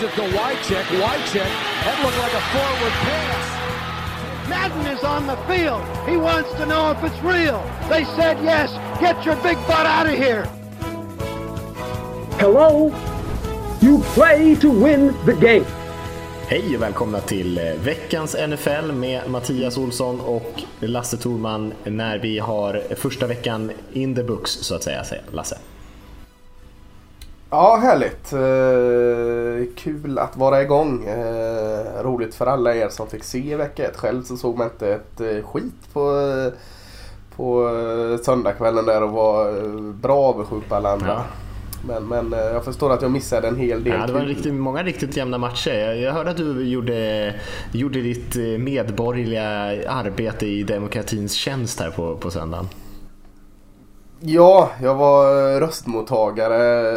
Gives 0.00 0.12
it 0.12 0.16
to 0.16 0.36
Wycheck. 0.38 0.84
Wycheck. 1.02 1.50
That 1.84 1.96
looked 2.02 2.18
like 2.18 2.32
a 2.32 2.44
forward 2.52 2.94
pass. 3.04 4.48
Madden 4.48 4.86
is 4.86 5.04
on 5.04 5.26
the 5.26 5.36
field. 5.46 5.82
He 6.08 6.16
wants 6.16 6.50
to 6.54 6.64
know 6.64 6.90
if 6.90 7.04
it's 7.04 7.22
real. 7.22 7.60
They 7.90 8.04
said 8.16 8.38
yes. 8.42 8.70
Get 8.98 9.26
your 9.26 9.36
big 9.42 9.58
butt 9.66 9.84
out 9.86 10.06
of 10.06 10.14
here. 10.14 10.44
Hello? 12.38 12.94
You 13.82 13.98
play 14.14 14.54
to 14.56 14.70
win 14.70 15.14
the 15.26 15.34
game. 15.34 15.66
Hej 16.48 16.76
och 16.76 16.82
välkomna 16.82 17.20
till 17.20 17.58
eh, 17.58 17.64
veckans 17.84 18.36
NFL 18.48 18.92
med 18.92 19.30
Mattias 19.30 19.78
Olsson 19.78 20.20
och 20.20 20.62
Lasse 20.80 21.16
Thorman 21.16 21.72
när 21.84 22.18
vi 22.18 22.38
har 22.38 22.82
första 22.96 23.26
veckan 23.26 23.70
in 23.92 24.14
the 24.14 24.22
books 24.22 24.50
så 24.50 24.74
att 24.74 24.82
säga, 24.82 25.04
Lasse. 25.32 25.58
Ja, 27.50 27.76
härligt. 27.76 28.32
Kul 29.66 30.18
att 30.18 30.36
vara 30.36 30.62
igång. 30.62 31.04
Eh, 31.04 32.02
roligt 32.02 32.34
för 32.34 32.46
alla 32.46 32.74
er 32.74 32.88
som 32.88 33.06
fick 33.06 33.24
se 33.24 33.56
vecka 33.56 33.88
ett. 33.88 33.96
Själv 33.96 34.22
så 34.22 34.36
såg 34.36 34.58
man 34.58 34.66
inte 34.66 34.94
ett 34.94 35.20
eh, 35.20 35.44
skit 35.44 35.92
på, 35.92 36.20
eh, 36.20 36.52
på 37.36 37.68
eh, 37.68 38.24
söndagskvällen 38.24 38.86
där 38.86 39.02
och 39.02 39.10
var 39.10 39.52
bra 39.92 40.16
avundsjuk 40.16 40.68
på 40.68 40.74
alla 40.74 40.92
andra. 40.92 41.08
Ja. 41.08 41.24
Men, 41.86 42.06
men 42.06 42.38
jag 42.38 42.64
förstår 42.64 42.92
att 42.92 43.02
jag 43.02 43.10
missade 43.10 43.48
en 43.48 43.56
hel 43.56 43.84
del. 43.84 44.00
Ja, 44.00 44.06
det 44.06 44.12
var 44.12 44.20
riktigt, 44.20 44.54
många 44.54 44.82
riktigt 44.82 45.16
jämna 45.16 45.38
matcher. 45.38 45.74
Jag, 45.74 45.98
jag 45.98 46.12
hörde 46.12 46.30
att 46.30 46.36
du 46.36 46.68
gjorde, 46.68 47.34
gjorde 47.72 48.00
ditt 48.00 48.36
medborgerliga 48.60 49.44
arbete 49.90 50.46
i 50.46 50.62
demokratins 50.62 51.32
tjänst 51.32 51.80
här 51.80 51.90
på, 51.90 52.16
på 52.16 52.30
söndagen. 52.30 52.68
Ja, 54.22 54.70
jag 54.82 54.94
var 54.94 55.52
eh, 55.52 55.60
röstmottagare. 55.60 56.90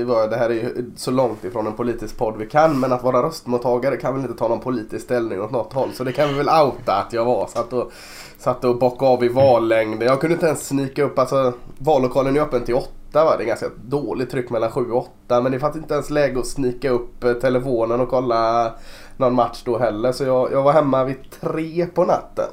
Eh, 0.00 0.28
det 0.30 0.36
här 0.36 0.50
är 0.50 0.54
ju 0.54 0.90
så 0.96 1.10
långt 1.10 1.44
ifrån 1.44 1.66
en 1.66 1.72
politisk 1.72 2.18
podd 2.18 2.34
vi 2.38 2.46
kan. 2.46 2.80
Men 2.80 2.92
att 2.92 3.02
vara 3.02 3.22
röstmottagare 3.22 3.96
kan 3.96 4.14
väl 4.14 4.22
inte 4.22 4.38
ta 4.38 4.48
någon 4.48 4.60
politisk 4.60 5.04
ställning 5.04 5.40
åt 5.40 5.50
något 5.50 5.72
håll. 5.72 5.92
Så 5.92 6.04
det 6.04 6.12
kan 6.12 6.28
vi 6.28 6.34
väl 6.34 6.48
outa 6.48 6.94
att 6.94 7.12
jag 7.12 7.24
var. 7.24 7.46
Satt 7.46 7.72
och, 7.72 7.92
satt 8.38 8.64
och 8.64 8.78
bockade 8.78 9.10
av 9.10 9.24
i 9.24 9.28
vallängden. 9.28 10.08
Jag 10.08 10.20
kunde 10.20 10.34
inte 10.34 10.46
ens 10.46 10.66
snika 10.66 11.04
upp. 11.04 11.18
Alltså, 11.18 11.52
vallokalen 11.78 12.36
är 12.36 12.40
öppen 12.40 12.64
till 12.64 12.74
åtta. 12.74 13.24
Va? 13.24 13.36
Det 13.36 13.44
är 13.44 13.46
ganska 13.46 13.70
dåligt 13.84 14.30
tryck 14.30 14.50
mellan 14.50 14.70
sju 14.70 14.90
och 14.90 14.98
åtta. 14.98 15.40
Men 15.40 15.52
det 15.52 15.58
fanns 15.58 15.76
inte 15.76 15.94
ens 15.94 16.10
läge 16.10 16.38
att 16.38 16.46
snika 16.46 16.90
upp 16.90 17.24
eh, 17.24 17.32
telefonen 17.32 18.00
och 18.00 18.08
kolla 18.08 18.72
någon 19.16 19.34
match 19.34 19.62
då 19.64 19.78
heller. 19.78 20.12
Så 20.12 20.24
jag, 20.24 20.52
jag 20.52 20.62
var 20.62 20.72
hemma 20.72 21.04
vid 21.04 21.16
tre 21.40 21.86
på 21.86 22.04
natten. 22.04 22.48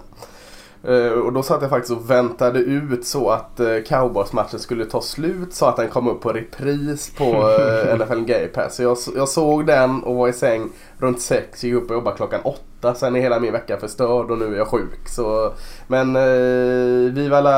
Eh, 0.87 1.11
Och 1.11 1.33
då 1.33 1.43
satt 1.43 1.61
jag 1.61 1.69
faktiskt 1.69 1.91
och 1.91 2.09
väntade 2.09 2.59
ut 2.59 3.05
så 3.05 3.29
att 3.29 3.59
eh, 3.59 3.67
Cowboys-matchen 3.87 4.59
skulle 4.59 4.85
ta 4.85 5.01
slut 5.01 5.53
så 5.53 5.65
att 5.65 5.75
den 5.77 5.89
kom 5.89 6.07
upp 6.07 6.21
på 6.21 6.33
repris 6.33 7.11
på 7.17 7.23
eh, 7.23 7.95
NFL 7.97 8.19
Game 8.25 8.47
Pass. 8.47 8.75
Så 8.75 8.83
jag, 8.83 8.97
jag 9.15 9.29
såg 9.29 9.65
den 9.65 10.03
och 10.03 10.15
var 10.15 10.27
i 10.27 10.33
säng 10.33 10.69
runt 10.97 11.21
sex, 11.21 11.63
gick 11.63 11.73
upp 11.73 11.89
och 11.89 11.95
jobbade 11.95 12.17
klockan 12.17 12.41
åtta. 12.43 12.95
Sen 12.95 13.15
är 13.15 13.19
hela 13.21 13.39
min 13.39 13.51
vecka 13.53 13.77
förstörd 13.77 14.31
och 14.31 14.37
nu 14.37 14.53
är 14.53 14.57
jag 14.57 14.67
sjuk. 14.67 15.07
Så, 15.09 15.53
men 15.87 16.15
eh, 16.15 17.13
viva 17.13 17.41
la 17.41 17.51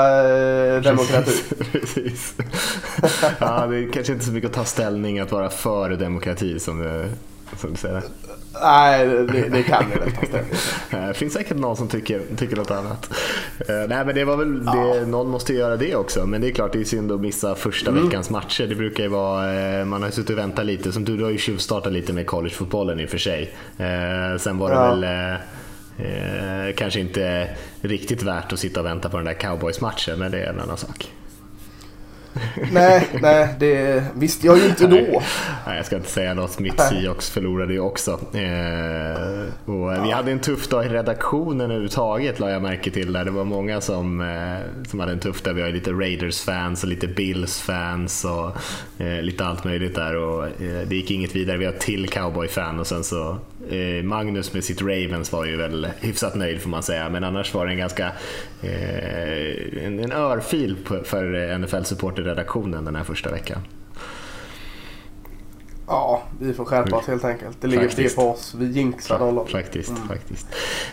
demokrati. 0.82 1.44
Precis. 1.72 2.34
ja, 3.40 3.68
det 3.68 3.78
är 3.78 3.92
kanske 3.92 4.14
inte 4.14 4.26
så 4.26 4.32
mycket 4.32 4.50
att 4.50 4.56
ta 4.56 4.64
ställning 4.64 5.20
att 5.20 5.32
vara 5.32 5.50
för 5.50 5.90
demokrati 5.90 6.60
som, 6.60 6.80
det- 6.80 7.10
som 7.58 7.72
du 7.72 7.78
säger. 7.78 8.04
Nej, 8.62 9.08
det, 9.08 9.50
det 9.50 9.64
kan 9.64 9.84
vi 9.90 9.96
ställning 9.96 10.16
till. 10.20 10.40
Det 10.92 11.14
finns 11.16 11.34
säkert 11.34 11.58
någon 11.58 11.78
som 11.78 11.88
tycker, 11.88 12.22
tycker 12.38 12.56
något 12.56 12.72
annat. 12.72 13.10
Eh, 13.68 13.76
nej 13.90 14.06
men 14.06 14.16
det 14.16 14.24
var 14.26 14.38
väl, 14.38 14.66
det, 14.66 15.06
någon 15.06 15.30
måste 15.30 15.54
göra 15.54 15.78
det 15.78 15.96
också. 15.96 16.26
Men 16.26 16.42
det 16.42 16.48
är 16.48 16.52
klart 16.52 16.74
det 16.74 16.80
är 16.80 16.84
synd 16.84 17.12
att 17.12 17.22
missa 17.22 17.56
första 17.56 17.92
veckans 17.92 18.30
matcher. 18.30 18.68
Det 18.68 18.76
brukar 18.76 19.04
ju 19.04 19.10
vara, 19.10 19.54
eh, 19.80 19.86
man 19.86 20.04
har 20.04 20.10
suttit 20.10 20.30
och 20.30 20.38
väntat 20.38 20.66
lite. 20.66 20.92
Som 20.92 21.06
du, 21.06 21.18
du 21.18 21.24
har 21.24 21.32
ju 21.32 21.38
tjuvstartat 21.38 21.94
lite 21.94 22.14
med 22.14 22.28
collegefotbollen 22.28 23.00
i 23.00 23.06
och 23.06 23.10
för 23.10 23.18
sig. 23.18 23.56
Eh, 23.78 24.38
sen 24.40 24.58
var 24.58 24.70
det 24.70 24.76
Ja. 24.76 24.96
väl 24.96 26.74
kanske 26.74 27.00
inte 27.00 27.50
riktigt 27.82 28.24
värt 28.24 28.54
att 28.54 28.60
sitta 28.60 28.80
och 28.80 28.86
vänta 28.86 29.10
på 29.10 29.18
den 29.18 29.26
där 29.26 29.34
cowboys-matchen. 29.34 30.20
Men 30.20 30.32
det 30.32 30.40
är 30.40 30.50
en 30.50 30.60
annan 30.60 30.78
sak. 30.78 31.12
Nej, 32.72 33.08
nej, 33.22 33.56
det 33.60 34.04
visste 34.16 34.48
jag 34.48 34.58
ju 34.58 34.66
inte 34.66 34.88
då. 34.88 35.22
Nej, 35.66 35.78
jag 35.78 35.86
ska 35.86 35.96
inte 35.96 36.10
säga 36.10 36.34
något. 36.34 36.60
Mitt 36.60 36.82
Seahawks 36.82 37.30
förlorade 37.30 37.74
ju 37.74 37.80
också. 37.80 38.12
Eh, 38.34 39.72
och 39.72 40.06
vi 40.06 40.12
hade 40.12 40.32
en 40.32 40.40
tuff 40.40 40.68
dag 40.68 40.86
i 40.86 40.90
redaktionen 40.90 41.62
överhuvudtaget 41.62 42.40
la 42.40 42.50
jag 42.50 42.62
märke 42.62 42.92
till. 42.92 43.14
Där. 43.14 43.26
Det 43.26 43.32
var 43.32 43.44
många 43.44 43.82
som, 43.82 44.22
eh, 44.22 44.88
som 44.88 45.00
hade 45.00 45.12
en 45.12 45.20
tuff 45.20 45.42
dag. 45.42 45.54
Vi 45.54 45.62
har 45.62 45.70
lite 45.70 45.92
Raiders-fans 45.92 46.84
och 46.84 46.90
lite 46.90 47.08
Bills-fans 47.08 48.26
och 48.26 48.52
eh, 49.06 49.22
lite 49.22 49.46
allt 49.46 49.64
möjligt 49.64 49.96
där. 49.96 50.16
Och, 50.16 50.46
eh, 50.46 50.88
det 50.88 50.96
gick 50.96 51.12
inget 51.12 51.36
vidare. 51.36 51.58
Vi 51.58 51.66
har 51.66 51.74
till 51.74 52.10
cowboy-fan 52.10 52.80
och 52.80 52.88
sen 52.88 53.04
så 53.04 53.38
Eh, 53.70 54.04
Magnus 54.04 54.54
med 54.54 54.64
sitt 54.64 54.82
Ravens 54.82 55.32
var 55.32 55.46
ju 55.46 55.58
väl 55.58 55.88
hyfsat 56.00 56.36
nöjd 56.36 56.62
får 56.62 56.70
man 56.70 56.84
säga. 56.84 57.10
Men 57.10 57.24
annars 57.24 57.54
var 57.54 57.66
det 57.66 57.72
en 57.72 57.78
ganska 57.78 58.12
eh, 58.62 59.86
en, 59.86 60.00
en 60.00 60.12
örfil 60.12 60.78
för 61.04 61.34
eh, 61.34 61.60
NFL-supporter-redaktionen 61.60 62.86
den 62.86 62.96
här 62.96 63.04
första 63.04 63.32
veckan. 63.32 63.62
Ja, 65.88 66.24
vi 66.40 66.54
får 66.54 66.66
skärpa 66.66 66.96
oss 66.96 67.08
helt 67.08 67.26
enkelt. 67.26 67.58
Det 67.62 67.68
ligger 67.68 67.88
Faktiskt. 67.88 68.16
på 68.16 68.22
oss. 68.22 68.56
Vi 68.58 68.66
jinxar 68.66 69.32
lag. 69.32 69.50
Faktiskt, 69.50 69.94
faktiskt. 70.08 70.48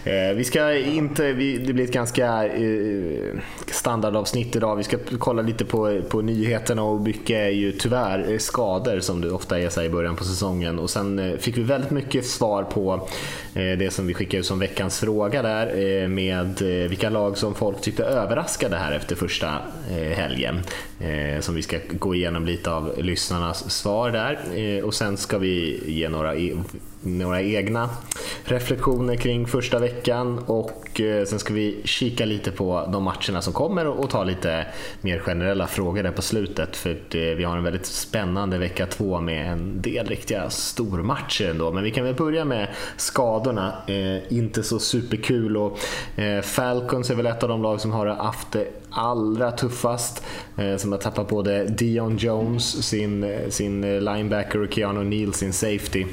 Eh, 0.04 0.36
vi 0.36 0.44
ska 0.44 0.74
inte, 0.76 1.32
vi, 1.32 1.58
det 1.58 1.72
blir 1.72 1.84
ett 1.84 1.92
ganska 1.92 2.46
eh, 2.46 3.38
standardavsnitt 3.66 4.56
idag. 4.56 4.76
Vi 4.76 4.82
ska 4.82 4.96
kolla 5.18 5.42
lite 5.42 5.64
på, 5.64 6.00
på 6.08 6.20
nyheterna 6.20 6.82
och 6.82 7.00
mycket 7.00 7.36
är 7.36 7.48
ju 7.48 7.72
tyvärr 7.72 8.32
eh, 8.32 8.38
skador 8.38 9.00
som 9.00 9.20
det 9.20 9.30
ofta 9.30 9.58
är 9.58 9.76
här 9.76 9.84
i 9.84 9.90
början 9.90 10.16
på 10.16 10.24
säsongen. 10.24 10.78
Och 10.78 10.90
sen 10.90 11.18
eh, 11.18 11.36
fick 11.36 11.56
vi 11.58 11.62
väldigt 11.62 11.90
mycket 11.90 12.26
svar 12.26 12.62
på 12.62 13.08
eh, 13.54 13.78
det 13.78 13.92
som 13.92 14.06
vi 14.06 14.14
skickade 14.14 14.40
ut 14.40 14.46
som 14.46 14.58
veckans 14.58 15.00
fråga 15.00 15.42
där 15.42 15.66
eh, 16.02 16.08
med 16.08 16.62
vilka 16.62 17.10
lag 17.10 17.38
som 17.38 17.54
folk 17.54 17.80
tyckte 17.80 18.04
överraskade 18.04 18.76
här 18.76 18.92
efter 18.92 19.16
första 19.16 19.58
helgen. 20.14 20.60
Som 21.40 21.54
vi 21.54 21.62
ska 21.62 21.78
gå 21.90 22.14
igenom 22.14 22.46
lite 22.46 22.72
av 22.72 22.92
lyssnarnas 22.98 23.70
svar 23.70 24.10
där. 24.10 24.38
Och 24.82 24.94
sen 24.94 25.16
ska 25.16 25.38
vi 25.38 25.82
ge 25.86 26.08
några 26.08 26.34
några 27.02 27.42
egna 27.42 27.90
reflektioner 28.44 29.16
kring 29.16 29.46
första 29.46 29.78
veckan 29.78 30.38
och 30.38 31.00
eh, 31.00 31.24
sen 31.24 31.38
ska 31.38 31.54
vi 31.54 31.80
kika 31.84 32.24
lite 32.24 32.50
på 32.50 32.88
de 32.92 33.02
matcherna 33.02 33.42
som 33.42 33.52
kommer 33.52 33.86
och 33.86 34.10
ta 34.10 34.24
lite 34.24 34.66
mer 35.00 35.18
generella 35.18 35.66
frågor 35.66 36.02
där 36.02 36.10
på 36.10 36.22
slutet 36.22 36.76
för 36.76 36.90
eh, 36.90 36.96
vi 37.36 37.44
har 37.44 37.56
en 37.56 37.64
väldigt 37.64 37.86
spännande 37.86 38.58
vecka 38.58 38.86
två 38.86 39.20
med 39.20 39.52
en 39.52 39.82
del 39.82 40.06
riktiga 40.06 40.50
stormatcher 40.50 41.50
ändå. 41.50 41.72
Men 41.72 41.84
vi 41.84 41.90
kan 41.90 42.04
väl 42.04 42.14
börja 42.14 42.44
med 42.44 42.68
skadorna. 42.96 43.72
Eh, 43.86 44.32
inte 44.32 44.62
så 44.62 44.78
superkul 44.78 45.56
och 45.56 45.78
eh, 46.16 46.42
Falcons 46.42 47.10
är 47.10 47.14
väl 47.14 47.26
ett 47.26 47.42
av 47.42 47.48
de 47.48 47.62
lag 47.62 47.80
som 47.80 47.92
har 47.92 48.06
haft 48.06 48.52
det 48.52 48.66
allra 48.90 49.50
tuffast. 49.50 50.24
Eh, 50.56 50.76
som 50.76 50.92
har 50.92 50.98
tappat 50.98 51.28
både 51.28 51.64
Dion 51.64 52.16
Jones, 52.16 52.88
sin, 52.88 53.24
eh, 53.24 53.48
sin 53.48 54.04
linebacker 54.04 54.62
och 54.62 54.72
Keanu 54.72 55.04
Neal, 55.04 55.34
sin 55.34 55.52
safety. 55.52 56.06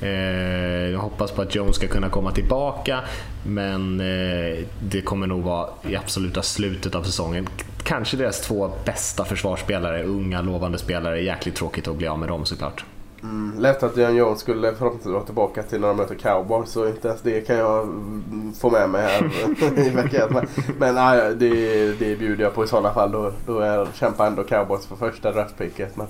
Eh, 0.00 0.35
Eh, 0.36 0.90
jag 0.92 0.98
hoppas 0.98 1.30
på 1.30 1.42
att 1.42 1.54
Jones 1.54 1.76
ska 1.76 1.88
kunna 1.88 2.08
komma 2.08 2.32
tillbaka 2.32 3.00
men 3.46 4.00
eh, 4.00 4.64
det 4.80 5.00
kommer 5.00 5.26
nog 5.26 5.42
vara 5.42 5.68
i 5.88 5.96
absoluta 5.96 6.42
slutet 6.42 6.94
av 6.94 7.02
säsongen. 7.02 7.48
Kanske 7.82 8.16
deras 8.16 8.40
två 8.40 8.70
bästa 8.84 9.24
försvarsspelare, 9.24 10.02
unga 10.02 10.42
lovande 10.42 10.78
spelare. 10.78 11.22
Jäkligt 11.22 11.54
tråkigt 11.54 11.88
att 11.88 11.96
bli 11.96 12.06
av 12.06 12.18
med 12.18 12.28
dem 12.28 12.44
såklart. 12.44 12.84
Mm, 13.22 13.58
lätt 13.58 13.82
att 13.82 13.96
John 13.96 14.16
Jones 14.16 14.40
skulle 14.40 14.74
förhoppningsvis 14.74 15.12
vara 15.12 15.24
tillbaka 15.24 15.62
till 15.62 15.80
när 15.80 15.88
de 15.88 15.96
möter 15.96 16.14
Cowboys 16.14 16.70
så 16.70 16.88
inte 16.88 17.08
ens 17.08 17.22
det 17.22 17.40
kan 17.40 17.56
jag 17.56 17.82
mm, 17.82 18.52
få 18.60 18.70
med 18.70 18.90
mig 18.90 19.02
här 19.02 19.30
i 19.86 19.90
veckan. 19.90 20.28
Men, 20.30 20.46
men 20.78 20.98
aj, 20.98 21.34
det, 21.34 21.92
det 21.98 22.16
bjuder 22.16 22.44
jag 22.44 22.54
på 22.54 22.64
i 22.64 22.68
sådana 22.68 22.94
fall. 22.94 23.12
Då, 23.12 23.32
då 23.46 23.58
är, 23.58 23.88
kämpar 23.94 24.26
ändå 24.26 24.44
Cowboys 24.44 24.86
för 24.86 24.96
första 24.96 25.32
draftpicket. 25.32 25.96
Men, 25.96 26.06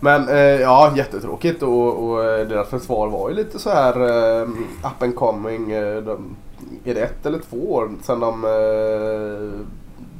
men 0.00 0.28
eh, 0.28 0.36
ja, 0.36 0.92
jättetråkigt 0.96 1.62
och, 1.62 2.08
och 2.08 2.24
eh, 2.24 2.48
deras 2.48 2.68
försvar 2.68 3.08
var 3.08 3.28
ju 3.28 3.34
lite 3.34 3.58
så 3.58 3.70
här 3.70 4.00
eh, 4.00 4.48
up 4.82 5.02
and 5.02 5.16
coming. 5.16 5.70
Eh, 5.70 6.02
de, 6.02 6.36
är 6.84 6.94
det 6.94 7.00
ett 7.00 7.26
eller 7.26 7.38
två 7.38 7.72
år 7.74 7.90
sedan 8.02 8.20
de 8.20 8.44
eh, 8.44 9.66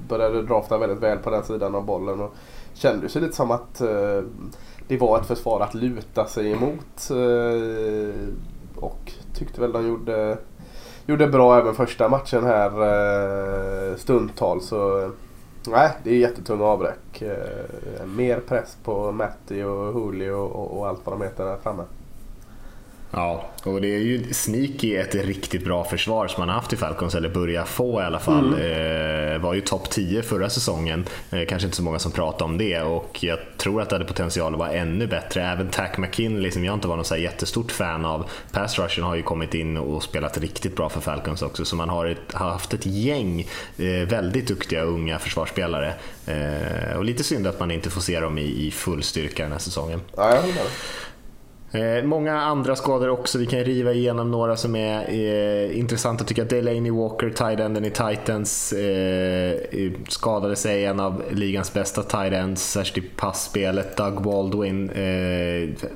började 0.08 0.42
drafta 0.42 0.78
väldigt 0.78 0.98
väl 0.98 1.18
på 1.18 1.30
den 1.30 1.44
sidan 1.44 1.74
av 1.74 1.84
bollen. 1.84 2.20
Och 2.20 2.34
kändes 2.74 3.16
ju 3.16 3.20
lite 3.20 3.36
som 3.36 3.50
att 3.50 3.80
eh, 3.80 4.22
det 4.88 4.96
var 4.96 5.18
ett 5.18 5.26
försvar 5.26 5.60
att 5.60 5.74
luta 5.74 6.26
sig 6.26 6.52
emot. 6.52 7.10
Eh, 7.10 8.14
och 8.76 9.12
tyckte 9.34 9.60
väl 9.60 9.72
de 9.72 9.88
gjorde, 9.88 10.38
gjorde 11.06 11.26
bra 11.26 11.58
även 11.58 11.74
första 11.74 12.08
matchen 12.08 12.44
här 12.44 12.70
eh, 13.90 13.96
stundtal. 13.96 14.60
Så 14.60 15.02
eh, 15.02 15.08
nej, 15.70 15.90
det 16.02 16.10
är 16.10 16.14
jättetunga 16.14 16.64
avbräck. 16.64 17.22
Eh, 17.22 18.06
mer 18.06 18.40
press 18.40 18.76
på 18.84 19.12
Matti 19.12 19.62
och 19.62 20.00
Julio 20.00 20.32
och, 20.32 20.78
och 20.78 20.88
allt 20.88 21.00
vad 21.04 21.18
de 21.18 21.24
heter 21.24 21.44
där 21.44 21.56
framme. 21.56 21.82
Ja, 23.10 23.48
och 23.64 23.80
det 23.80 23.94
är 23.94 23.98
ju 23.98 24.32
sneaky 24.32 24.96
ett 24.96 25.14
riktigt 25.14 25.64
bra 25.64 25.84
försvar 25.84 26.28
som 26.28 26.40
man 26.40 26.48
har 26.48 26.56
haft 26.56 26.72
i 26.72 26.76
Falcons, 26.76 27.14
eller 27.14 27.28
börjar 27.28 27.64
få 27.64 28.00
i 28.00 28.04
alla 28.04 28.18
fall. 28.18 28.54
Mm. 28.54 29.34
Eh, 29.34 29.38
var 29.38 29.54
ju 29.54 29.60
topp 29.60 29.90
10 29.90 30.22
förra 30.22 30.50
säsongen, 30.50 31.06
eh, 31.30 31.46
kanske 31.48 31.66
inte 31.66 31.76
så 31.76 31.82
många 31.82 31.98
som 31.98 32.12
pratar 32.12 32.44
om 32.44 32.58
det 32.58 32.80
och 32.80 33.18
jag 33.24 33.38
tror 33.56 33.82
att 33.82 33.88
det 33.88 33.94
hade 33.94 34.04
potential 34.04 34.52
att 34.52 34.58
vara 34.58 34.72
ännu 34.72 35.06
bättre. 35.06 35.42
Även 35.42 35.68
Tack 35.68 35.98
McKinley 35.98 36.50
som 36.50 36.64
jag 36.64 36.74
inte 36.74 36.88
var 36.88 36.96
någon 36.96 37.04
så 37.04 37.16
jättestort 37.16 37.72
fan 37.72 38.04
av, 38.04 38.30
pass 38.52 38.78
rushen 38.78 39.04
har 39.04 39.16
ju 39.16 39.22
kommit 39.22 39.54
in 39.54 39.76
och 39.76 40.02
spelat 40.02 40.38
riktigt 40.38 40.76
bra 40.76 40.88
för 40.88 41.00
Falcons 41.00 41.42
också, 41.42 41.64
så 41.64 41.76
man 41.76 41.88
har, 41.88 42.06
ett, 42.06 42.32
har 42.32 42.50
haft 42.50 42.74
ett 42.74 42.86
gäng 42.86 43.40
eh, 43.78 44.08
väldigt 44.08 44.48
duktiga 44.48 44.82
unga 44.82 45.18
försvarsspelare. 45.18 45.94
Eh, 46.26 46.96
och 46.96 47.04
lite 47.04 47.24
synd 47.24 47.46
att 47.46 47.60
man 47.60 47.70
inte 47.70 47.90
får 47.90 48.00
se 48.00 48.20
dem 48.20 48.38
i, 48.38 48.66
i 48.66 48.70
full 48.70 49.02
styrka 49.02 49.42
den 49.42 49.52
här 49.52 49.58
säsongen. 49.58 50.00
Ja, 50.16 50.34
jag 50.34 50.42
Eh, 51.72 52.04
många 52.04 52.40
andra 52.40 52.76
skador 52.76 53.08
också. 53.08 53.38
Vi 53.38 53.46
kan 53.46 53.64
riva 53.64 53.92
igenom 53.92 54.30
några 54.30 54.56
som 54.56 54.76
är 54.76 55.10
eh, 55.10 55.78
intressanta 55.78 56.24
tycker 56.24 56.42
jag. 56.42 56.48
Delaney 56.48 56.90
Walker, 56.90 57.30
tight 57.30 57.60
enden 57.60 57.84
i 57.84 57.90
Titans, 57.90 58.72
eh, 58.72 59.54
skadade 60.08 60.56
sig. 60.56 60.84
En 60.84 61.00
av 61.00 61.22
ligans 61.30 61.72
bästa 61.72 62.02
tight 62.02 62.32
ends, 62.32 62.72
särskilt 62.72 63.06
i 63.06 63.10
passspelet. 63.16 63.96
Doug 63.96 64.22
Baldwin 64.22 64.90
eh, 64.90 65.88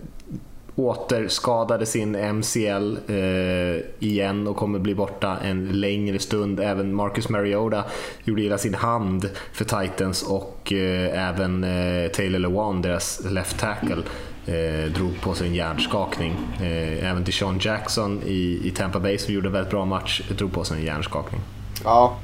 återskadade 0.75 1.87
sin 1.87 2.37
MCL 2.37 2.97
eh, 3.07 3.83
igen 3.99 4.49
och 4.49 4.57
kommer 4.57 4.79
bli 4.79 4.95
borta 4.95 5.37
en 5.45 5.81
längre 5.81 6.19
stund. 6.19 6.61
Även 6.61 6.95
Marcus 6.95 7.29
Mariota 7.29 7.85
gjorde 8.25 8.43
illa 8.43 8.59
sin 8.59 8.75
hand 8.75 9.31
för 9.53 9.65
Titans 9.65 10.23
och 10.23 10.73
eh, 10.73 11.29
även 11.29 11.65
eh, 11.65 12.11
Taylor 12.11 12.39
Lewan, 12.39 12.83
deras 12.83 13.25
left 13.25 13.59
tackle, 13.59 14.03
eh, 14.47 14.93
drog 14.93 15.21
på 15.21 15.35
sig 15.35 15.49
en 15.49 15.55
hjärnskakning. 15.55 16.37
Eh, 16.61 17.11
även 17.11 17.25
till 17.25 17.35
Sean 17.35 17.59
Jackson 17.61 18.23
i, 18.27 18.61
i 18.65 18.71
Tampa 18.71 19.01
Bay 19.01 19.19
som 19.19 19.35
gjorde 19.35 19.49
en 19.49 19.53
väldigt 19.53 19.71
bra 19.71 19.85
match 19.85 20.23
drog 20.39 20.53
på 20.53 20.65
sig 20.65 20.79
en 20.79 20.85
hjärnskakning. 20.85 21.41
Ja, 21.85 22.17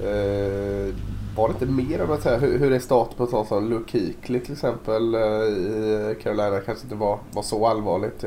eh, 0.00 0.94
var 1.36 1.48
det 1.48 1.52
inte 1.52 1.66
mer 1.66 2.02
om 2.02 2.10
att 2.10 2.22
säga 2.22 2.38
hur, 2.38 2.58
hur 2.58 2.72
är 2.72 2.78
starten 2.78 3.14
på 3.16 3.26
sånt 3.26 3.48
som 3.48 3.70
Luke 3.70 3.90
Kuechly 3.90 4.40
till 4.40 4.52
exempel 4.52 5.14
eh, 5.14 5.20
i 5.20 6.16
Carolina 6.22 6.60
kanske 6.60 6.84
inte 6.84 6.96
var, 6.96 7.18
var 7.32 7.42
så 7.42 7.66
allvarligt. 7.66 8.24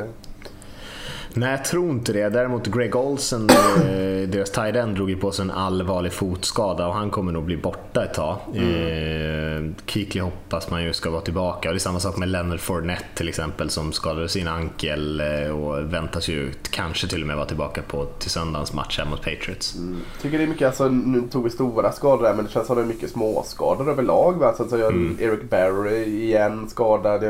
Nej, 1.38 1.52
jag 1.52 1.66
tror 1.66 1.90
inte 1.90 2.14
det. 2.14 2.30
Däremot 2.30 2.68
Greg 2.68 2.96
Olsen, 2.96 3.50
eh, 3.50 4.30
deras 4.30 4.52
tight 4.52 4.76
end, 4.76 4.96
drog 4.96 5.10
ju 5.10 5.18
på 5.18 5.32
sig 5.32 5.44
en 5.44 5.52
allvarlig 5.52 6.14
fotskada 6.14 6.88
och 6.88 6.94
han 6.94 7.10
kommer 7.10 7.32
nog 7.32 7.44
bli 7.44 7.58
borta 7.58 8.04
ett 8.04 8.14
tag. 8.14 8.38
Mm. 8.54 9.68
Eh, 9.68 9.76
Keekly 9.86 10.22
hoppas 10.22 10.70
man 10.70 10.84
ju 10.84 10.94
ska 10.94 11.10
vara 11.10 11.22
tillbaka. 11.22 11.70
Och 11.70 11.74
det 11.74 11.78
är 11.78 11.80
samma 11.80 12.00
sak 12.00 12.18
med 12.18 12.30
Leonard 12.30 12.60
Fournette 12.60 13.06
till 13.16 13.30
exempel 13.30 13.70
som 13.70 13.94
skadade 13.94 14.30
sin 14.30 14.48
ankel 14.48 15.20
eh, 15.20 15.50
och 15.50 15.94
väntas 15.94 16.28
ju 16.28 16.52
kanske 16.72 17.08
till 17.08 17.22
och 17.22 17.28
med 17.28 17.36
vara 17.36 17.48
tillbaka 17.48 17.82
på 17.82 18.06
till 18.06 18.30
söndagens 18.30 18.74
match 18.74 19.00
här 19.00 19.06
mot 19.06 19.22
Patriots. 19.22 19.76
Mm. 19.76 20.02
Tycker 20.22 20.38
det 20.38 20.44
är 20.44 20.48
mycket, 20.48 20.68
alltså, 20.68 20.90
nu 20.90 21.22
tog 21.32 21.44
vi 21.44 21.50
stora 21.50 21.92
skador 21.92 22.24
där 22.24 22.34
men 22.34 22.46
det 22.46 22.52
känns 22.52 22.68
som 22.68 22.76
det 22.76 22.82
är 22.82 22.86
mycket 22.86 23.10
småskador 23.10 23.90
överlag. 23.90 24.34
Va? 24.34 24.54
Så, 24.58 24.64
alltså, 24.64 24.78
mm. 24.78 25.18
Eric 25.20 25.50
Barry 25.50 26.04
igen 26.04 26.70
skadad. 26.70 27.24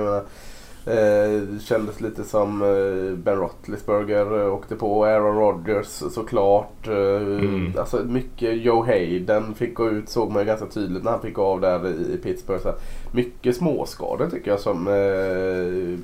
Eh, 0.87 1.59
kändes 1.59 2.01
lite 2.01 2.23
som 2.23 2.61
eh, 2.61 3.17
Ben 3.17 3.35
Roethlisberger 3.35 4.41
eh, 4.41 4.53
åkte 4.53 4.75
på 4.75 5.05
Aaron 5.05 5.37
Rodgers 5.37 5.87
såklart. 5.87 6.87
Eh, 6.87 7.21
mm. 7.21 7.73
Alltså 7.77 8.03
mycket 8.03 8.57
Joe 8.57 8.85
Hayden 8.85 9.55
fick 9.55 9.75
gå 9.75 9.89
ut 9.89 10.09
såg 10.09 10.31
man 10.31 10.45
ganska 10.45 10.65
tydligt 10.65 11.03
när 11.03 11.11
han 11.11 11.21
fick 11.21 11.33
gå 11.33 11.43
av 11.43 11.61
där 11.61 11.87
i, 11.87 12.17
Pittsburgh. 12.23 12.63
Så 12.63 12.73
mycket 13.11 13.55
småskador 13.55 14.29
tycker 14.29 14.51
jag 14.51 14.59
som 14.59 14.87
eh, 14.87 15.99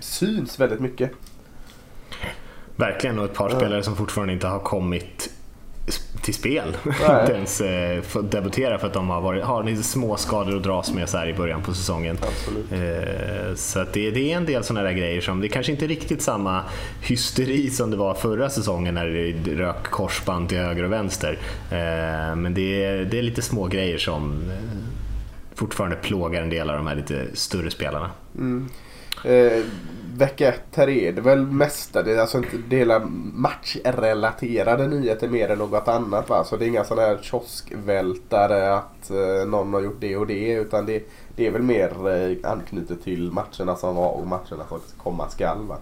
syns 0.00 0.60
väldigt 0.60 0.80
mycket. 0.80 1.10
Verkligen 2.76 3.18
och 3.18 3.24
ett 3.24 3.34
par 3.34 3.48
spelare 3.48 3.82
som 3.82 3.96
fortfarande 3.96 4.32
inte 4.32 4.46
har 4.46 4.58
kommit 4.58 5.30
till 6.22 6.34
spel. 6.34 6.76
inte 7.20 7.32
ens 7.32 7.60
eh, 7.60 8.02
debutera 8.22 8.78
för 8.78 8.86
att 8.86 8.92
de 8.92 9.10
har, 9.10 9.20
varit, 9.20 9.44
har 9.44 9.64
lite 9.64 9.82
små 9.82 10.16
skador 10.16 10.56
att 10.56 10.62
dras 10.62 10.92
med 10.92 11.08
så 11.08 11.18
här 11.18 11.28
i 11.28 11.34
början 11.34 11.62
på 11.62 11.74
säsongen. 11.74 12.18
Eh, 12.72 13.54
så 13.54 13.78
det, 13.92 14.10
det, 14.10 14.32
är 14.32 14.36
en 14.36 14.46
del 14.46 14.64
sådana 14.64 14.88
där 14.88 14.92
grejer 14.92 15.20
som, 15.20 15.40
det 15.40 15.46
är 15.46 15.48
kanske 15.48 15.72
inte 15.72 15.86
riktigt 15.86 16.22
samma 16.22 16.62
hysteri 17.02 17.70
som 17.70 17.90
det 17.90 17.96
var 17.96 18.14
förra 18.14 18.50
säsongen 18.50 18.94
när 18.94 19.06
det 19.06 19.54
rök 19.54 19.84
korsband 19.84 20.48
till 20.48 20.58
höger 20.58 20.84
och 20.84 20.92
vänster. 20.92 21.38
Eh, 21.70 22.36
men 22.36 22.54
det 22.54 22.84
är, 22.84 23.04
det 23.04 23.18
är 23.18 23.22
lite 23.22 23.42
små 23.42 23.66
grejer 23.66 23.98
som 23.98 24.50
eh, 24.50 24.56
fortfarande 25.54 25.96
plågar 25.96 26.42
en 26.42 26.50
del 26.50 26.70
av 26.70 26.76
de 26.76 26.86
här 26.86 26.96
lite 26.96 27.26
större 27.34 27.70
spelarna. 27.70 28.10
Mm. 28.38 28.68
Vecka 30.16 30.48
ett 30.48 30.76
här 30.76 30.88
är 30.88 31.12
det 31.12 31.20
väl 31.20 31.46
mesta, 31.46 32.02
det 32.02 32.12
är 32.12 32.20
alltså 32.20 32.38
inte 32.38 32.76
hela 32.76 32.98
matchrelaterade 33.34 34.86
nyheter 34.86 35.28
mer 35.28 35.50
än 35.50 35.58
något 35.58 35.88
annat. 35.88 36.28
Va? 36.28 36.44
Så 36.44 36.56
det 36.56 36.64
är 36.64 36.68
inga 36.68 36.84
sådana 36.84 37.08
här 37.08 37.18
kioskvältare 37.22 38.74
att 38.74 39.10
eh, 39.10 39.48
någon 39.48 39.74
har 39.74 39.80
gjort 39.80 40.00
det 40.00 40.16
och 40.16 40.26
det. 40.26 40.52
Utan 40.52 40.86
det, 40.86 41.02
det 41.36 41.46
är 41.46 41.50
väl 41.50 41.62
mer 41.62 42.08
eh, 42.08 42.50
anknutet 42.50 43.04
till 43.04 43.32
matcherna 43.32 43.76
som 43.76 43.96
var 43.96 44.10
och 44.10 44.26
matcherna 44.26 44.64
som 44.68 44.80
komma 45.02 45.28
skall. 45.28 45.66
Va? 45.66 45.76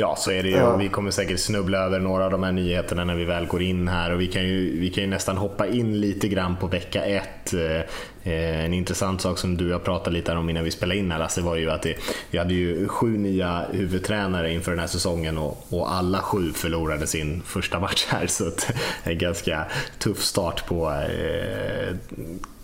Ja, 0.00 0.16
så 0.16 0.30
är 0.30 0.42
det 0.42 0.48
ju. 0.48 0.56
Ja. 0.56 0.76
Vi 0.76 0.88
kommer 0.88 1.10
säkert 1.10 1.40
snubbla 1.40 1.78
över 1.78 2.00
några 2.00 2.24
av 2.24 2.30
de 2.30 2.42
här 2.42 2.52
nyheterna 2.52 3.04
när 3.04 3.14
vi 3.14 3.24
väl 3.24 3.46
går 3.46 3.62
in 3.62 3.88
här 3.88 4.12
och 4.12 4.20
vi 4.20 4.26
kan 4.26 4.42
ju, 4.42 4.80
vi 4.80 4.90
kan 4.90 5.04
ju 5.04 5.10
nästan 5.10 5.36
hoppa 5.36 5.66
in 5.66 6.00
lite 6.00 6.28
grann 6.28 6.56
på 6.56 6.66
vecka 6.66 7.04
ett. 7.04 7.54
Eh, 7.54 7.80
en 8.64 8.74
intressant 8.74 9.20
sak 9.20 9.38
som 9.38 9.56
du 9.56 9.72
har 9.72 9.78
pratat 9.78 10.12
lite 10.12 10.32
om 10.32 10.50
innan 10.50 10.64
vi 10.64 10.70
spelade 10.70 11.00
in 11.00 11.10
här 11.10 11.18
Lasse 11.18 11.40
var 11.40 11.56
ju 11.56 11.70
att 11.70 11.82
det, 11.82 11.94
vi 12.30 12.38
hade 12.38 12.54
ju 12.54 12.88
sju 12.88 13.18
nya 13.18 13.64
huvudtränare 13.72 14.52
inför 14.52 14.70
den 14.70 14.80
här 14.80 14.86
säsongen 14.86 15.38
och, 15.38 15.66
och 15.70 15.92
alla 15.92 16.18
sju 16.18 16.52
förlorade 16.52 17.06
sin 17.06 17.42
första 17.42 17.80
match 17.80 18.06
här 18.08 18.26
så 18.26 18.44
är 18.44 18.52
en 19.04 19.18
ganska 19.18 19.66
tuff 19.98 20.22
start 20.22 20.66
på 20.66 20.90
eh, 20.90 21.96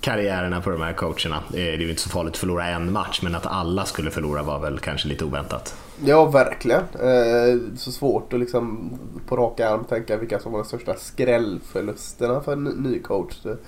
karriärerna 0.00 0.60
på 0.60 0.70
de 0.70 0.80
här 0.80 0.92
coacherna. 0.92 1.36
Eh, 1.36 1.52
det 1.52 1.72
är 1.74 1.78
ju 1.78 1.90
inte 1.90 2.02
så 2.02 2.10
farligt 2.10 2.32
att 2.32 2.38
förlora 2.38 2.66
en 2.66 2.92
match 2.92 3.20
men 3.22 3.34
att 3.34 3.46
alla 3.46 3.84
skulle 3.84 4.10
förlora 4.10 4.42
var 4.42 4.58
väl 4.58 4.78
kanske 4.78 5.08
lite 5.08 5.24
oväntat. 5.24 5.74
Ja, 6.02 6.24
verkligen. 6.24 6.82
Eh, 6.82 7.76
så 7.76 7.92
svårt 7.92 8.32
att 8.32 8.40
liksom 8.40 8.90
på 9.26 9.36
rak 9.36 9.60
arm 9.60 9.84
tänka 9.84 10.16
vilka 10.16 10.38
som 10.38 10.52
var 10.52 10.58
de 10.58 10.64
största 10.64 10.94
skrällförlusterna 10.94 12.40
för 12.40 12.52
en 12.52 12.64
ny 12.64 12.98
coach. 12.98 13.40
Det 13.42 13.58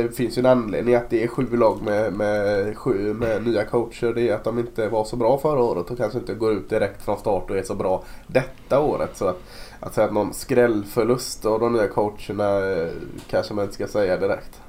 eh, 0.00 0.10
finns 0.10 0.38
ju 0.38 0.40
en 0.40 0.46
anledning 0.46 0.94
att 0.94 1.10
det 1.10 1.22
är 1.22 1.28
sju 1.28 1.56
lag 1.56 1.82
med, 1.82 2.12
med 2.12 2.76
sju 2.76 3.14
med 3.14 3.46
nya 3.46 3.64
coacher. 3.64 4.14
Det 4.14 4.28
är 4.28 4.34
att 4.34 4.44
de 4.44 4.58
inte 4.58 4.88
var 4.88 5.04
så 5.04 5.16
bra 5.16 5.38
förra 5.38 5.62
året 5.62 5.90
och 5.90 5.96
kanske 5.96 6.18
inte 6.18 6.34
går 6.34 6.52
ut 6.52 6.70
direkt 6.70 7.02
från 7.02 7.18
start 7.18 7.50
och 7.50 7.56
är 7.56 7.62
så 7.62 7.74
bra 7.74 8.04
detta 8.26 8.80
året. 8.80 9.16
Så 9.16 9.26
att, 9.26 9.42
att 9.80 9.94
säga 9.94 10.06
att 10.06 10.12
någon 10.12 10.34
skrällförlust 10.34 11.46
av 11.46 11.60
de 11.60 11.72
nya 11.72 11.88
coacherna 11.88 12.70
eh, 12.70 12.88
kanske 13.30 13.54
man 13.54 13.64
inte 13.64 13.74
ska 13.74 13.86
säga 13.86 14.16
direkt. 14.16 14.60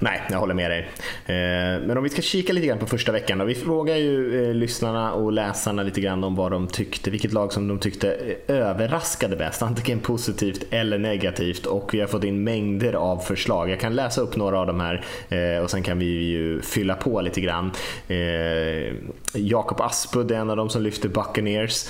Nej, 0.00 0.22
jag 0.30 0.38
håller 0.38 0.54
med 0.54 0.70
dig. 0.70 0.80
Eh, 1.26 1.86
men 1.86 1.98
om 1.98 2.04
vi 2.04 2.10
ska 2.10 2.22
kika 2.22 2.52
lite 2.52 2.66
grann 2.66 2.78
på 2.78 2.86
första 2.86 3.12
veckan 3.12 3.38
då. 3.38 3.44
Vi 3.44 3.54
frågar 3.54 3.96
ju 3.96 4.44
eh, 4.48 4.54
lyssnarna 4.54 5.12
och 5.12 5.32
läsarna 5.32 5.82
lite 5.82 6.00
grann 6.00 6.24
om 6.24 6.34
vad 6.34 6.52
de 6.52 6.66
tyckte, 6.66 7.10
vilket 7.10 7.32
lag 7.32 7.52
som 7.52 7.68
de 7.68 7.78
tyckte 7.78 8.14
eh, 8.46 8.56
överraskade 8.56 9.36
bäst, 9.36 9.62
antingen 9.62 10.00
positivt 10.00 10.64
eller 10.70 10.98
negativt 10.98 11.66
och 11.66 11.94
vi 11.94 12.00
har 12.00 12.06
fått 12.06 12.24
in 12.24 12.44
mängder 12.44 12.92
av 12.92 13.18
förslag. 13.18 13.70
Jag 13.70 13.80
kan 13.80 13.94
läsa 13.94 14.20
upp 14.20 14.36
några 14.36 14.60
av 14.60 14.66
de 14.66 14.80
här 14.80 15.04
och 15.62 15.70
sen 15.70 15.82
kan 15.82 15.98
vi 15.98 16.06
ju 16.06 16.62
fylla 16.62 16.94
på 16.94 17.20
lite 17.20 17.40
grann. 17.40 17.72
Jakob 19.34 19.80
Aspud 19.80 20.30
är 20.30 20.36
en 20.36 20.50
av 20.50 20.56
dem 20.56 20.68
som 20.68 20.82
lyfter 20.82 21.08
Buccaneers. 21.08 21.88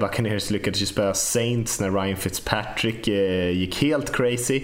Buccaneers 0.00 0.50
lyckades 0.50 0.82
ju 0.82 0.86
spöa 0.86 1.14
Saints 1.14 1.80
när 1.80 1.90
Ryan 1.90 2.16
Fitzpatrick 2.16 3.08
gick 3.52 3.82
helt 3.82 4.12
crazy 4.12 4.62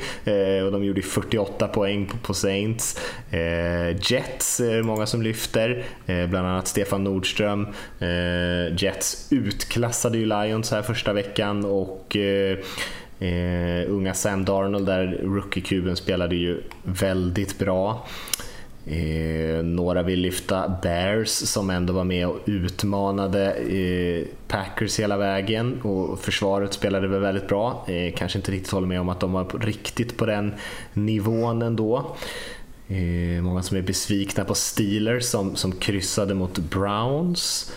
och 0.65 0.73
de 0.73 0.85
gjorde 0.85 1.03
48 1.03 1.69
poäng 1.69 2.11
på 2.23 2.35
Saints 2.35 2.72
Saints. 2.73 2.99
Eh, 3.31 4.12
Jets 4.12 4.61
är 4.61 4.76
det 4.76 4.83
många 4.83 5.07
som 5.07 5.23
lyfter, 5.23 5.85
eh, 6.07 6.26
bland 6.26 6.47
annat 6.47 6.69
Stefan 6.69 7.05
Nordström. 7.05 7.67
Eh, 7.99 8.76
Jets 8.76 9.29
utklassade 9.31 10.19
ju 10.19 10.26
Lions 10.26 10.71
här 10.71 10.83
första 10.83 11.12
veckan 11.12 11.64
och 11.64 12.17
eh, 12.17 12.59
eh, 13.19 13.91
unga 13.91 14.14
Sam 14.14 14.45
Darnold 14.45 14.87
där, 14.87 15.21
rookie-kuben, 15.23 15.97
spelade 15.97 16.37
ju 16.37 16.62
väldigt 16.85 17.59
bra. 17.59 18.07
Eh, 18.87 19.64
några 19.64 20.02
vill 20.02 20.21
lyfta 20.21 20.79
Bears 20.83 21.29
som 21.29 21.71
ändå 21.71 21.93
var 21.93 22.05
med 22.05 22.26
och 22.26 22.38
utmanade 22.47 23.52
eh, 23.52 24.25
Packers 24.49 25.00
hela 25.00 25.17
vägen 25.17 25.81
och 25.83 26.21
försvaret 26.21 26.73
spelade 26.73 27.09
väl 27.09 27.21
väldigt 27.21 27.49
bra. 27.49 27.85
Eh, 27.88 28.14
kanske 28.17 28.38
inte 28.38 28.52
riktigt 28.52 28.73
håller 28.73 28.87
med 28.87 29.00
om 29.00 29.09
att 29.09 29.21
de 29.21 29.33
var 29.33 29.59
riktigt 29.61 30.17
på 30.17 30.26
den 30.26 30.55
nivån 30.93 31.62
ändå. 31.62 32.17
Eh, 32.93 33.43
många 33.43 33.63
som 33.63 33.77
är 33.77 33.83
besvikna 33.83 34.45
på 34.45 34.55
Steelers 34.55 35.25
som, 35.25 35.57
som 35.57 35.73
kryssade 35.73 36.35
mot 36.35 36.59
Browns. 36.59 37.73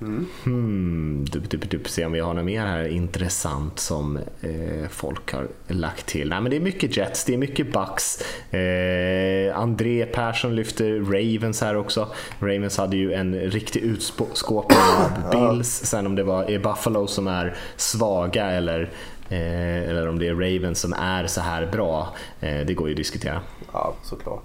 Mm. 0.00 0.26
Hmm, 0.44 1.24
dup, 1.24 1.50
dup, 1.50 1.70
dup, 1.70 1.88
se 1.88 2.04
om 2.04 2.12
vi 2.12 2.20
har 2.20 2.34
något 2.34 2.44
mer 2.44 2.66
här 2.66 2.88
intressant 2.88 3.78
som 3.78 4.16
eh, 4.16 4.88
folk 4.90 5.32
har 5.32 5.48
lagt 5.68 6.06
till. 6.06 6.28
Nej, 6.28 6.40
men 6.40 6.50
det 6.50 6.56
är 6.56 6.60
mycket 6.60 6.96
Jets, 6.96 7.24
det 7.24 7.34
är 7.34 7.38
mycket 7.38 7.72
Bucks. 7.72 8.22
Eh, 8.54 9.58
André 9.58 10.06
Persson 10.06 10.56
lyfter 10.56 11.00
Ravens 11.00 11.60
här 11.60 11.76
också. 11.76 12.08
Ravens 12.40 12.78
hade 12.78 12.96
ju 12.96 13.12
en 13.12 13.34
riktig 13.34 13.80
utskåpning 13.80 14.78
av 14.78 15.30
Bills. 15.52 15.68
Sen 15.68 16.06
om 16.06 16.14
det 16.14 16.22
var 16.24 16.58
Buffalo 16.58 17.06
som 17.06 17.28
är 17.28 17.56
svaga 17.76 18.50
eller 18.50 18.90
Eh, 19.30 19.88
eller 19.88 20.08
om 20.08 20.18
det 20.18 20.28
är 20.28 20.34
Ravens 20.34 20.80
som 20.80 20.92
är 20.92 21.26
så 21.26 21.40
här 21.40 21.66
bra. 21.66 22.08
Eh, 22.40 22.66
det 22.66 22.74
går 22.74 22.88
ju 22.88 22.92
att 22.92 22.96
diskutera. 22.96 23.40
Ja, 23.72 23.94
såklart. 24.02 24.42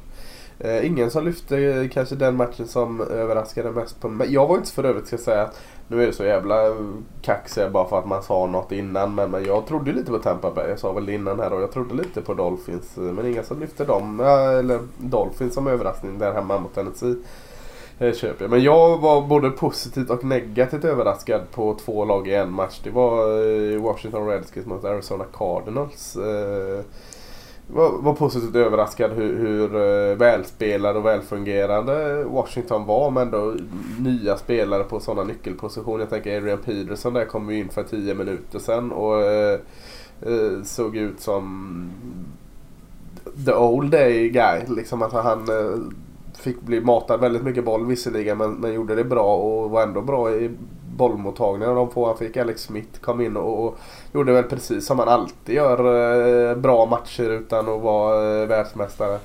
Eh, 0.59 0.85
ingen 0.85 1.11
som 1.11 1.25
lyfte 1.25 1.57
eh, 1.57 1.89
kanske 1.89 2.15
den 2.15 2.35
matchen 2.35 2.67
som 2.67 3.01
överraskade 3.01 3.71
mest 3.71 4.01
på 4.01 4.09
mig. 4.09 4.33
Jag 4.33 4.47
var 4.47 4.57
inte 4.57 4.71
för 4.71 4.83
övrigt 4.83 5.07
ska 5.07 5.13
jag 5.13 5.23
säga 5.23 5.49
nu 5.87 6.03
är 6.03 6.07
det 6.07 6.13
så 6.13 6.23
jävla 6.23 6.67
eh, 6.67 6.75
kaxiga 7.21 7.69
bara 7.69 7.87
för 7.87 7.99
att 7.99 8.07
man 8.07 8.23
sa 8.23 8.45
något 8.45 8.71
innan. 8.71 9.15
Men, 9.15 9.31
men 9.31 9.45
jag 9.45 9.67
trodde 9.67 9.93
lite 9.93 10.11
på 10.11 10.17
Tampa 10.17 10.51
Bay. 10.51 10.69
Jag 10.69 10.79
sa 10.79 10.91
väl 10.91 11.09
innan 11.09 11.39
här 11.39 11.53
och 11.53 11.61
jag 11.61 11.71
trodde 11.71 11.93
lite 11.93 12.21
på 12.21 12.33
Dolphins. 12.33 12.95
Men 12.95 13.25
ingen 13.25 13.43
som 13.43 13.59
lyfte 13.59 13.85
dem. 13.85 14.19
Eller 14.19 14.79
Dolphins 14.97 15.53
som 15.53 15.67
överraskning 15.67 16.19
där 16.19 16.33
hemma 16.33 16.59
mot 16.59 16.75
Tennessee. 16.75 17.15
Det 17.97 18.17
köper 18.17 18.43
jag. 18.43 18.51
Men 18.51 18.63
jag 18.63 18.97
var 18.97 19.27
både 19.27 19.49
positivt 19.49 20.09
och 20.09 20.23
negativt 20.23 20.83
överraskad 20.83 21.41
på 21.51 21.77
två 21.85 22.05
lag 22.05 22.27
i 22.27 22.35
en 22.35 22.51
match. 22.51 22.79
Det 22.83 22.89
var 22.89 23.21
eh, 23.73 23.81
Washington 23.81 24.27
Redskins 24.27 24.65
mot 24.65 24.85
Arizona 24.85 25.25
Cardinals. 25.33 26.17
Jag 27.67 27.75
var, 27.75 28.01
var 28.01 28.13
positivt 28.13 28.55
överraskad 28.55 29.11
hur, 29.11 29.35
eh, 29.35 29.39
hur 29.39 30.15
välspelade 30.15 30.99
och 30.99 31.05
välfungerande 31.05 32.23
Washington 32.23 32.85
var. 32.85 33.11
Men 33.11 33.23
ändå 33.23 33.55
nya 33.99 34.37
spelare 34.37 34.83
på 34.83 34.99
sådana 34.99 35.23
nyckelpositioner. 35.23 35.99
Jag 35.99 36.09
tänker 36.09 36.37
Adrian 36.37 36.61
Peterson 36.65 37.13
där 37.13 37.25
kom 37.25 37.49
ju 37.49 37.59
in 37.59 37.69
för 37.69 37.83
10 37.83 38.13
minuter 38.13 38.59
sedan 38.59 38.91
och 38.91 39.23
såg 40.63 40.97
ut 40.97 41.19
som 41.19 41.89
the 43.45 43.53
old 43.53 43.91
day 43.91 44.29
guy. 44.29 44.61
Liksom 44.67 45.01
att 45.01 45.13
han 45.13 45.49
fick 46.45 46.61
bli 46.61 46.81
matad 46.81 47.19
väldigt 47.19 47.43
mycket 47.43 47.65
boll 47.65 47.85
visserligen 47.85 48.37
men, 48.37 48.53
men 48.53 48.73
gjorde 48.73 48.95
det 48.95 49.03
bra 49.03 49.35
och 49.35 49.69
var 49.69 49.83
ändå 49.83 50.01
bra 50.01 50.31
i 50.31 50.51
bollmottagningen. 50.97 51.75
De 51.75 51.91
få 51.91 52.05
han 52.05 52.17
fick, 52.17 52.37
Alex 52.37 52.61
Smith, 52.61 52.99
kom 52.99 53.21
in 53.21 53.37
och, 53.37 53.65
och 53.65 53.77
gjorde 54.13 54.33
väl 54.33 54.43
precis 54.43 54.85
som 54.85 54.99
han 54.99 55.07
alltid 55.07 55.55
gör. 55.55 55.79
Eh, 56.49 56.55
bra 56.55 56.85
matcher 56.85 57.29
utan 57.29 57.69
att 57.69 57.81
vara 57.81 58.41
eh, 58.41 58.47
världsmästare. 58.47 59.19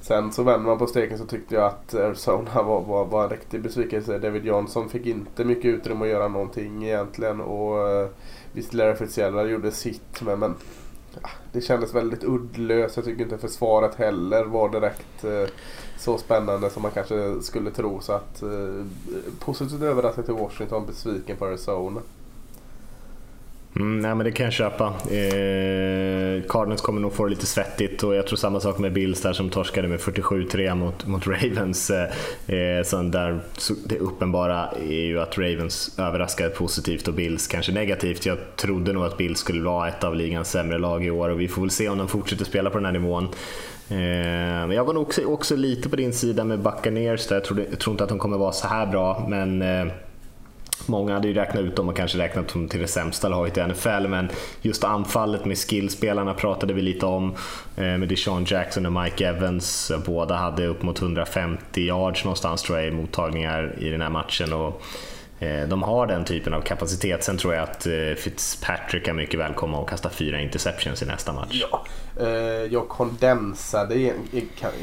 Sen 0.00 0.32
så 0.32 0.42
vänder 0.42 0.66
man 0.66 0.78
på 0.78 0.86
steken 0.86 1.18
så 1.18 1.24
tyckte 1.24 1.54
jag 1.54 1.64
att 1.64 1.94
Arizona 1.94 2.62
var, 2.62 2.80
var, 2.80 3.04
var 3.04 3.24
en 3.24 3.30
riktig 3.30 3.62
besvikelse. 3.62 4.18
David 4.18 4.44
Johnson 4.44 4.88
fick 4.88 5.06
inte 5.06 5.44
mycket 5.44 5.64
utrymme 5.64 6.04
att 6.04 6.10
göra 6.10 6.28
någonting 6.28 6.84
egentligen. 6.84 7.40
Och 7.40 7.88
eh, 7.88 8.08
visst 8.52 8.74
Larry 8.74 8.94
Fitzgerald 8.94 9.50
gjorde 9.50 9.70
sitt 9.70 10.22
men, 10.22 10.38
men 10.38 10.54
ja, 11.22 11.28
det 11.52 11.60
kändes 11.60 11.94
väldigt 11.94 12.24
uddlöst. 12.24 12.96
Jag 12.96 13.04
tycker 13.04 13.24
inte 13.24 13.38
försvaret 13.38 13.94
heller 13.94 14.44
var 14.44 14.68
direkt 14.68 15.24
eh, 15.24 15.48
så 16.02 16.18
spännande 16.18 16.70
som 16.70 16.82
man 16.82 16.90
kanske 16.90 17.42
skulle 17.42 17.70
tro. 17.70 18.00
Så 18.00 18.12
att 18.12 18.42
eh, 18.42 18.84
positivt 19.38 19.82
överraskad 19.82 20.24
till 20.24 20.34
Washington, 20.34 20.86
besviken 20.86 21.36
på 21.36 21.44
Arizona. 21.44 22.00
Mm, 23.76 24.00
nej 24.00 24.14
men 24.14 24.24
det 24.24 24.32
kan 24.32 24.44
jag 24.44 24.52
köpa. 24.52 24.84
Eh, 24.86 26.42
Cardinals 26.48 26.80
kommer 26.80 27.00
nog 27.00 27.12
få 27.12 27.24
det 27.24 27.30
lite 27.30 27.46
svettigt 27.46 28.02
och 28.02 28.14
jag 28.14 28.26
tror 28.26 28.36
samma 28.36 28.60
sak 28.60 28.78
med 28.78 28.92
Bills 28.92 29.22
där 29.22 29.32
som 29.32 29.50
torskade 29.50 29.88
med 29.88 30.00
47-3 30.00 30.74
mot, 30.74 31.06
mot 31.06 31.26
Ravens. 31.26 31.90
Eh, 31.90 32.56
eh 32.56 32.84
sen 32.84 33.10
där, 33.10 33.40
det 33.84 33.98
uppenbara 33.98 34.68
är 34.88 35.04
ju 35.04 35.20
att 35.20 35.38
Ravens 35.38 35.98
överraskade 35.98 36.50
positivt 36.50 37.08
och 37.08 37.14
Bills 37.14 37.46
kanske 37.46 37.72
negativt. 37.72 38.26
Jag 38.26 38.38
trodde 38.56 38.92
nog 38.92 39.04
att 39.04 39.16
Bills 39.16 39.38
skulle 39.38 39.62
vara 39.62 39.88
ett 39.88 40.04
av 40.04 40.16
ligans 40.16 40.50
sämre 40.50 40.78
lag 40.78 41.04
i 41.04 41.10
år 41.10 41.28
och 41.28 41.40
vi 41.40 41.48
får 41.48 41.62
väl 41.62 41.70
se 41.70 41.88
om 41.88 41.98
de 41.98 42.08
fortsätter 42.08 42.44
spela 42.44 42.70
på 42.70 42.78
den 42.78 42.84
här 42.84 42.92
nivån. 42.92 43.28
Eh, 43.88 44.74
jag 44.74 44.84
var 44.84 44.94
nog 44.94 45.02
också, 45.02 45.24
också, 45.24 45.56
lite 45.56 45.88
på 45.88 45.96
din 45.96 46.12
sida 46.12 46.44
med 46.44 46.58
Buccaneers 46.58 47.26
där. 47.26 47.36
Jag, 47.36 47.44
trodde, 47.44 47.66
jag 47.70 47.78
tror 47.78 47.94
inte 47.94 48.04
att 48.04 48.10
de 48.10 48.18
kommer 48.18 48.38
vara 48.38 48.52
så 48.52 48.66
här 48.66 48.86
bra 48.86 49.26
men 49.28 49.62
eh, 49.62 49.92
Många 50.86 51.14
hade 51.14 51.28
ju 51.28 51.34
räknat 51.34 51.62
ut 51.62 51.76
dem 51.76 51.88
och 51.88 51.96
kanske 51.96 52.18
räknat 52.18 52.48
dem 52.48 52.68
till 52.68 52.80
det 52.80 52.86
sämsta 52.86 53.28
laget 53.28 53.58
i 53.58 53.60
NFL, 53.60 54.08
men 54.08 54.28
just 54.62 54.84
anfallet 54.84 55.44
med 55.44 55.58
skillspelarna 55.58 56.34
pratade 56.34 56.72
vi 56.72 56.82
lite 56.82 57.06
om. 57.06 57.34
Eh, 57.76 57.82
med 57.82 58.08
Deshaun 58.08 58.44
Jackson 58.48 58.86
och 58.86 59.02
Mike 59.02 59.28
Evans. 59.28 59.92
Båda 60.06 60.34
hade 60.34 60.66
upp 60.66 60.82
mot 60.82 61.02
150 61.02 61.80
yards 61.80 62.24
någonstans 62.24 62.62
tror 62.62 62.78
jag 62.78 62.88
i 62.88 62.90
mottagningar 62.90 63.74
i 63.78 63.88
den 63.88 64.00
här 64.00 64.10
matchen. 64.10 64.52
Och 64.52 64.82
de 65.68 65.82
har 65.82 66.06
den 66.06 66.24
typen 66.24 66.54
av 66.54 66.60
kapacitet. 66.60 67.24
Sen 67.24 67.36
tror 67.36 67.54
jag 67.54 67.62
att 67.62 67.86
eh, 67.86 67.92
Fitzpatrick 68.16 69.04
kan 69.04 69.16
mycket 69.16 69.40
väl 69.40 69.54
komma 69.54 69.78
och 69.78 69.88
kasta 69.88 70.10
fyra 70.10 70.40
interceptions 70.40 71.02
i 71.02 71.06
nästa 71.06 71.32
match. 71.32 71.64
Ja, 71.70 71.84
eh, 72.20 72.28
jag 72.72 72.88
kondensade, 72.88 73.94
är 73.94 74.14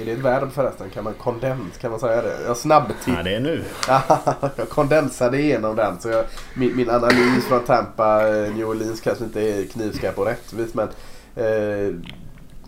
det 0.05 0.11
ett 0.11 0.19
verb 0.19 0.51
förresten? 0.51 0.89
Kan 0.89 1.03
man 1.03 1.13
kondens, 1.13 1.77
kan 1.77 1.91
man 1.91 1.99
säga 1.99 2.21
det? 2.21 2.41
Jag 2.45 2.57
snabbtitt. 2.57 2.97
Ja, 3.07 3.23
det 3.23 3.35
är 3.35 3.39
nu. 3.39 3.63
jag 4.55 4.69
kondensade 4.69 5.41
igenom 5.41 5.75
den. 5.75 5.99
Så 5.99 6.09
jag, 6.09 6.25
min, 6.53 6.75
min 6.75 6.89
analys 6.89 7.45
från 7.47 7.63
Tampa, 7.63 8.21
New 8.55 8.69
Orleans 8.69 9.01
kanske 9.01 9.23
inte 9.23 9.41
är 9.41 9.65
knivskarp 9.65 10.17
och 10.17 10.25
rättvis 10.25 10.73
men 10.73 10.87
eh, 11.35 11.95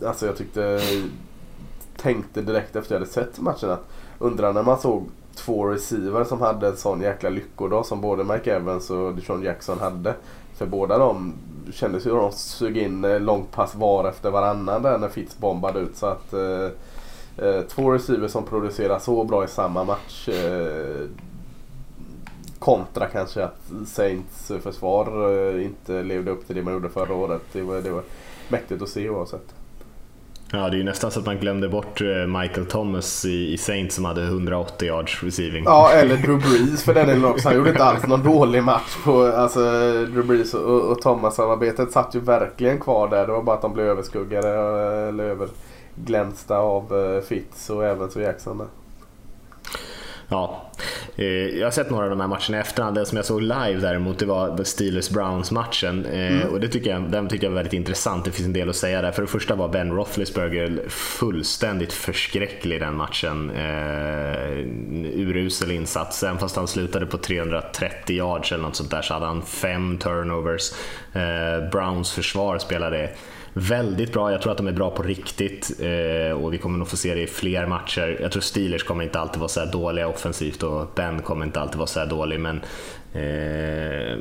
alltså 0.08 0.26
jag 0.26 0.38
tyckte, 0.38 0.82
tänkte 1.98 2.42
direkt 2.42 2.76
efter 2.76 2.96
jag 2.96 3.00
hade 3.00 3.12
sett 3.12 3.40
matchen 3.40 3.70
att 3.70 3.88
undra 4.20 4.52
när 4.52 4.64
man 4.64 4.80
såg 4.80 5.10
två 5.46 5.66
receiver 5.66 6.24
som 6.24 6.42
hade 6.42 6.68
en 6.68 6.78
sån 6.78 7.02
jäkla 7.02 7.30
lyckodag 7.30 7.86
som 7.86 8.02
både 8.02 8.24
Mike 8.24 8.56
Evans 8.56 8.90
och 8.90 9.16
Deshaun 9.16 9.44
Jackson 9.44 9.80
hade. 9.80 10.16
För 10.58 10.66
båda 10.66 10.98
de 10.98 11.34
kändes 11.72 12.06
ju 12.06 12.10
de 12.10 12.32
sög 12.32 12.78
in 12.78 13.04
eh, 13.04 13.10
långt 13.10 13.26
långpass 13.26 13.76
var 13.76 14.10
efter 14.10 14.32
varannan 14.32 14.84
där 14.84 14.98
när 14.98 15.10
Fitz 15.10 15.38
bombade 15.38 15.80
ut. 15.80 15.96
Så 15.96 16.06
att 16.06 16.34
eh, 16.34 16.70
eh, 17.48 17.62
två 17.62 17.92
receivers 17.92 18.32
som 18.32 18.46
producerar 18.46 19.00
så 19.00 19.24
bra 19.24 19.44
i 19.44 19.48
samma 19.48 19.84
match. 19.84 20.30
Eh, 20.30 21.08
kontra 22.60 23.08
kanske 23.08 23.44
att 23.44 23.72
Saints 23.88 24.52
försvar 24.64 25.32
eh, 25.32 25.66
inte 25.66 26.04
levde 26.04 26.32
upp 26.32 26.48
till 26.48 26.56
det 26.56 26.64
man 26.64 26.74
gjorde 26.74 26.90
förra 26.90 27.14
året. 27.14 27.42
Det 27.52 27.62
var, 27.62 27.82
det 27.82 27.90
var 27.90 28.04
mäktigt 28.50 28.82
att 28.82 28.90
se 28.90 29.10
oavsett. 29.10 29.61
Ja, 30.54 30.70
det 30.70 30.76
är 30.76 30.78
ju 30.78 30.84
nästan 30.84 31.12
så 31.12 31.20
att 31.20 31.26
man 31.26 31.38
glömde 31.38 31.70
bort 31.70 32.02
eh, 32.02 32.08
Michael 32.08 32.66
Thomas 32.66 33.26
i, 33.26 33.58
Saints 33.58 33.96
som 33.96 34.06
hade 34.06 34.24
180 34.24 34.88
yards 34.88 35.24
receiving. 35.24 35.64
Ja, 35.64 35.92
eller 35.92 36.18
Drew 36.18 36.40
Brees 36.40 36.84
för 36.84 36.94
den 36.94 37.08
delen 37.08 37.26
också. 37.26 37.48
Han 37.48 37.58
gjorde 37.58 37.70
inte 37.70 37.84
alls 37.84 38.08
någon 38.08 38.24
dålig 38.24 38.64
match 38.64 38.98
på 39.04 39.26
alltså, 39.26 39.60
Drew 40.06 40.26
Brees 40.28 40.54
och, 40.54 40.82
och 40.82 41.02
Thomas-samarbetet 41.02 41.92
satt 41.92 42.16
ju 42.16 42.20
verkligen 42.20 42.80
kvar 42.80 43.08
där. 43.08 43.28
Det 43.28 43.34
var 43.34 43.44
bara 43.44 43.56
att 43.56 43.62
de 43.62 43.74
blev 43.74 43.86
överskuggade 43.86 44.50
eller 45.08 45.24
överglänsta 45.24 46.58
av 46.58 46.94
uh, 46.94 47.22
Fitz 47.22 47.70
och 47.70 47.86
även 47.86 48.12
så 48.12 48.22
Jackson. 48.22 48.58
Där. 48.58 48.68
Ja, 50.28 50.62
eh, 50.71 50.71
jag 51.16 51.66
har 51.66 51.72
sett 51.72 51.90
några 51.90 52.04
av 52.04 52.10
de 52.10 52.20
här 52.20 52.28
matcherna 52.28 52.58
i 52.58 52.60
efterhand. 52.60 52.96
Den 52.96 53.06
som 53.06 53.16
jag 53.16 53.26
såg 53.26 53.42
live 53.42 53.78
däremot 53.82 54.20
det 54.20 54.26
var 54.26 54.58
Steelers-Browns-matchen. 54.58 56.06
Eh, 56.06 56.34
mm. 56.34 56.48
Och 56.48 56.60
det 56.60 56.68
tycker 56.68 56.90
jag, 56.90 57.12
den 57.12 57.28
tycker 57.28 57.44
jag 57.46 57.52
var 57.52 57.56
väldigt 57.56 57.74
intressant. 57.74 58.26
Det 58.26 58.32
finns 58.32 58.48
en 58.48 58.54
del 58.54 58.70
att 58.70 58.76
säga 58.76 59.02
där. 59.02 59.12
För 59.12 59.22
det 59.22 59.28
första 59.28 59.56
var 59.56 59.70
Ben 59.70 59.92
Roethlisberger 59.92 60.90
fullständigt 60.90 61.94
förskräcklig 61.94 62.76
i 62.76 62.80
den 62.80 62.96
matchen. 62.96 63.50
Eh, 63.50 64.58
urusel 65.16 65.72
insats. 65.72 66.24
Även 66.24 66.38
fast 66.38 66.56
han 66.56 66.68
slutade 66.68 67.06
på 67.06 67.18
330 67.18 68.16
yards 68.16 68.52
eller 68.52 68.64
något 68.64 68.76
sånt 68.76 68.92
där 68.92 69.02
så 69.02 69.14
hade 69.14 69.26
han 69.26 69.42
fem 69.42 69.98
turnovers. 69.98 70.72
Eh, 71.14 71.70
Browns 71.72 72.12
försvar 72.12 72.58
spelade 72.58 73.10
väldigt 73.54 74.14
bra. 74.14 74.32
Jag 74.32 74.42
tror 74.42 74.52
att 74.52 74.58
de 74.58 74.68
är 74.68 74.72
bra 74.72 74.90
på 74.90 75.04
riktigt 75.04 75.72
eh, 75.80 76.32
och 76.32 76.54
vi 76.54 76.58
kommer 76.58 76.80
nog 76.80 76.88
få 76.88 76.98
se 76.98 77.16
det 77.16 77.22
i 77.22 77.28
fler 77.28 77.66
matcher. 77.66 78.18
Jag 78.22 78.32
tror 78.32 78.42
Steelers 78.42 78.84
kommer 78.84 79.04
inte 79.04 79.20
alltid 79.20 79.40
vara 79.40 79.50
så 79.50 79.60
här 79.60 79.72
dåliga 79.72 80.08
offensivt 80.08 80.64
och 80.64 80.92
Ben 80.96 81.22
kommer 81.22 81.46
inte 81.46 81.62
alltid 81.62 81.78
vara 81.78 81.88
så 81.88 82.00
här 82.00 82.08
dålig 82.08 82.40
men 82.40 82.62
Eh, 83.14 84.18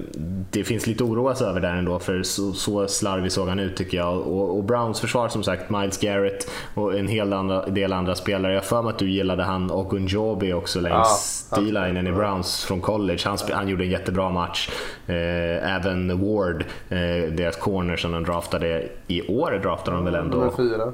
det 0.51 0.65
finns 0.65 0.87
lite 0.87 1.05
att 1.05 1.11
oroa 1.11 1.35
sig 1.35 1.47
över 1.47 1.61
där 1.61 1.75
ändå, 1.75 1.99
för 1.99 2.23
så, 2.23 2.53
så 2.53 2.89
slarvig 2.89 3.33
såg 3.33 3.49
han 3.49 3.59
ut 3.59 3.77
tycker 3.77 3.97
jag. 3.97 4.19
Och, 4.19 4.57
och, 4.57 4.65
Browns 4.65 5.01
försvar 5.01 5.29
som 5.29 5.43
sagt, 5.43 5.71
Miles 5.71 5.99
Garrett 5.99 6.51
och 6.75 6.99
en 6.99 7.09
hel 7.09 7.33
andra, 7.33 7.67
del 7.67 7.93
andra 7.93 8.15
spelare. 8.15 8.55
Jag 8.55 8.65
för 8.65 8.83
mig 8.83 8.91
att 8.91 8.99
du 8.99 9.11
gillade 9.11 9.43
han 9.43 9.71
och 9.71 9.95
Unjobi 9.95 10.53
också 10.53 10.81
längs 10.81 11.49
ja, 11.51 11.57
D-linen 11.57 12.07
i 12.07 12.13
Browns 12.13 12.65
från 12.65 12.81
college. 12.81 13.21
Han, 13.25 13.39
han 13.53 13.69
gjorde 13.69 13.85
en 13.85 13.91
jättebra 13.91 14.31
match. 14.31 14.71
Eh, 15.07 15.75
även 15.77 16.21
Ward, 16.21 16.65
eh, 16.89 17.33
deras 17.33 17.57
corner 17.57 17.97
som 17.97 18.13
de 18.13 18.25
draftade 18.25 18.89
i 19.07 19.29
år, 19.29 19.61
draftade 19.63 19.97
de 19.97 20.05
väl 20.05 20.15
ändå? 20.15 20.39
Nummer 20.39 20.53
fyra. 20.57 20.93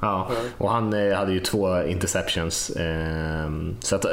Ja, 0.00 0.30
och 0.58 0.70
han 0.70 0.92
eh, 0.92 1.16
hade 1.16 1.32
ju 1.32 1.40
två 1.40 1.84
interceptions. 1.84 2.70
Eh, 2.70 3.50
så 3.80 3.96
att, 3.96 4.04
eh, 4.04 4.10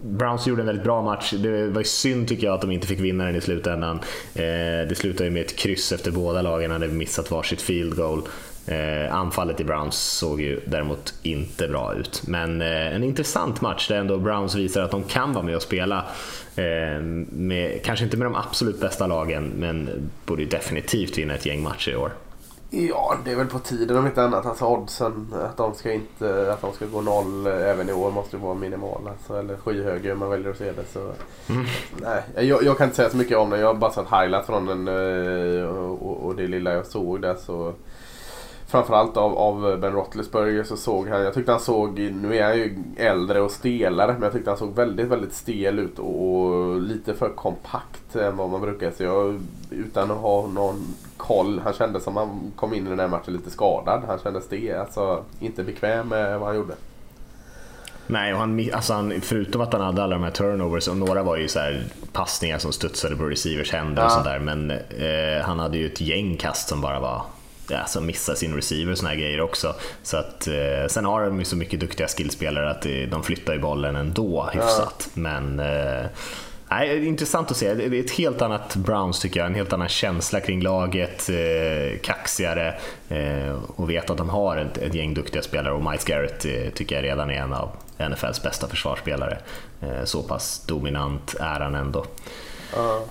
Browns 0.00 0.46
gjorde 0.46 0.62
en 0.62 0.66
väldigt 0.66 0.84
bra 0.84 1.02
match. 1.02 1.32
Det 1.32 1.66
var 1.66 1.80
ju 1.80 1.84
synd 1.84 2.28
tycker 2.28 2.46
jag 2.46 2.54
att 2.54 2.60
de 2.60 2.70
inte 2.70 2.86
fick 2.86 3.00
vinna 3.00 3.24
den 3.24 3.36
i 3.36 3.40
slutändan. 3.40 4.00
Eh, 4.34 4.88
det 4.88 4.96
slutade 4.96 5.24
ju 5.24 5.30
med 5.30 5.42
ett 5.42 5.56
kryss 5.56 5.92
efter 5.92 6.10
båda 6.10 6.42
lagen 6.42 6.70
hade 6.70 6.88
missat 6.88 7.30
varsitt 7.30 7.62
field 7.62 7.96
goal. 7.96 8.22
Anfallet 9.10 9.60
i 9.60 9.64
Browns 9.64 9.96
såg 9.96 10.40
ju 10.40 10.60
däremot 10.66 11.14
inte 11.22 11.68
bra 11.68 11.94
ut. 11.94 12.22
Men 12.26 12.60
en 12.62 13.04
intressant 13.04 13.60
match 13.60 13.88
där 13.88 13.96
ändå 13.96 14.18
Browns 14.18 14.54
visar 14.54 14.82
att 14.82 14.90
de 14.90 15.02
kan 15.02 15.32
vara 15.32 15.44
med 15.44 15.56
och 15.56 15.62
spela. 15.62 16.04
Eh, 16.56 17.02
med, 17.30 17.82
kanske 17.84 18.04
inte 18.04 18.16
med 18.16 18.26
de 18.26 18.34
absolut 18.34 18.80
bästa 18.80 19.06
lagen, 19.06 19.52
men 19.56 20.10
borde 20.26 20.44
definitivt 20.44 21.18
vinna 21.18 21.34
ett 21.34 21.46
gäng 21.46 21.62
matcher 21.62 21.90
i 21.90 21.96
år. 21.96 22.12
Ja, 22.76 23.16
det 23.24 23.32
är 23.32 23.36
väl 23.36 23.46
på 23.46 23.58
tiden 23.58 23.96
om 23.96 24.06
inte 24.06 24.22
annat. 24.22 24.46
Alltså 24.46 24.66
oddsen 24.66 25.34
att 25.44 25.56
de 25.56 25.74
ska, 25.74 25.92
inte, 25.92 26.52
att 26.52 26.60
de 26.60 26.72
ska 26.72 26.86
gå 26.86 27.00
noll 27.00 27.46
även 27.46 27.88
i 27.88 27.92
år 27.92 28.10
måste 28.10 28.36
ju 28.36 28.42
vara 28.42 28.54
minimal. 28.54 29.08
Alltså, 29.08 29.38
eller 29.38 29.56
skyhög 29.56 30.02
hur 30.02 30.14
man 30.14 30.30
väljer 30.30 30.50
att 30.50 30.58
se 30.58 30.72
det. 30.72 30.84
Så, 30.92 31.00
mm. 31.52 31.66
nej, 32.00 32.48
jag, 32.48 32.62
jag, 32.62 32.78
kan 32.78 32.84
inte 32.84 32.96
säga 32.96 33.10
så 33.10 33.16
mycket 33.16 33.38
om 33.38 33.50
den. 33.50 33.60
Jag 33.60 33.66
har 33.66 33.74
bara 33.74 33.92
sett 33.92 34.10
highlights 34.10 34.46
från 34.46 34.66
den 34.66 34.88
och, 35.68 36.24
och 36.26 36.36
det 36.36 36.46
lilla 36.46 36.72
jag 36.72 36.86
såg 36.86 37.20
där. 37.20 37.34
Så 37.34 37.72
framförallt 38.66 39.16
av, 39.16 39.38
av 39.38 39.78
Ben 39.80 39.92
Roethlisberger 39.92 40.64
så 40.64 40.76
såg 40.76 41.08
han, 41.08 41.22
jag 41.22 41.34
tyckte 41.34 41.52
han 41.52 41.60
såg, 41.60 41.98
nu 41.98 42.36
är 42.36 42.44
han 42.44 42.56
ju 42.56 42.76
äldre 42.96 43.40
och 43.40 43.50
stelare, 43.50 44.12
men 44.12 44.22
jag 44.22 44.32
tyckte 44.32 44.50
han 44.50 44.58
såg 44.58 44.74
väldigt, 44.74 45.06
väldigt 45.06 45.34
stel 45.34 45.78
ut 45.78 45.98
och 45.98 46.80
lite 46.80 47.14
för 47.14 47.28
kompakt 47.28 48.16
än 48.16 48.36
vad 48.36 48.50
man 48.50 48.60
brukar 48.60 48.90
se. 48.90 49.04
Jag, 49.04 49.40
utan 49.70 50.10
att 50.10 50.18
ha 50.18 50.46
någon 50.46 50.94
koll, 51.16 51.60
han 51.64 51.72
kändes 51.72 52.04
som 52.04 52.16
han 52.16 52.52
kom 52.56 52.74
in 52.74 52.86
i 52.86 52.90
den 52.90 53.00
här 53.00 53.08
matchen 53.08 53.32
lite 53.34 53.50
skadad. 53.50 54.02
Han 54.06 54.18
kändes 54.18 54.48
det, 54.48 54.72
alltså 54.72 55.24
inte 55.40 55.64
bekväm 55.64 56.08
med 56.08 56.38
vad 56.38 56.48
han 56.48 56.56
gjorde. 56.56 56.74
Nej, 58.06 58.34
och 58.34 58.40
han, 58.40 58.70
alltså 58.72 58.92
han, 58.92 59.20
förutom 59.20 59.60
att 59.60 59.72
han 59.72 59.82
hade 59.82 60.02
alla 60.02 60.16
de 60.16 60.24
här 60.24 60.30
turnovers, 60.30 60.88
och 60.88 60.96
några 60.96 61.22
var 61.22 61.36
ju 61.36 61.48
så 61.48 61.58
passningar 62.12 62.58
som 62.58 62.72
studsade 62.72 63.16
på 63.16 63.24
receivers 63.24 63.72
händer 63.72 64.02
ja. 64.02 64.06
och 64.06 64.12
sådär, 64.12 64.38
men 64.38 64.70
eh, 64.70 65.44
han 65.44 65.58
hade 65.58 65.78
ju 65.78 65.86
ett 65.86 66.00
gäng 66.00 66.36
kast 66.36 66.68
som 66.68 66.80
bara 66.80 67.00
var 67.00 67.22
ja, 67.68 67.86
som 67.86 68.06
missar 68.06 68.34
sin 68.34 68.54
receiver 68.54 68.92
och 68.92 68.98
såna 68.98 69.10
här 69.10 69.16
grejer 69.16 69.40
också. 69.40 69.74
Så 70.02 70.16
att, 70.16 70.46
eh, 70.46 70.88
sen 70.88 71.04
har 71.04 71.26
de 71.26 71.38
ju 71.38 71.44
så 71.44 71.56
mycket 71.56 71.80
duktiga 71.80 72.08
skillspelare 72.08 72.70
att 72.70 72.86
de 73.10 73.22
flyttar 73.22 73.52
ju 73.52 73.58
bollen 73.58 73.96
ändå 73.96 74.50
hyfsat. 74.52 75.08
Ja. 75.14 75.20
Men 75.20 75.60
eh, 75.60 76.06
Nej, 76.68 76.88
det 76.88 76.94
är 76.94 77.08
intressant 77.08 77.50
att 77.50 77.56
se. 77.56 77.74
Det 77.74 77.84
är 77.84 78.00
ett 78.00 78.10
helt 78.10 78.42
annat 78.42 78.76
Browns 78.76 79.20
tycker 79.20 79.40
jag, 79.40 79.46
en 79.46 79.54
helt 79.54 79.72
annan 79.72 79.88
känsla 79.88 80.40
kring 80.40 80.62
laget, 80.62 81.28
eh, 81.28 81.98
kaxigare 82.02 82.74
eh, 83.08 83.54
och 83.76 83.90
vet 83.90 84.10
att 84.10 84.16
de 84.16 84.28
har 84.28 84.56
ett, 84.56 84.78
ett 84.78 84.94
gäng 84.94 85.14
duktiga 85.14 85.42
spelare 85.42 85.74
och 85.74 85.84
Miles 85.84 86.04
Garrett 86.04 86.44
eh, 86.44 86.70
tycker 86.74 86.94
jag 86.96 87.04
redan 87.04 87.30
är 87.30 87.34
en 87.34 87.52
av 87.52 87.70
NFLs 88.10 88.42
bästa 88.42 88.68
försvarsspelare. 88.68 89.38
Eh, 89.80 90.04
så 90.04 90.22
pass 90.22 90.62
dominant 90.66 91.34
är 91.40 91.60
han 91.60 91.74
ändå. 91.74 92.00
Uh, 92.76 93.02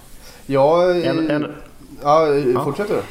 ja, 0.45 0.93
en, 0.93 1.29
en, 1.29 1.55
ja, 2.01 2.27
fortsätter 2.63 2.93
du? 2.93 3.01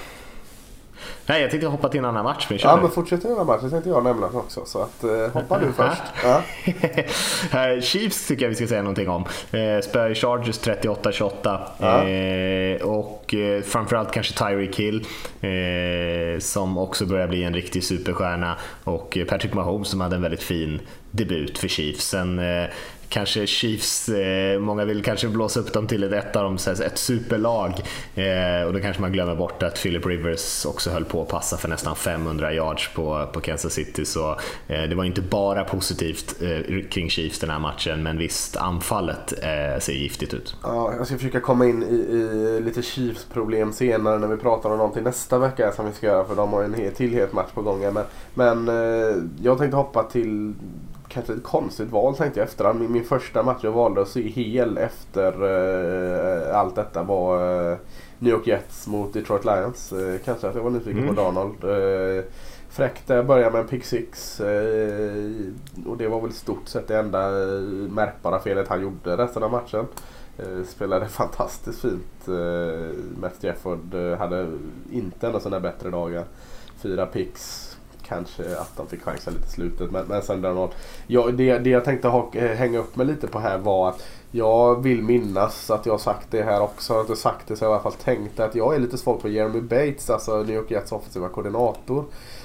Nej, 1.26 1.42
jag 1.42 1.50
tänkte 1.50 1.66
hoppa 1.66 1.88
till 1.88 1.98
en 1.98 2.04
annan 2.04 2.24
match. 2.24 2.46
Men 2.48 2.58
ja, 2.62 2.78
men 2.82 2.90
fortsätt 2.90 3.24
en 3.24 3.32
annan 3.32 3.46
match. 3.46 3.60
Det 3.62 3.70
tänkte 3.70 3.90
jag 3.90 4.04
nämna 4.04 4.26
också. 4.26 4.64
Så 4.64 4.82
att, 4.82 5.04
eh, 5.04 5.28
hoppa 5.32 5.58
du 5.58 5.72
först. 5.72 6.02
Ja. 6.24 7.80
Chiefs 7.80 8.26
tycker 8.26 8.44
jag 8.44 8.50
vi 8.50 8.54
ska 8.56 8.66
säga 8.66 8.82
någonting 8.82 9.08
om. 9.08 9.22
Eh, 9.50 9.80
spöar 9.82 10.14
Chargers 10.14 10.58
38-28. 10.58 11.60
Ja. 11.78 12.08
Eh, 12.08 12.82
och 12.82 13.34
eh, 13.34 13.62
framförallt 13.62 14.12
kanske 14.12 14.34
Tyreek 14.34 14.76
Hill 14.76 15.06
eh, 15.40 16.40
som 16.40 16.78
också 16.78 17.06
börjar 17.06 17.28
bli 17.28 17.44
en 17.44 17.54
riktig 17.54 17.84
superstjärna. 17.84 18.56
Och 18.84 19.18
Patrick 19.28 19.54
Mahomes 19.54 19.88
som 19.88 20.00
hade 20.00 20.16
en 20.16 20.22
väldigt 20.22 20.42
fin 20.42 20.80
debut 21.10 21.58
för 21.58 21.68
Chiefs. 21.68 22.08
Sen 22.08 22.38
eh, 22.38 22.68
kanske 23.12 23.46
Chiefs, 23.46 24.08
eh, 24.08 24.58
många 24.58 24.84
vill 24.84 25.02
kanske 25.02 25.28
blåsa 25.28 25.60
upp 25.60 25.72
dem 25.72 25.86
till 25.86 26.02
ett, 26.02 26.12
ett 26.12 26.36
av 26.36 26.44
dem, 26.44 26.58
ett 26.84 26.98
superlag. 26.98 27.72
Eh, 28.14 28.66
och 28.66 28.72
då 28.72 28.80
kanske 28.80 29.02
man 29.02 29.12
glömmer 29.12 29.34
bort 29.34 29.62
att 29.62 29.82
Philip 29.82 30.06
Rivers 30.06 30.66
också 30.66 30.90
höll 30.90 31.04
på 31.04 31.22
att 31.22 31.28
passa 31.28 31.56
för 31.56 31.68
nästan 31.68 31.96
500 31.96 32.54
yards 32.54 32.90
på, 32.94 33.26
på 33.32 33.40
Kansas 33.40 33.72
City. 33.72 34.04
Så 34.04 34.30
eh, 34.68 34.82
det 34.82 34.94
var 34.94 35.04
inte 35.04 35.22
bara 35.22 35.64
positivt 35.64 36.42
eh, 36.42 36.88
kring 36.90 37.10
Chiefs 37.10 37.38
den 37.38 37.50
här 37.50 37.58
matchen, 37.58 38.02
men 38.02 38.18
visst, 38.18 38.56
anfallet 38.56 39.32
eh, 39.32 39.80
ser 39.80 39.92
giftigt 39.92 40.34
ut. 40.34 40.56
Ja, 40.62 40.92
jag 40.96 41.06
ska 41.06 41.16
försöka 41.16 41.40
komma 41.40 41.66
in 41.66 41.82
i, 41.82 41.94
i 41.94 42.60
lite 42.60 42.82
Chiefs 42.82 43.26
problem 43.32 43.72
senare 43.72 44.18
när 44.18 44.28
vi 44.28 44.36
pratar 44.36 44.70
om 44.70 44.78
någonting 44.78 45.04
nästa 45.04 45.38
vecka 45.38 45.72
som 45.72 45.86
vi 45.86 45.92
ska 45.92 46.06
göra, 46.06 46.24
för 46.24 46.36
de 46.36 46.52
har 46.52 46.62
en 46.62 46.92
till 46.94 47.12
het 47.12 47.32
match 47.32 47.50
på 47.54 47.62
gång. 47.62 47.80
Men, 47.80 48.04
men 48.34 48.68
eh, 48.68 49.16
jag 49.42 49.58
tänkte 49.58 49.76
hoppa 49.76 50.02
till 50.02 50.54
kanske 51.12 51.32
ett 51.32 51.42
konstigt 51.42 51.90
val 51.90 52.16
tänkte 52.16 52.40
jag 52.40 52.48
efterhand. 52.48 52.80
Min, 52.80 52.92
min 52.92 53.04
första 53.04 53.42
match 53.42 53.60
jag 53.62 53.72
valde 53.72 54.02
att 54.02 54.08
se 54.08 54.28
hel 54.28 54.78
efter 54.78 55.44
uh, 55.44 56.56
allt 56.56 56.74
detta 56.74 57.02
var 57.02 57.70
uh, 57.70 57.76
New 58.18 58.32
York 58.32 58.46
Jets 58.46 58.86
mot 58.86 59.12
Detroit 59.12 59.44
Lions. 59.44 59.92
Uh, 59.92 60.18
kanske 60.24 60.48
att 60.48 60.54
jag 60.54 60.62
var 60.62 60.70
nyfiken 60.70 61.02
mm. 61.02 61.14
på 61.14 61.22
Donald. 61.22 61.64
Uh, 61.64 62.24
fräckt 62.68 63.06
där, 63.06 63.22
började 63.22 63.50
med 63.50 63.60
en 63.60 63.68
pick 63.68 63.84
six. 63.84 64.40
och 65.86 65.96
det 65.96 66.08
var 66.08 66.20
väl 66.20 66.32
stort 66.32 66.68
sett 66.68 66.88
det 66.88 66.98
enda 66.98 67.30
märkbara 67.90 68.38
felet 68.38 68.68
han 68.68 68.82
gjorde 68.82 69.16
resten 69.16 69.42
av 69.42 69.50
matchen. 69.50 69.86
spelade 70.66 71.08
fantastiskt 71.08 71.80
fint. 71.80 72.28
Matt 73.20 73.36
Jefford 73.40 73.94
hade 74.18 74.58
inte 74.92 75.26
en 75.26 75.34
av 75.34 75.40
sina 75.40 75.60
bättre 75.60 75.90
dagar. 75.90 76.24
Fyra 76.82 77.06
picks 77.06 77.71
kanske 78.14 78.56
att 78.58 78.76
de 78.76 78.86
fick 78.86 79.02
chansen 79.02 79.32
lite 79.32 79.46
i 79.46 79.50
slutet. 79.50 79.90
Men, 79.90 80.06
men 80.06 80.22
sen 80.22 80.42
där 80.42 80.68
ja, 81.06 81.30
det, 81.30 81.58
det 81.58 81.70
jag 81.70 81.84
tänkte 81.84 82.08
ha, 82.08 82.30
eh, 82.34 82.56
hänga 82.56 82.78
upp 82.78 82.96
mig 82.96 83.06
lite 83.06 83.26
på 83.26 83.38
här 83.38 83.58
var 83.58 83.88
att 83.88 84.04
jag 84.30 84.82
vill 84.82 85.02
minnas 85.02 85.70
att 85.70 85.86
jag 85.86 85.92
har 85.92 85.98
sagt 85.98 86.26
det 86.30 86.42
här 86.42 86.60
också. 86.60 86.92
Har 86.92 86.98
jag 86.98 87.04
inte 87.04 87.16
sagt 87.16 87.48
det 87.48 87.56
så 87.56 87.64
har 87.64 87.72
jag 87.72 87.78
i 87.78 87.82
alla 87.82 87.90
fall 87.90 88.00
tänkt 88.04 88.40
att 88.40 88.54
jag 88.54 88.74
är 88.74 88.78
lite 88.78 88.98
svag 88.98 89.20
på 89.20 89.28
Jeremy 89.28 89.60
Bates, 89.60 90.10
alltså 90.10 90.42
New 90.42 90.56
York 90.56 90.70
Jets 90.70 90.92
offensiva 90.92 91.28
koordinator. 91.28 92.04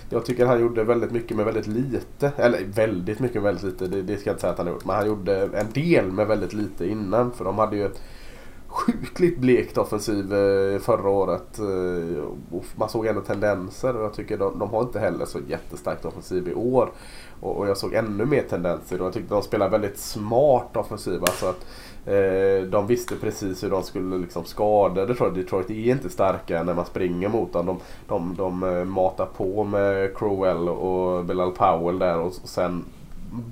Jag 0.10 0.26
tycker 0.26 0.46
han 0.46 0.62
gjorde 0.62 0.84
väldigt 0.84 1.12
mycket 1.12 1.38
med 1.38 1.46
väldigt 1.46 1.68
lite. 1.68 2.32
Eller 2.38 2.60
väldigt 2.66 3.20
mycket 3.20 3.42
med 3.42 3.44
väldigt 3.44 3.64
lite, 3.64 3.88
det, 3.88 4.02
det 4.02 4.18
ska 4.18 4.30
jag 4.30 4.34
inte 4.34 4.42
säga 4.42 4.52
att 4.52 4.58
han 4.58 4.68
har 4.68 4.74
gjort. 4.74 4.86
Men 4.86 4.96
han 4.96 5.08
gjorde 5.08 5.50
en 5.54 5.72
del 5.74 6.12
med 6.12 6.28
väldigt 6.28 6.54
lite 6.54 6.88
innan. 6.88 7.32
För 7.32 7.46
de 7.46 7.58
hade 7.58 7.76
ju 7.76 7.86
ett 7.86 8.02
sjukligt 8.78 9.38
blekt 9.38 9.78
offensiv 9.78 10.34
eh, 10.34 10.80
förra 10.80 11.10
året. 11.10 11.60
Eh, 11.60 12.24
man 12.76 12.90
såg 12.90 13.06
ändå 13.06 13.22
tendenser 13.22 13.98
och 13.98 14.04
jag 14.04 14.13
tycker 14.13 14.38
de, 14.38 14.60
de 14.60 14.70
har 14.70 14.82
inte 14.82 15.00
heller 15.00 15.26
så 15.26 15.40
jättestarkt 15.48 16.06
offensiv 16.06 16.48
i 16.48 16.54
år. 16.54 16.90
Och, 17.40 17.68
jag 17.68 17.78
såg 17.78 17.94
ännu 17.94 18.26
mer 18.26 18.42
tendenser 18.42 19.00
och 19.00 19.06
jag 19.06 19.13
tyckte 19.13 19.34
de 19.34 19.44
spelade 19.44 19.72
väldigt 19.72 19.98
smart 19.98 20.78
offensiv. 20.78 21.22
Alltså 21.22 21.46
att, 21.46 21.66
eh, 22.06 22.70
de 22.70 22.88
visste 22.88 23.16
precis 23.16 23.63
hur 23.63 23.70
de 23.70 23.84
skulle 23.84 24.18
liksom 24.18 24.46
skada 24.46 25.06
Detroit. 25.06 25.36
Detroit 25.36 25.70
är 25.70 25.92
inte 25.92 26.10
starka 26.10 26.63
när 26.63 26.74
man 26.74 26.86
springer 26.86 27.30
mot 27.30 27.54
dem. 27.54 27.66
De, 27.66 27.80
de, 28.08 28.36
de 28.38 28.63
eh, 28.63 28.86
matar 28.86 29.26
på 29.26 29.63
med 29.63 30.18
Crowell 30.18 30.70
och 30.70 31.26
Bilal 31.26 31.52
Powell 31.52 32.00
där 32.00 32.20
och, 32.20 32.26
och 32.26 32.50
sen 32.50 32.86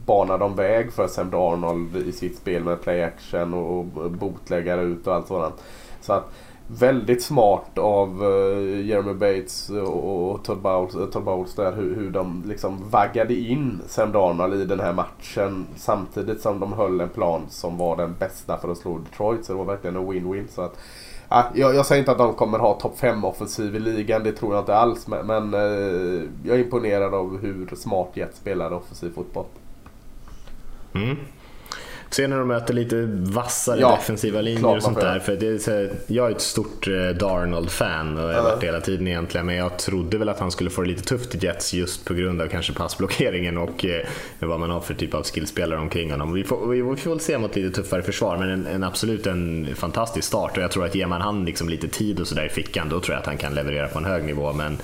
banar 0.05 0.37
de 0.37 0.55
väg 0.55 0.93
för 0.93 1.07
Sam 1.07 1.29
Darnold 1.29 1.95
i 1.95 2.11
sitt 2.11 2.37
spel 2.37 2.63
med 2.63 2.81
play 2.81 3.03
action 3.03 3.53
och 3.53 3.85
botläggare 4.11 4.81
ut 4.81 5.07
och 5.07 5.15
allt 5.15 5.27
sådant. 5.27 5.63
Så 6.01 6.13
att 6.13 6.31
väldigt 6.67 7.23
smart 7.23 7.77
av 7.77 8.23
eh, 8.23 8.85
Jeremy 8.85 9.13
Bates 9.13 9.69
och, 9.69 10.43
Todd, 10.43 10.61
Bowles, 10.61 10.95
eh, 10.95 11.05
Todd 11.05 11.23
Bowles 11.23 11.55
där 11.55 11.71
hur, 11.71 11.95
hur 11.95 12.09
de 12.09 12.43
liksom 12.45 12.89
vaggade 12.89 13.33
in 13.33 13.81
Sam 13.87 14.11
Darnold 14.11 14.61
i 14.61 14.65
den 14.65 14.79
här 14.79 14.93
matchen 14.93 15.67
samtidigt 15.75 16.41
som 16.41 16.59
de 16.59 16.73
höll 16.73 17.01
en 17.01 17.09
plan 17.09 17.41
som 17.49 17.77
var 17.77 17.97
den 17.97 18.15
bästa 18.19 18.57
för 18.57 18.71
att 18.71 18.77
slå 18.77 18.97
Detroit. 18.97 19.45
Så 19.45 19.53
det 19.53 19.57
var 19.57 19.65
verkligen 19.65 19.95
en 19.95 20.11
win-win. 20.11 20.47
Så 20.49 20.61
att, 20.61 20.77
jag, 21.53 21.75
jag, 21.75 21.85
säger 21.85 21.99
inte 21.99 22.11
att 22.11 22.17
de 22.17 22.33
kommer 22.33 22.59
ha 22.59 22.73
topp 22.73 22.99
5 22.99 23.25
offensiv 23.25 23.75
i 23.75 23.79
ligan, 23.79 24.23
det 24.23 24.31
tror 24.31 24.53
jag 24.53 24.61
inte 24.61 24.75
alls. 24.75 25.07
Men, 25.07 25.27
men 25.27 25.53
eh, 25.53 26.29
jag 26.43 26.59
är 26.59 26.63
imponerad 26.63 27.13
av 27.13 27.37
hur 27.37 27.75
smart 27.75 28.09
Jets 28.13 28.37
spelade 28.37 28.75
offensiv 28.75 29.11
fotboll. 29.15 29.45
Mm. 30.95 31.17
Sen 32.15 32.29
när 32.29 32.37
de 32.37 32.47
möter 32.47 32.73
lite 32.73 33.05
vassare 33.11 33.79
ja, 33.79 33.95
defensiva 33.95 34.41
linjer 34.41 34.75
och 34.75 34.83
sånt 34.83 34.99
där. 34.99 35.19
För 35.19 35.35
det 35.35 35.47
är 35.47 35.57
så, 35.57 35.89
jag 36.07 36.27
är 36.27 36.35
ett 36.35 36.41
stort 36.41 36.87
eh, 36.87 36.93
Darnold-fan 36.93 38.17
och 38.17 38.29
jag 38.29 38.35
har 38.35 38.43
varit 38.43 38.59
det 38.59 38.65
hela 38.65 38.81
tiden 38.81 39.07
egentligen. 39.07 39.45
Men 39.45 39.55
jag 39.55 39.79
trodde 39.79 40.17
väl 40.17 40.29
att 40.29 40.39
han 40.39 40.51
skulle 40.51 40.69
få 40.69 40.81
det 40.81 40.87
lite 40.87 41.03
tufft 41.03 41.35
i 41.35 41.45
Jets 41.45 41.73
just 41.73 42.05
på 42.05 42.13
grund 42.13 42.41
av 42.41 42.47
kanske 42.47 42.73
passblockeringen 42.73 43.57
och 43.57 43.85
eh, 43.85 44.05
vad 44.39 44.59
man 44.59 44.69
har 44.69 44.81
för 44.81 44.93
typ 44.93 45.13
av 45.13 45.23
skillspelare 45.23 45.79
omkring 45.79 46.11
honom. 46.11 46.33
Vi 46.33 46.43
får, 46.43 46.67
vi 46.67 46.95
får 47.01 47.09
väl 47.09 47.19
se 47.19 47.37
mot 47.37 47.55
lite 47.55 47.81
tuffare 47.81 48.01
försvar 48.01 48.37
men 48.37 48.49
en, 48.49 48.67
en, 48.67 48.83
absolut 48.83 49.27
en 49.27 49.75
fantastisk 49.75 50.27
start 50.27 50.57
och 50.57 50.63
jag 50.63 50.71
tror 50.71 50.85
att 50.85 50.95
ger 50.95 51.07
man 51.07 51.21
han 51.21 51.45
liksom 51.45 51.69
lite 51.69 51.87
tid 51.87 52.19
och 52.19 52.27
sådär 52.27 52.45
i 52.45 52.49
fickan 52.49 52.89
då 52.89 52.99
tror 52.99 53.13
jag 53.13 53.19
att 53.19 53.27
han 53.27 53.37
kan 53.37 53.53
leverera 53.53 53.87
på 53.87 53.99
en 53.99 54.05
hög 54.05 54.23
nivå. 54.23 54.53
Men 54.53 54.77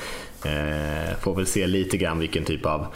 eh, 0.43 1.17
får 1.19 1.36
väl 1.36 1.45
se 1.45 1.67
lite 1.67 1.97
grann 1.97 2.19
vilken 2.19 2.45
typ 2.45 2.65
av 2.65 2.88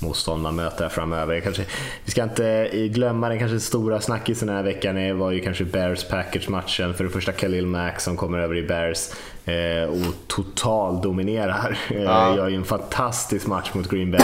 motstånd 0.00 0.42
man 0.42 0.56
möter 0.56 0.88
framöver. 0.88 1.40
Kanske, 1.40 1.64
vi 2.04 2.10
ska 2.10 2.22
inte 2.22 2.70
glömma 2.88 3.28
den 3.28 3.38
kanske 3.38 3.60
stora 3.60 4.00
snackisen 4.00 4.48
den 4.48 4.56
här 4.56 4.64
veckan 4.64 5.18
var 5.18 5.30
ju 5.30 5.40
kanske 5.40 5.64
Bears 5.64 6.04
Package-matchen. 6.04 6.94
För 6.94 7.04
det 7.04 7.10
första 7.10 7.32
Khalil 7.32 7.66
Mack 7.66 8.00
som 8.00 8.16
kommer 8.16 8.38
över 8.38 8.56
i 8.56 8.62
Bears 8.62 9.08
eh, 9.44 9.88
och 9.90 10.14
total 10.26 11.02
dominerar. 11.02 11.78
Eh, 11.90 12.02
ja. 12.02 12.36
Gör 12.36 12.48
ju 12.48 12.56
en 12.56 12.64
fantastisk 12.64 13.46
match 13.46 13.70
mot 13.74 13.90
Green 13.90 14.10
Bay 14.10 14.20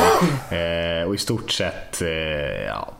eh, 0.58 1.08
och 1.08 1.14
i 1.14 1.18
stort 1.18 1.50
sett 1.50 2.02
eh, 2.02 2.08
ja, 2.66 2.92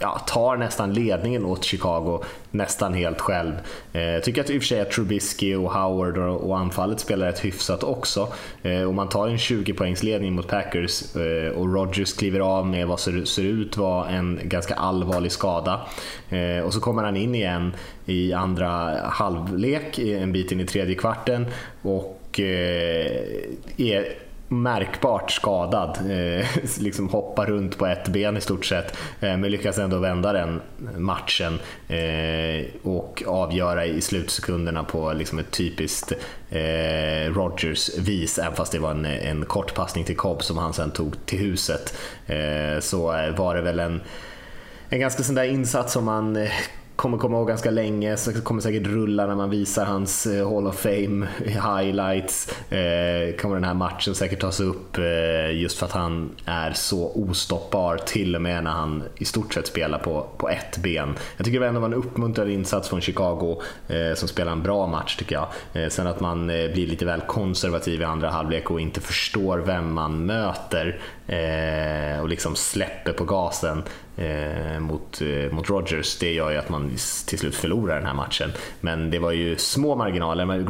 ja, 0.00 0.18
tar 0.18 0.56
nästan 0.56 0.92
ledningen 0.92 1.44
åt 1.44 1.64
Chicago 1.64 2.24
nästan 2.50 2.94
helt 2.94 3.20
själv. 3.20 3.52
Eh, 3.92 4.02
jag 4.02 4.24
tycker 4.24 4.40
att 4.40 4.50
i 4.50 4.58
och 4.58 4.62
för 4.62 4.66
sig 4.66 4.80
att 4.80 4.90
Trubisky 4.90 5.54
och 5.54 5.72
Howard 5.72 6.18
och, 6.18 6.58
anfallet 6.58 7.00
spelar 7.00 7.26
rätt 7.26 7.44
hyfsat 7.44 7.82
också. 7.82 8.28
Eh, 8.62 8.82
och 8.82 8.94
man 8.94 9.08
tar 9.08 9.28
en 9.28 9.38
20 9.38 9.72
poängsledning 9.72 10.32
mot 10.32 10.48
Packers 10.48 11.16
eh, 11.16 11.50
och 11.50 11.74
Rodgers 11.74 12.12
kliver 12.12 12.40
av 12.40 12.66
med 12.66 12.86
vad 12.86 13.00
som 13.00 13.26
ser 13.26 13.42
ut 13.42 13.76
vara 13.76 14.08
en 14.08 14.40
ganska 14.42 14.74
allvarlig 14.74 15.32
skada. 15.32 15.80
Och 16.64 16.74
så 16.74 16.80
kommer 16.80 17.02
han 17.02 17.16
in 17.16 17.34
igen 17.34 17.72
i 18.06 18.32
andra 18.32 19.00
halvlek, 19.04 19.98
en 19.98 20.32
bit 20.32 20.52
in 20.52 20.60
i 20.60 20.66
tredje 20.66 20.94
kvarten 20.94 21.46
och 21.82 22.40
är 23.76 24.25
märkbart 24.48 25.30
skadad. 25.30 25.98
Eh, 26.10 26.46
liksom 26.78 27.08
hoppar 27.08 27.46
runt 27.46 27.78
på 27.78 27.86
ett 27.86 28.08
ben 28.08 28.36
i 28.36 28.40
stort 28.40 28.64
sett. 28.64 28.96
Eh, 29.20 29.36
men 29.36 29.50
lyckas 29.50 29.78
ändå 29.78 29.98
vända 29.98 30.32
den 30.32 30.60
matchen 30.96 31.58
eh, 31.88 32.66
och 32.82 33.22
avgöra 33.26 33.86
i 33.86 34.00
slutsekunderna 34.00 34.84
på 34.84 35.12
liksom 35.12 35.38
ett 35.38 35.50
typiskt 35.50 36.12
eh, 36.50 37.32
Rogers-vis. 37.32 38.38
Även 38.38 38.54
fast 38.54 38.72
det 38.72 38.78
var 38.78 38.90
en, 38.90 39.04
en 39.04 39.44
kort 39.44 39.74
passning 39.74 40.04
till 40.04 40.16
Cobb 40.16 40.42
som 40.42 40.58
han 40.58 40.72
sen 40.72 40.90
tog 40.90 41.26
till 41.26 41.38
huset. 41.38 41.94
Eh, 42.26 42.80
så 42.80 43.02
var 43.36 43.54
det 43.54 43.62
väl 43.62 43.78
en 43.78 44.00
en 44.88 45.00
ganska 45.00 45.22
sån 45.22 45.34
där 45.34 45.44
insats 45.44 45.92
som 45.92 46.04
man 46.04 46.36
eh, 46.36 46.50
kommer 46.96 47.18
komma 47.18 47.36
ihåg 47.36 47.48
ganska 47.48 47.70
länge, 47.70 48.16
så 48.16 48.42
kommer 48.42 48.60
säkert 48.60 48.86
rulla 48.86 49.26
när 49.26 49.34
man 49.34 49.50
visar 49.50 49.84
hans 49.84 50.26
eh, 50.26 50.50
Hall 50.50 50.66
of 50.66 50.76
Fame 50.76 51.26
highlights. 51.44 52.48
Eh, 52.72 53.36
kommer 53.36 53.54
den 53.54 53.64
här 53.64 53.74
matchen 53.74 54.14
säkert 54.14 54.40
tas 54.40 54.60
upp 54.60 54.98
eh, 54.98 55.60
just 55.60 55.78
för 55.78 55.86
att 55.86 55.92
han 55.92 56.30
är 56.44 56.72
så 56.72 57.12
ostoppbar 57.14 57.96
till 57.96 58.34
och 58.34 58.42
med 58.42 58.64
när 58.64 58.70
han 58.70 59.02
i 59.18 59.24
stort 59.24 59.54
sett 59.54 59.66
spelar 59.66 59.98
på, 59.98 60.26
på 60.36 60.48
ett 60.48 60.78
ben. 60.78 61.14
Jag 61.36 61.46
tycker 61.46 61.60
det 61.60 61.66
ändå 61.66 61.80
var 61.80 61.88
en 61.88 61.94
uppmuntrande 61.94 62.52
insats 62.52 62.88
från 62.88 63.00
Chicago 63.00 63.62
eh, 63.88 64.14
som 64.14 64.28
spelar 64.28 64.52
en 64.52 64.62
bra 64.62 64.86
match 64.86 65.16
tycker 65.16 65.34
jag. 65.34 65.48
Eh, 65.72 65.88
sen 65.88 66.06
att 66.06 66.20
man 66.20 66.50
eh, 66.50 66.72
blir 66.72 66.86
lite 66.86 67.04
väl 67.04 67.20
konservativ 67.20 68.00
i 68.00 68.04
andra 68.04 68.30
halvlek 68.30 68.70
och 68.70 68.80
inte 68.80 69.00
förstår 69.00 69.58
vem 69.58 69.92
man 69.92 70.26
möter 70.26 71.00
Eh, 71.28 72.20
och 72.20 72.28
liksom 72.28 72.56
släpper 72.56 73.12
på 73.12 73.24
gasen 73.24 73.82
eh, 74.16 74.80
mot, 74.80 75.20
eh, 75.22 75.52
mot 75.52 75.70
Rogers, 75.70 76.18
det 76.18 76.32
gör 76.32 76.50
ju 76.50 76.56
att 76.56 76.68
man 76.68 76.90
till 77.26 77.38
slut 77.38 77.54
förlorar 77.54 77.96
den 77.96 78.06
här 78.06 78.14
matchen. 78.14 78.52
Men 78.80 79.10
det 79.10 79.18
var 79.18 79.32
ju 79.32 79.56
små 79.56 79.96
marginaler. 79.96 80.64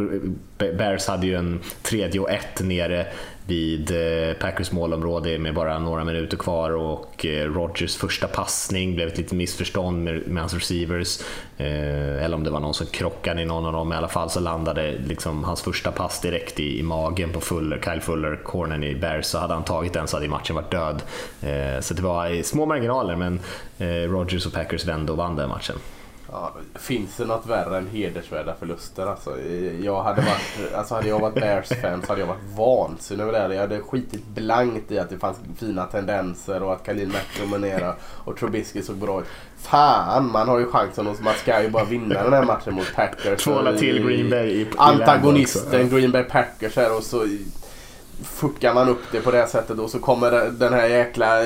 Bears 0.59 1.07
hade 1.07 1.27
ju 1.27 1.35
en 1.35 1.61
tredje 1.83 2.21
och 2.21 2.31
ett 2.31 2.61
nere 2.63 3.07
vid 3.47 3.91
eh, 3.91 4.35
Packers 4.41 4.73
målområde 4.73 5.39
med 5.39 5.55
bara 5.55 5.79
några 5.79 6.05
minuter 6.05 6.37
kvar 6.37 6.71
och 6.71 7.27
eh, 7.27 7.53
Rogers 7.53 7.97
första 7.97 8.29
passning 8.29 8.95
blev 8.95 9.09
ett 9.09 9.19
litet 9.19 9.33
missförstånd 9.33 10.05
med, 10.05 10.27
med 10.27 10.43
hans 10.43 10.55
receivers. 10.55 11.21
Eh, 11.57 12.25
eller 12.25 12.35
om 12.35 12.45
det 12.45 12.51
var 12.51 12.61
någon 12.61 12.75
som 12.75 12.87
krockade 12.87 13.43
i 13.43 13.45
någon 13.45 13.67
av 13.67 13.73
dem. 13.73 13.93
I 13.93 13.97
alla 13.97 14.09
fall 14.09 14.31
så 14.31 14.41
landade 14.41 14.93
liksom 15.07 15.45
hans 15.45 15.63
första 15.63 15.93
pass 15.93 16.21
direkt 16.21 16.61
i, 16.61 16.79
i 16.79 16.83
magen 16.83 17.33
på 17.33 17.41
Fuller, 17.41 17.81
Kyle 17.85 18.01
Fuller, 18.01 18.37
cornern 18.45 18.85
i 18.85 18.95
Bears. 18.95 19.27
Så 19.27 19.39
hade 19.39 19.55
han 19.55 19.65
tagit 19.65 19.93
den 19.93 20.09
så 20.09 20.17
hade 20.17 20.29
matchen 20.29 20.57
varit 20.57 20.71
död. 20.71 21.03
Eh, 21.43 21.81
så 21.81 21.95
det 21.95 22.03
var 22.03 22.43
små 22.43 22.67
marginaler 22.67 23.17
men 23.17 23.41
Rogers 24.09 24.47
och 24.47 24.53
Packers 24.53 24.85
vände 24.85 25.13
och 25.13 25.19
vann 25.19 25.37
den 25.37 25.49
matchen. 25.49 25.77
Ja, 26.31 26.53
finns 26.75 27.17
det 27.17 27.25
något 27.25 27.47
värre 27.47 27.79
än 27.79 27.87
hedersvärda 27.87 28.55
förluster? 28.55 29.07
Alltså, 29.07 29.41
jag 29.81 30.03
hade, 30.03 30.21
varit, 30.21 30.75
alltså, 30.75 30.95
hade 30.95 31.09
jag 31.09 31.21
varit 31.21 31.35
Bears-fan 31.35 32.03
så 32.03 32.09
hade 32.09 32.21
jag 32.21 32.27
varit 32.27 32.57
vansinnig 32.57 33.23
över 33.23 33.33
det 33.33 33.39
här. 33.39 33.51
Jag 33.51 33.61
hade 33.61 33.81
skitit 33.81 34.27
blankt 34.27 34.93
i 34.93 34.99
att 34.99 35.11
det 35.11 35.19
fanns 35.19 35.37
fina 35.59 35.85
tendenser 35.85 36.63
och 36.63 36.73
att 36.73 36.87
Khalil 36.87 37.09
Mack 37.09 37.41
dominerade 37.41 37.95
och 38.03 38.37
Trubisky 38.37 38.83
såg 38.83 38.97
bra 38.97 39.21
ut. 39.21 39.27
Fan, 39.59 40.31
man 40.33 40.49
har 40.49 40.59
ju 40.59 40.67
chansen 40.67 41.07
och 41.07 41.17
man 41.21 41.35
ska 41.35 41.63
ju 41.63 41.71
bara 41.71 41.85
vinna 41.85 42.23
den 42.23 42.33
här 42.33 42.45
matchen 42.45 42.75
mot 42.75 42.95
Packers. 42.95 43.45
Tvåla 43.45 43.73
till 43.73 44.07
Green 44.07 44.31
Bay 44.31 44.49
i, 44.49 44.61
i 44.61 44.67
Antagonisten 44.77 45.89
Green 45.89 46.13
Bay 46.13 46.25
Packers 46.25 46.77
här 46.77 46.97
och 46.97 47.03
så 47.03 47.27
fuckar 48.23 48.75
man 48.75 48.89
upp 48.89 49.03
det 49.13 49.21
på 49.21 49.31
det 49.31 49.47
sättet 49.47 49.79
och 49.79 49.91
så 49.91 49.99
kommer 49.99 50.51
den 50.51 50.73
här 50.73 50.87
jäkla 50.87 51.41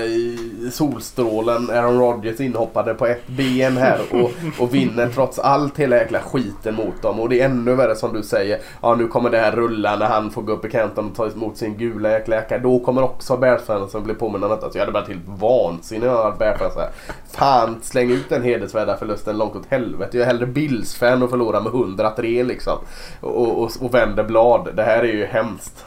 solstrålen 0.72 1.70
Aaron 1.70 1.98
Rodgers 1.98 2.40
inhoppade 2.40 2.94
på 2.94 3.06
ett 3.06 3.26
ben 3.26 3.76
här 3.76 4.00
och, 4.10 4.30
och 4.58 4.74
vinner 4.74 5.08
trots 5.08 5.38
allt 5.38 5.78
hela 5.78 5.96
jäkla 5.96 6.20
skiten 6.20 6.74
mot 6.74 7.02
dem. 7.02 7.20
Och 7.20 7.28
det 7.28 7.40
är 7.40 7.44
ännu 7.44 7.74
värre 7.74 7.96
som 7.96 8.12
du 8.12 8.22
säger. 8.22 8.60
Ja 8.82 8.94
nu 8.94 9.08
kommer 9.08 9.30
det 9.30 9.38
här 9.38 9.52
rulla 9.52 9.96
när 9.96 10.06
han 10.06 10.30
får 10.30 10.42
gå 10.42 10.52
upp 10.52 10.64
i 10.64 10.70
kanten 10.70 11.04
och 11.04 11.16
ta 11.16 11.30
emot 11.30 11.56
sin 11.56 11.76
gula 11.76 12.10
jäkla 12.10 12.36
jacka. 12.36 12.58
Då 12.58 12.78
kommer 12.78 13.02
också 13.02 13.36
Bears-fansen 13.36 14.02
bli 14.02 14.14
påminna 14.14 14.46
om 14.46 14.52
detta. 14.52 14.70
Så 14.70 14.78
jag 14.78 14.82
hade 14.82 14.92
varit 14.92 15.08
helt 15.08 15.28
vansinnig 15.28 16.06
när 16.06 16.14
jag 16.14 16.38
Bears 16.38 16.76
här. 16.76 16.90
Fan 17.30 17.80
släng 17.82 18.10
ut 18.10 18.28
den 18.28 18.42
hedersvärda 18.42 18.96
förlusten 18.96 19.38
långt 19.38 19.56
åt 19.56 19.66
helvete. 19.68 20.18
Jag 20.18 20.22
är 20.22 20.26
hellre 20.26 20.46
Bills-fan 20.46 21.22
och 21.22 21.30
förlorar 21.30 21.60
med 21.60 21.74
103 21.74 22.42
liksom. 22.42 22.78
Och, 23.20 23.62
och, 23.62 23.70
och 23.80 23.94
vänder 23.94 24.24
blad. 24.24 24.68
Det 24.74 24.82
här 24.82 24.98
är 24.98 25.12
ju 25.12 25.26
hemskt. 25.26 25.84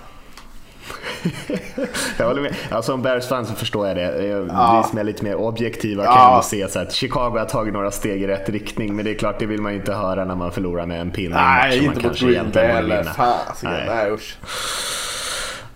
jag 2.17 2.27
håller 2.27 2.41
med. 2.41 2.55
Ja, 2.71 2.81
som 2.81 3.01
Bears-fan 3.01 3.45
så 3.45 3.53
förstår 3.53 3.87
jag 3.87 3.97
det. 3.97 4.25
Ja. 4.25 4.81
Vi 4.83 4.89
som 4.89 4.99
är 4.99 5.03
lite 5.03 5.23
mer 5.23 5.35
objektiva 5.35 6.03
ja. 6.03 6.13
kan 6.15 6.37
ju 6.37 6.43
se 6.43 6.73
så 6.73 6.79
att 6.79 6.93
Chicago 6.93 7.37
har 7.37 7.45
tagit 7.45 7.73
några 7.73 7.91
steg 7.91 8.21
i 8.21 8.27
rätt 8.27 8.49
riktning. 8.49 8.95
Men 8.95 9.05
det 9.05 9.11
är 9.11 9.15
klart, 9.15 9.39
det 9.39 9.45
vill 9.45 9.61
man 9.61 9.71
ju 9.71 9.79
inte 9.79 9.93
höra 9.93 10.25
när 10.25 10.35
man 10.35 10.51
förlorar 10.51 10.85
med 10.85 11.01
en 11.01 11.11
pinne 11.11 11.35
Nej, 11.35 11.85
inte 11.85 12.07
mot 12.07 12.19
Green 12.19 12.51
Bay 12.53 12.63
eller 12.63 13.03
fasiken. 13.03 13.75
Nej, 13.87 14.11
usch. 14.11 14.37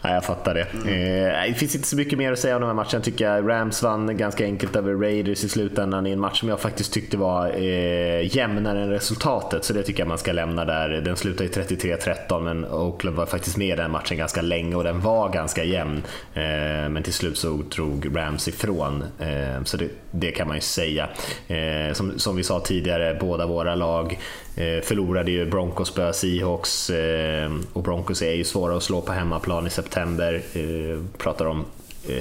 Nej, 0.02 0.14
jag 0.14 0.26
fattar 0.26 0.54
det. 0.54 0.68
Mm. 0.74 1.48
Eh, 1.48 1.48
det 1.48 1.54
finns 1.54 1.76
inte 1.76 1.88
så 1.88 1.96
mycket 1.96 2.18
mer 2.18 2.32
att 2.32 2.40
säga 2.40 2.56
om 2.56 2.62
den 2.62 2.70
här 2.70 2.76
matchen 2.76 3.02
tycker 3.02 3.26
jag. 3.26 3.50
Rams 3.50 3.84
vann 3.84 4.18
ganska 4.18 4.44
enkelt 4.46 4.76
över 4.76 4.94
Raiders 4.94 5.44
i 5.44 5.50
slutändan 5.50 6.08
i 6.08 6.12
en 6.12 6.20
match 6.20 6.40
som 6.40 6.50
jag 6.50 6.60
faktiskt 6.60 6.94
tyckte 6.94 7.18
var 7.18 7.50
eh, 7.50 8.36
jämnare 8.36 8.82
än 8.84 8.90
resultatet. 8.90 9.64
Så 9.64 9.74
det 9.74 9.84
tycker 9.84 10.00
jag 10.00 10.08
man 10.08 10.18
ska 10.18 10.32
lämna 10.32 10.66
där. 10.66 10.90
Den 10.90 11.16
slutade 11.16 11.50
i 11.50 11.54
33-13 11.54 12.42
men 12.42 12.66
Oakland 12.66 13.18
var 13.18 13.26
faktiskt 13.26 13.58
med 13.58 13.68
i 13.68 13.76
den 13.76 13.92
matchen 13.92 14.18
ganska 14.18 14.42
länge 14.42 14.76
och 14.76 14.84
den 14.84 15.02
var 15.02 15.30
ganska 15.30 15.64
jämn. 15.64 16.04
Eh, 16.34 16.90
men 16.90 17.04
till 17.04 17.14
slut 17.14 17.38
så 17.38 17.50
drog 17.76 18.18
Rams 18.18 18.48
ifrån. 18.48 19.04
Eh, 19.20 19.64
så 19.64 19.78
det, 19.78 19.90
det, 20.12 20.32
kan 20.32 20.48
man 20.48 20.58
ju 20.58 20.62
säga. 20.62 21.10
Eh, 21.48 21.94
som, 21.94 22.20
som 22.20 22.36
vi 22.36 22.44
sa 22.44 22.60
tidigare, 22.60 23.18
båda 23.20 23.46
våra 23.46 23.76
lag 23.76 24.18
Eh, 24.58 24.82
förlorade 24.82 25.32
ju 25.32 25.46
Broncos 25.46 25.88
spöade 25.88 26.14
Seahawks 26.14 26.90
eh, 26.90 27.52
och 27.74 27.84
Broncos 27.84 28.22
är 28.22 28.34
ju 28.34 28.44
svåra 28.44 28.78
att 28.78 28.84
slå 28.84 29.02
på 29.02 29.12
hemmaplan 29.12 29.68
i 29.68 29.70
september. 29.70 30.42
Eh, 30.54 31.04
pratar 31.18 31.46
om 31.46 31.66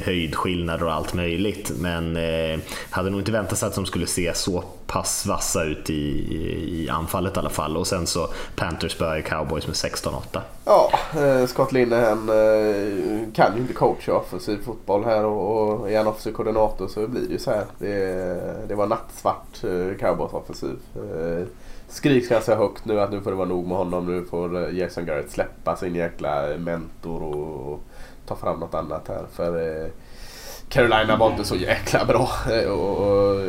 höjdskillnader 0.04 0.86
och 0.86 0.92
allt 0.92 1.14
möjligt. 1.14 1.72
Men 1.80 2.16
eh, 2.16 2.58
hade 2.90 3.10
nog 3.10 3.20
inte 3.20 3.32
väntat 3.32 3.58
sig 3.58 3.66
att 3.66 3.74
de 3.74 3.86
skulle 3.86 4.06
se 4.06 4.34
så 4.34 4.64
pass 4.86 5.26
vassa 5.26 5.64
ut 5.64 5.90
i, 5.90 5.94
i 5.94 6.88
anfallet 6.90 7.36
i 7.36 7.38
alla 7.38 7.50
fall. 7.50 7.76
Och 7.76 7.86
sen 7.86 8.06
så 8.06 8.28
Panthers 8.56 8.92
spöar 8.92 9.20
Cowboys 9.20 9.66
med 9.66 9.74
16-8. 9.74 10.40
Ja, 10.64 10.90
eh, 11.16 11.46
Scott 11.46 11.72
Linehan 11.72 12.28
eh, 12.28 13.32
kan 13.34 13.54
ju 13.54 13.60
inte 13.60 13.72
coacha 13.74 14.12
offensiv 14.12 14.58
fotboll 14.64 15.04
här 15.04 15.24
och, 15.24 15.80
och 15.80 15.90
är 15.90 15.98
han 15.98 16.06
offensiv 16.06 16.32
koordinator 16.32 16.88
så 16.88 17.06
blir 17.06 17.22
det 17.22 17.32
ju 17.32 17.38
så 17.38 17.50
här. 17.50 17.64
Det, 17.78 18.68
det 18.68 18.74
var 18.74 18.86
nattsvart 18.86 19.64
eh, 19.64 19.98
Cowboys 20.00 20.32
offensiv. 20.32 20.76
Eh, 20.94 21.46
skriks 21.88 22.28
ganska 22.28 22.56
högt 22.56 22.84
nu 22.84 23.00
att 23.00 23.10
nu 23.10 23.20
får 23.20 23.30
det 23.30 23.36
vara 23.36 23.48
nog 23.48 23.66
med 23.66 23.76
honom. 23.76 24.06
Nu 24.06 24.24
får 24.24 24.68
eh, 24.68 24.78
Jason 24.78 25.06
Garrett 25.06 25.30
släppa 25.30 25.76
sin 25.76 25.94
jäkla 25.94 26.52
eh, 26.52 26.58
mentor 26.58 27.22
och 27.22 27.80
ta 28.26 28.36
fram 28.36 28.60
något 28.60 28.74
annat 28.74 29.08
här. 29.08 29.24
För 29.32 29.82
eh, 29.84 29.90
Carolina 30.68 31.16
var 31.16 31.30
inte 31.30 31.44
så 31.44 31.56
jäkla 31.56 32.04
bra. 32.04 32.30
Eh, 32.52 32.70
och, 32.70 32.98
och, 32.98 33.40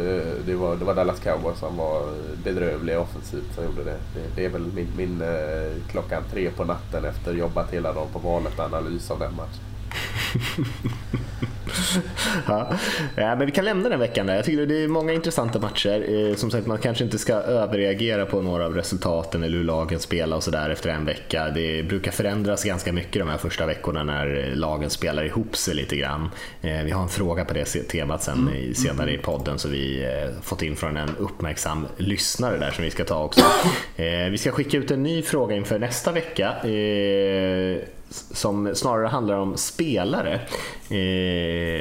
det, 0.45 0.55
var, 0.55 0.75
det 0.75 0.85
var 0.85 0.95
Dallas 0.95 1.19
Cowboys 1.19 1.59
som 1.59 1.77
var 1.77 2.01
bedrövliga 2.43 2.99
offensivt 2.99 3.55
som 3.55 3.63
gjorde 3.63 3.83
det. 3.83 3.97
Det, 4.13 4.21
det 4.35 4.45
är 4.45 4.49
väl 4.49 4.71
min, 4.75 4.87
min 4.97 5.23
klockan 5.91 6.23
tre 6.31 6.49
på 6.49 6.63
natten 6.63 7.05
efter 7.05 7.33
jobbat 7.33 7.73
hela 7.73 7.93
dagen 7.93 8.07
på 8.13 8.19
valet 8.19 8.59
analys 8.59 9.11
av 9.11 9.19
den 9.19 9.35
matchen. 9.35 9.63
ja. 12.47 12.71
men 13.15 13.45
vi 13.45 13.51
kan 13.51 13.65
lämna 13.65 13.89
den 13.89 13.99
veckan 13.99 14.27
där. 14.27 14.35
Jag 14.35 14.45
tycker 14.45 14.65
det 14.65 14.83
är 14.83 14.87
många 14.87 15.13
intressanta 15.13 15.59
matcher. 15.59 16.29
Eh, 16.29 16.35
som 16.35 16.51
sagt, 16.51 16.67
man 16.67 16.77
kanske 16.77 17.03
inte 17.03 17.17
ska 17.17 17.33
överreagera 17.33 18.25
på 18.25 18.41
några 18.41 18.65
av 18.65 18.75
resultaten 18.75 19.43
eller 19.43 19.57
hur 19.57 19.63
lagen 19.63 19.99
spelar 19.99 20.37
och 20.37 20.43
sådär 20.43 20.69
efter 20.69 20.89
en 20.89 21.05
vecka. 21.05 21.49
Det 21.49 21.83
brukar 21.83 22.11
förändras 22.11 22.63
ganska 22.63 22.93
mycket 22.93 23.21
de 23.21 23.29
här 23.29 23.37
första 23.37 23.65
veckorna 23.65 24.03
när 24.03 24.51
lagen 24.55 24.89
spelar 24.89 25.23
ihop 25.23 25.55
sig 25.55 25.75
lite 25.75 25.95
grann. 25.95 26.29
Eh, 26.61 26.83
vi 26.83 26.91
har 26.91 27.03
en 27.03 27.09
fråga 27.09 27.45
på 27.45 27.53
det 27.53 27.65
temat 27.65 28.23
sen 28.23 28.47
mm. 28.47 28.73
senare 28.73 29.13
i 29.13 29.17
podden 29.17 29.59
så 29.59 29.69
vi 29.69 30.03
eh, 30.03 30.41
fått 30.41 30.61
in 30.61 30.75
från 30.75 30.97
en 30.97 31.15
uppmärksam 31.19 31.87
lyssnare 31.97 32.57
där 32.57 32.71
som 32.71 32.83
vi 32.83 32.91
ska 32.91 33.03
ta 33.03 33.23
också. 33.23 33.41
Vi 34.31 34.37
ska 34.37 34.51
skicka 34.51 34.77
ut 34.77 34.91
en 34.91 35.03
ny 35.03 35.21
fråga 35.21 35.55
inför 35.55 35.79
nästa 35.79 36.11
vecka 36.11 36.53
som 38.09 38.75
snarare 38.75 39.07
handlar 39.07 39.35
om 39.35 39.57
spelare. 39.57 40.39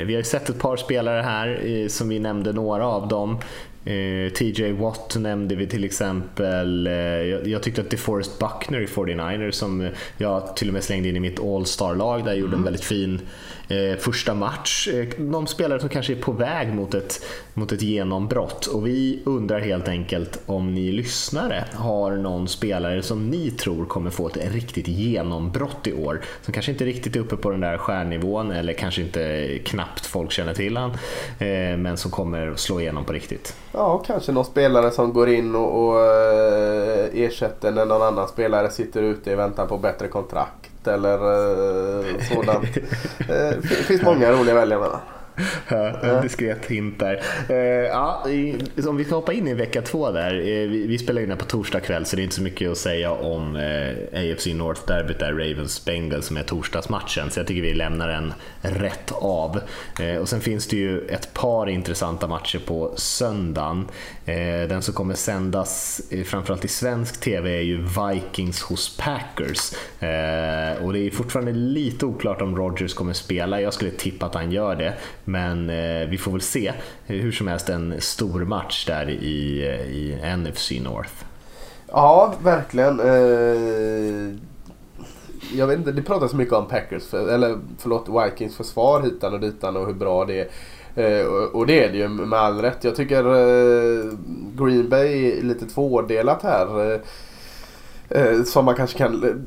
Vi 0.07 0.13
har 0.15 0.19
sett 0.39 0.49
ett 0.49 0.59
par 0.59 0.77
spelare 0.77 1.23
här 1.23 1.61
eh, 1.67 1.89
som 1.89 2.09
vi 2.09 2.19
nämnde 2.19 2.53
några 2.53 2.87
av 2.87 3.09
dem. 3.09 3.39
Eh, 3.85 4.33
TJ 4.33 4.73
Watt 4.73 5.17
nämnde 5.19 5.55
vi 5.55 5.67
till 5.67 5.85
exempel. 5.85 6.87
Eh, 6.87 6.93
jag, 6.93 7.47
jag, 7.47 7.63
tyckte 7.63 7.81
att 7.81 7.91
DeForest 7.91 8.39
Buckner 8.39 8.81
i 8.81 8.87
49ers 8.87 9.51
som 9.51 9.89
jag 10.17 10.57
till 10.57 10.69
och 10.69 10.75
med 10.75 10.85
slängde 10.85 11.09
in 11.09 11.17
i 11.17 11.21
mitt 11.21 11.41
All-star-lag 11.41 12.25
där 12.25 12.35
gjorde 12.35 12.49
mm. 12.49 12.59
en 12.59 12.65
väldigt 12.65 12.85
fin 12.85 13.21
eh, 13.69 13.99
första 13.99 14.35
match. 14.35 14.89
Eh, 14.89 15.07
de 15.19 15.47
spelare 15.47 15.81
som 15.81 15.89
kanske 15.89 16.13
är 16.13 16.21
på 16.21 16.33
väg 16.33 16.75
mot 16.75 16.95
ett 16.95 17.21
mot 17.57 17.73
ett 17.73 17.83
genombrott. 17.83 18.67
Och 18.67 18.87
vi 18.87 19.23
undrar 19.25 19.61
helt 19.61 19.89
enkelt 19.89 20.39
om 20.47 20.75
ni 20.75 20.93
lyssnare 20.93 21.65
har 21.75 22.17
någon 22.17 22.49
spelare 22.49 23.03
som 23.03 23.29
ni 23.29 23.51
tror 23.51 23.87
kommer 23.87 24.11
få 24.11 24.27
ett 24.27 24.53
riktigt 24.53 24.89
genombrott 24.89 25.87
i 25.87 25.93
år. 25.93 26.21
Som 26.43 26.55
kanske 26.55 26.73
inte 26.73 26.85
riktigt 26.85 27.17
är 27.17 27.21
uppe 27.21 27.37
på 27.37 27.51
den 27.51 27.61
där 27.61 27.79
stjärnnivån 27.79 28.51
eller 28.51 28.73
kanske 28.73 29.03
inte 29.03 29.59
knappt 29.65 30.07
folk 30.07 30.33
känner 30.33 30.55
till 30.55 30.77
han. 30.77 30.91
Eh, 31.39 31.77
men 31.77 31.97
som 31.97 32.11
kommer 32.11 32.55
slå 32.55 32.81
igenom 32.81 33.05
på 33.05 33.13
riktigt. 33.13 33.57
Ja, 33.73 34.03
kanske 34.07 34.33
någon 34.33 34.45
spelare 34.45 34.91
som 34.91 35.13
går 35.13 35.29
in 35.29 35.55
och, 35.55 35.89
och 35.89 36.01
eh, 36.01 37.09
ersätter 37.13 37.73
när 37.73 37.87
någon 37.87 38.03
annan 38.03 38.29
spelare 38.29 38.71
sitter 38.71 39.03
ute 39.03 39.31
i 39.31 39.35
väntan 39.35 39.69
på 39.69 39.79
bättre 39.79 40.09
kontrakt 40.09 40.71
eller 40.87 41.15
uh, 41.15 42.21
sådant. 42.35 42.75
Det 43.63 43.85
finns 43.87 44.03
många 44.03 44.33
roliga 44.33 44.55
att 44.55 44.61
välja 44.63 44.79
mellan 44.79 45.01
en 46.03 46.23
diskret 46.23 46.67
hint 46.67 46.99
där. 46.99 47.23
Eh, 47.49 47.57
ja, 47.87 48.25
liksom, 48.27 48.89
om 48.91 48.97
vi 48.97 49.05
ska 49.05 49.15
hoppa 49.15 49.33
in 49.33 49.49
i 49.49 49.55
vecka 49.55 49.83
två 49.83 50.11
där. 50.11 50.35
Eh, 50.35 50.69
vi, 50.69 50.99
spelar 50.99 51.23
in 51.23 51.31
här 51.31 51.37
på 51.37 51.45
torsdag 51.45 51.81
kväll 51.81 52.07
så 52.07 52.17
det 52.17 52.23
är 52.23 52.25
inte 52.25 52.37
så 52.37 52.43
mycket 52.43 52.71
att 52.71 52.79
säga 52.79 53.11
om 53.11 53.57
eh, 53.57 54.33
AFC 54.33 54.47
North 54.47 54.87
Derbyt 54.87 55.19
där, 55.19 55.33
Ravens 55.33 55.85
Bengals 55.85 56.27
som 56.27 56.37
är 56.37 56.43
torsdagsmatchen. 56.43 57.31
Så 57.31 57.41
jag 57.41 57.47
tycker 57.47 57.63
vi 57.63 57.75
lämnar 57.75 58.09
den 58.09 58.33
rätt 58.61 59.13
av. 59.13 59.61
och 60.21 60.29
sen 60.29 60.41
finns 60.41 60.67
det 60.67 60.77
ju 60.77 61.01
ett 61.01 61.35
par 61.35 61.69
intressanta 61.69 62.27
matcher 62.27 62.59
på 62.67 62.93
söndagen. 62.97 63.89
den 64.69 64.83
som 64.83 64.95
kommer 64.95 65.15
sändas 65.15 66.01
framförallt 66.25 66.65
i 66.65 66.69
svensk 66.69 67.21
TV 67.21 67.57
är 67.57 67.63
ju 67.63 67.77
Vikings 67.83 68.63
hos 68.63 68.97
Packers. 68.97 69.73
och 70.83 70.93
det 70.93 70.99
är 70.99 71.11
fortfarande 71.11 71.53
lite 71.53 72.07
oklart 72.07 72.43
om 72.43 72.57
Rogers 72.57 72.95
kommer 72.95 73.13
spela. 73.13 73.61
Jag 73.61 73.75
skulle 73.75 73.91
tippa 73.91 74.27
att 74.27 74.35
han 74.35 74.53
gör 74.53 74.77
det. 74.77 74.95
Men 75.29 75.71
eh, 75.71 76.09
vi 76.09 76.19
får 76.19 76.33
väl 76.33 76.41
se. 76.41 76.73
Hur 77.07 77.33
som 77.33 77.49
helst 77.49 77.69
en 77.69 78.01
stor 78.01 78.45
match 78.45 78.87
där 78.87 79.11
i, 79.11 79.63
i 79.91 80.37
NFC 80.37 80.71
North. 80.83 81.13
Ja, 81.89 82.35
verkligen. 82.43 83.01
Eh, 83.01 84.37
jag 85.53 85.67
vet 85.67 85.79
inte, 85.79 85.93
det 85.93 86.03
pratas 86.03 86.35
mycket 86.35 86.55
om 86.55 86.69
Packers, 86.69 87.07
för, 87.07 87.29
eller 87.29 87.59
förlåt 87.79 88.09
Vikings 88.09 88.57
försvar 88.57 89.03
hitan 89.03 89.35
och 89.35 89.41
ditan 89.41 89.77
och 89.77 89.87
hur 89.87 89.95
bra 89.95 90.25
det 90.25 90.41
är. 90.41 90.49
Eh, 90.97 91.27
och 91.27 91.67
det 91.67 91.85
är 91.85 91.93
det 91.93 91.99
ju 91.99 92.09
med 92.09 92.39
all 92.39 92.61
rätt. 92.61 92.85
Jag 92.85 92.97
tycker 92.97 93.25
eh, 93.25 94.13
Green 94.57 94.89
Bay 94.89 95.39
är 95.39 95.43
lite 95.43 95.67
tvådelat 95.67 96.43
här. 96.43 96.93
Eh, 96.93 97.01
eh, 98.09 98.43
som 98.43 98.65
man 98.65 98.75
kanske 98.75 98.99
kan 98.99 99.45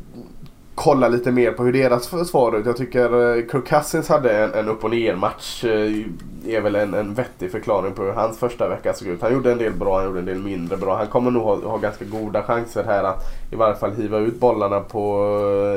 kolla 0.79 1.07
lite 1.07 1.31
mer 1.31 1.51
på 1.51 1.63
hur 1.63 1.73
deras 1.73 2.07
försvar 2.07 2.57
ut. 2.57 2.65
Jag 2.65 2.77
tycker 2.77 3.37
eh, 3.37 3.45
Kirk 3.51 3.67
Cousins 3.67 4.09
hade 4.09 4.37
en, 4.37 4.53
en 4.53 4.69
upp 4.69 4.83
och 4.83 4.89
ner 4.89 5.15
match. 5.15 5.63
Eh, 5.63 6.05
är 6.47 6.61
väl 6.61 6.75
en, 6.75 6.93
en 6.93 7.13
vettig 7.13 7.51
förklaring 7.51 7.93
på 7.93 8.03
hur 8.03 8.11
hans 8.11 8.39
första 8.39 8.69
vecka 8.69 8.93
såg 8.93 9.07
ut. 9.07 9.21
Han 9.21 9.33
gjorde 9.33 9.51
en 9.51 9.57
del 9.57 9.73
bra, 9.73 9.97
han 9.97 10.05
gjorde 10.05 10.19
en 10.19 10.25
del 10.25 10.39
mindre 10.39 10.77
bra. 10.77 10.97
Han 10.97 11.07
kommer 11.07 11.31
nog 11.31 11.43
ha, 11.43 11.55
ha 11.55 11.77
ganska 11.77 12.05
goda 12.05 12.43
chanser 12.43 12.83
här 12.83 13.03
att 13.03 13.23
i 13.51 13.55
varje 13.55 13.75
fall 13.75 13.91
hiva 13.91 14.17
ut 14.17 14.39
bollarna 14.39 14.79
på 14.79 15.25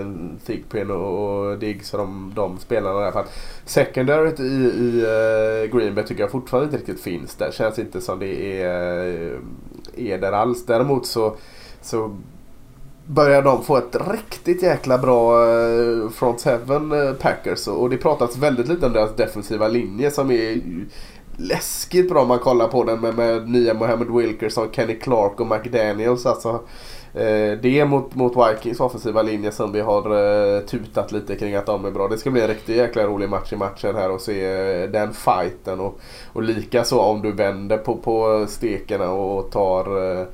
eh, 0.00 0.06
Thigpen 0.46 0.90
och, 0.90 1.48
och 1.48 1.58
Diggs 1.58 1.94
och 1.94 1.98
de, 1.98 2.32
de 2.36 2.58
spelarna 2.58 3.00
där. 3.00 3.12
För 3.12 3.20
att 3.20 3.32
secondaryt 3.64 4.40
i, 4.40 4.42
i 4.42 5.04
uh, 5.04 5.78
Green 5.78 5.94
Bay 5.94 6.04
tycker 6.04 6.22
jag 6.22 6.30
fortfarande 6.30 6.64
inte 6.64 6.78
riktigt 6.78 7.00
finns 7.00 7.34
där. 7.34 7.50
Känns 7.50 7.78
inte 7.78 8.00
som 8.00 8.18
det 8.18 8.62
är, 8.62 9.38
är 9.96 10.18
där 10.18 10.32
alls. 10.32 10.66
Däremot 10.66 11.06
så, 11.06 11.36
så 11.80 12.16
börjar 13.06 13.42
de 13.42 13.64
få 13.64 13.76
ett 13.76 13.96
riktigt 14.12 14.62
jäkla 14.62 14.98
bra 14.98 15.48
eh, 15.50 16.10
front 16.10 16.40
seven 16.40 16.92
eh, 16.92 17.12
Packers. 17.12 17.68
Och 17.68 17.90
det 17.90 17.96
pratas 17.96 18.36
väldigt 18.36 18.68
lite 18.68 18.86
om 18.86 18.92
deras 18.92 19.16
defensiva 19.16 19.68
linje 19.68 20.10
som 20.10 20.30
är 20.30 20.60
läskigt 21.36 22.08
bra 22.08 22.22
om 22.22 22.28
man 22.28 22.38
kollar 22.38 22.68
på 22.68 22.84
den 22.84 23.00
med, 23.00 23.14
med 23.14 23.48
nya 23.48 23.74
Mohammed 23.74 24.10
Wilkerson, 24.10 24.68
Kenny 24.72 24.98
Clark 24.98 25.40
och 25.40 25.46
McDaniels. 25.46 26.26
Alltså, 26.26 26.48
eh, 27.14 27.58
det 27.62 27.78
är 27.78 27.84
mot, 27.84 28.14
mot 28.14 28.32
Vikings 28.36 28.80
offensiva 28.80 29.22
linje 29.22 29.52
som 29.52 29.72
vi 29.72 29.80
har 29.80 30.00
eh, 30.56 30.60
tutat 30.60 31.12
lite 31.12 31.36
kring 31.36 31.54
att 31.54 31.66
de 31.66 31.84
är 31.84 31.90
bra. 31.90 32.08
Det 32.08 32.18
ska 32.18 32.30
bli 32.30 32.40
en 32.40 32.48
riktigt 32.48 32.76
jäkla 32.76 33.04
rolig 33.04 33.28
match 33.28 33.52
i 33.52 33.56
matchen 33.56 33.94
här 33.94 34.10
och 34.10 34.20
se 34.20 34.44
eh, 34.44 34.90
den 34.90 35.12
fighten. 35.12 35.80
Och, 35.80 36.00
och 36.32 36.42
likaså 36.42 36.98
om 36.98 37.22
du 37.22 37.32
vänder 37.32 37.78
på, 37.78 37.96
på 37.96 38.46
stekarna 38.48 39.10
och 39.10 39.50
tar 39.50 40.10
eh, 40.20 40.26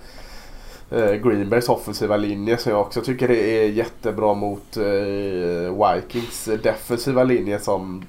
Greenbergs 0.96 1.68
offensiva 1.68 2.16
linje 2.16 2.56
som 2.56 2.72
jag 2.72 2.80
också 2.80 3.00
tycker 3.00 3.30
är 3.30 3.68
jättebra 3.68 4.34
mot 4.34 4.76
eh, 4.76 5.94
Vikings 5.94 6.48
defensiva 6.62 7.24
linje 7.24 7.58
som 7.58 8.04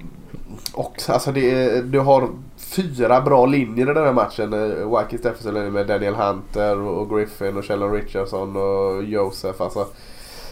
också, 0.73 1.13
alltså 1.13 1.31
det 1.31 1.81
du 1.81 1.99
har 1.99 2.29
fyra 2.57 3.21
bra 3.21 3.45
linjer 3.45 3.91
i 3.91 3.93
den 3.93 4.05
här 4.05 4.13
matchen. 4.13 4.53
Eh, 4.53 4.99
Vikings 4.99 5.21
defensiva 5.21 5.51
linje 5.51 5.71
med 5.71 5.87
Daniel 5.87 6.15
Hunter 6.15 6.79
och 6.79 7.09
Griffin 7.09 7.57
och 7.57 7.65
Sheldon 7.65 7.91
Richardson 7.91 8.55
och 8.55 9.03
Joseph. 9.03 9.61
Alltså, 9.61 9.87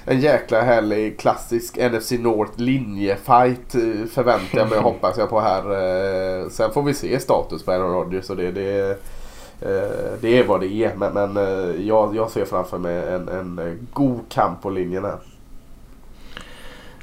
en 0.06 0.20
jäkla 0.20 0.62
härlig 0.62 1.20
klassisk 1.20 1.78
NFC 1.78 2.12
North 2.12 2.60
linjefight 2.62 3.76
eh, 3.76 4.08
förväntar 4.12 4.58
jag 4.58 4.70
mig 4.70 4.78
och 4.78 4.84
hoppas 4.92 5.18
jag 5.18 5.30
på 5.30 5.40
här. 5.40 5.64
Eh, 5.64 6.50
sen 6.50 6.72
får 6.72 6.84
vi 6.84 6.94
se 6.94 7.20
status 7.20 7.64
på 7.64 7.72
Aaron 7.72 7.94
Rodgers 7.94 8.30
och 8.30 8.38
det. 8.38 8.52
det 8.52 8.90
Eh, 8.90 8.96
Eh, 9.62 10.20
det 10.22 10.38
är 10.38 10.44
vad 10.44 10.62
det 10.62 10.74
är 10.74 10.96
men, 10.96 11.14
men 11.14 11.38
eh, 11.38 11.88
jag, 11.88 12.16
jag 12.16 12.32
ser 12.32 12.46
framför 12.46 12.78
mig 12.78 13.14
en, 13.14 13.28
en 13.30 13.60
eh, 13.60 13.74
god 13.94 14.20
kamp 14.30 14.62
på 14.62 14.70
linjen 14.70 15.04
här. 15.04 15.18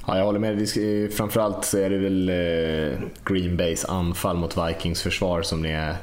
Ja, 0.06 0.18
jag 0.18 0.24
håller 0.24 0.38
med. 0.38 0.68
Framförallt 1.12 1.64
så 1.64 1.78
är 1.78 1.90
det 1.90 1.98
väl 1.98 2.32
Green 3.24 3.56
Bays 3.56 3.84
anfall 3.84 4.36
mot 4.36 4.56
Vikings 4.56 5.02
försvar 5.02 5.42
som 5.42 5.64
är 5.64 5.96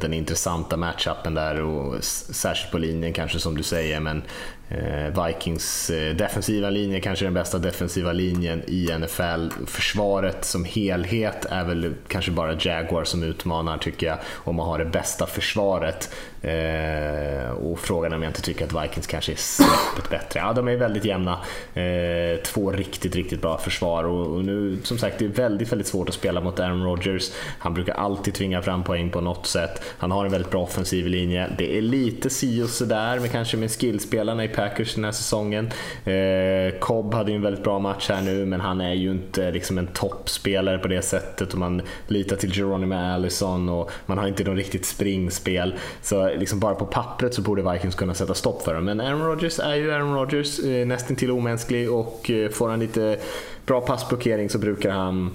den 0.00 0.12
intressanta 0.12 0.76
matchupen 0.76 1.34
där 1.34 1.62
och 1.62 2.04
särskilt 2.04 2.72
på 2.72 2.78
linjen 2.78 3.12
kanske 3.12 3.38
som 3.38 3.56
du 3.56 3.62
säger 3.62 4.00
men 4.00 4.22
Eh, 4.70 5.26
Vikings 5.26 5.90
eh, 5.90 6.14
defensiva 6.16 6.70
linje, 6.70 7.00
kanske 7.00 7.24
den 7.24 7.34
bästa 7.34 7.58
defensiva 7.58 8.12
linjen 8.12 8.62
i 8.66 8.88
NFL. 8.98 9.64
Försvaret 9.66 10.44
som 10.44 10.64
helhet 10.64 11.46
är 11.50 11.64
väl 11.64 11.94
kanske 12.08 12.30
bara 12.30 12.56
Jaguar 12.60 13.04
som 13.04 13.22
utmanar 13.22 13.78
tycker 13.78 14.06
jag, 14.06 14.18
om 14.34 14.56
man 14.56 14.66
har 14.66 14.78
det 14.78 14.84
bästa 14.84 15.26
försvaret. 15.26 16.10
Eh, 16.42 17.50
och 17.50 17.78
frågan 17.78 18.12
är 18.12 18.16
om 18.16 18.22
jag 18.22 18.30
inte 18.30 18.42
tycker 18.42 18.64
att 18.64 18.84
Vikings 18.84 19.06
kanske 19.06 19.32
är 19.32 19.36
snäppet 19.36 20.10
bättre. 20.10 20.40
Ja, 20.40 20.52
de 20.52 20.68
är 20.68 20.76
väldigt 20.76 21.04
jämna. 21.04 21.32
Eh, 21.74 22.42
två 22.44 22.72
riktigt, 22.72 23.16
riktigt 23.16 23.42
bra 23.42 23.58
försvar 23.58 24.04
och, 24.04 24.44
nu, 24.44 24.78
som 24.84 24.98
sagt, 24.98 25.18
det 25.18 25.24
är 25.24 25.28
väldigt, 25.28 25.72
väldigt 25.72 25.86
svårt 25.86 26.08
att 26.08 26.14
spela 26.14 26.40
mot 26.40 26.60
Aaron 26.60 26.84
Rodgers. 26.84 27.30
Han 27.58 27.74
brukar 27.74 27.94
alltid 27.94 28.34
tvinga 28.34 28.62
fram 28.62 28.84
poäng 28.84 29.10
på 29.10 29.20
något 29.20 29.46
sätt. 29.46 29.82
Han 29.98 30.10
har 30.10 30.24
en 30.24 30.32
väldigt 30.32 30.50
bra 30.50 30.62
offensiv 30.62 31.06
linje. 31.06 31.48
Det 31.58 31.78
är 31.78 31.82
lite 31.82 32.30
si 32.30 32.62
och 32.62 32.68
sådär 32.68 33.18
med 33.18 33.30
kanske 33.30 33.56
med 33.56 33.70
skillspelarna 33.70 34.44
i 34.44 34.48
Packers 34.60 34.94
den 34.94 35.04
här 35.04 35.12
säsongen. 35.12 35.70
Eh, 36.04 36.78
Cobb 36.78 37.14
hade 37.14 37.30
ju 37.30 37.36
en 37.36 37.42
väldigt 37.42 37.64
bra 37.64 37.78
match 37.78 38.08
här 38.08 38.22
nu, 38.22 38.46
men 38.46 38.60
han 38.60 38.80
är 38.80 38.94
ju 38.94 39.10
inte 39.10 39.50
liksom 39.50 39.78
en 39.78 39.86
toppspelare 39.86 40.78
på 40.78 40.88
det 40.88 41.02
sättet 41.02 41.52
och 41.52 41.58
man 41.58 41.82
litar 42.06 42.36
till 42.36 42.52
Geronimo 42.52 42.94
Allison 42.94 43.68
och 43.68 43.90
man 44.06 44.18
har 44.18 44.28
inte 44.28 44.44
något 44.44 44.56
riktigt 44.56 44.86
springspel. 44.86 45.74
Så 46.02 46.34
liksom 46.34 46.60
bara 46.60 46.74
på 46.74 46.86
pappret 46.86 47.34
så 47.34 47.42
borde 47.42 47.72
Vikings 47.72 47.94
kunna 47.94 48.14
sätta 48.14 48.34
stopp 48.34 48.62
för 48.62 48.74
dem. 48.74 48.84
Men 48.84 49.00
Aaron 49.00 49.26
Rodgers 49.26 49.58
är 49.58 49.74
ju 49.74 49.92
Aaron 49.92 50.14
Rodgers, 50.14 50.58
eh, 50.58 50.86
nästan 50.86 51.16
till 51.16 51.30
omänsklig 51.30 51.92
och 51.92 52.30
eh, 52.30 52.50
får 52.50 52.68
han 52.68 52.80
lite 52.80 53.18
bra 53.66 53.80
passblockering 53.80 54.50
så 54.50 54.58
brukar 54.58 54.90
han 54.90 55.30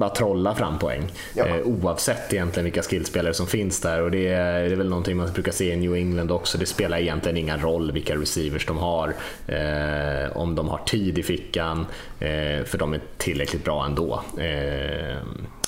bara 0.00 0.10
trolla 0.10 0.54
fram 0.54 0.78
poäng. 0.78 1.12
Ja. 1.34 1.46
Eh, 1.46 1.62
oavsett 1.64 2.32
egentligen 2.32 2.64
vilka 2.64 2.82
skillspelare 2.82 3.34
som 3.34 3.46
finns 3.46 3.80
där. 3.80 4.02
Och 4.02 4.10
det 4.10 4.28
är, 4.28 4.62
det 4.62 4.72
är, 4.72 4.76
väl 4.76 4.88
någonting 4.88 5.16
man 5.16 5.32
brukar 5.32 5.52
se 5.52 5.72
i 5.72 5.76
New 5.76 5.94
England 5.94 6.30
också. 6.30 6.58
Det 6.58 6.66
spelar 6.66 6.98
egentligen 6.98 7.36
ingen 7.36 7.60
roll 7.60 7.92
vilka 7.92 8.16
receivers 8.16 8.66
de 8.66 8.78
har. 8.78 9.14
Eh, 9.46 10.36
om 10.36 10.54
de 10.54 10.68
har 10.68 10.78
tid 10.78 11.18
i 11.18 11.22
fickan. 11.22 11.86
Eh, 12.20 12.64
för 12.64 12.78
de 12.78 12.92
är 12.92 13.00
tillräckligt 13.16 13.64
bra 13.64 13.86
ändå. 13.86 14.22
Eh, 14.38 15.16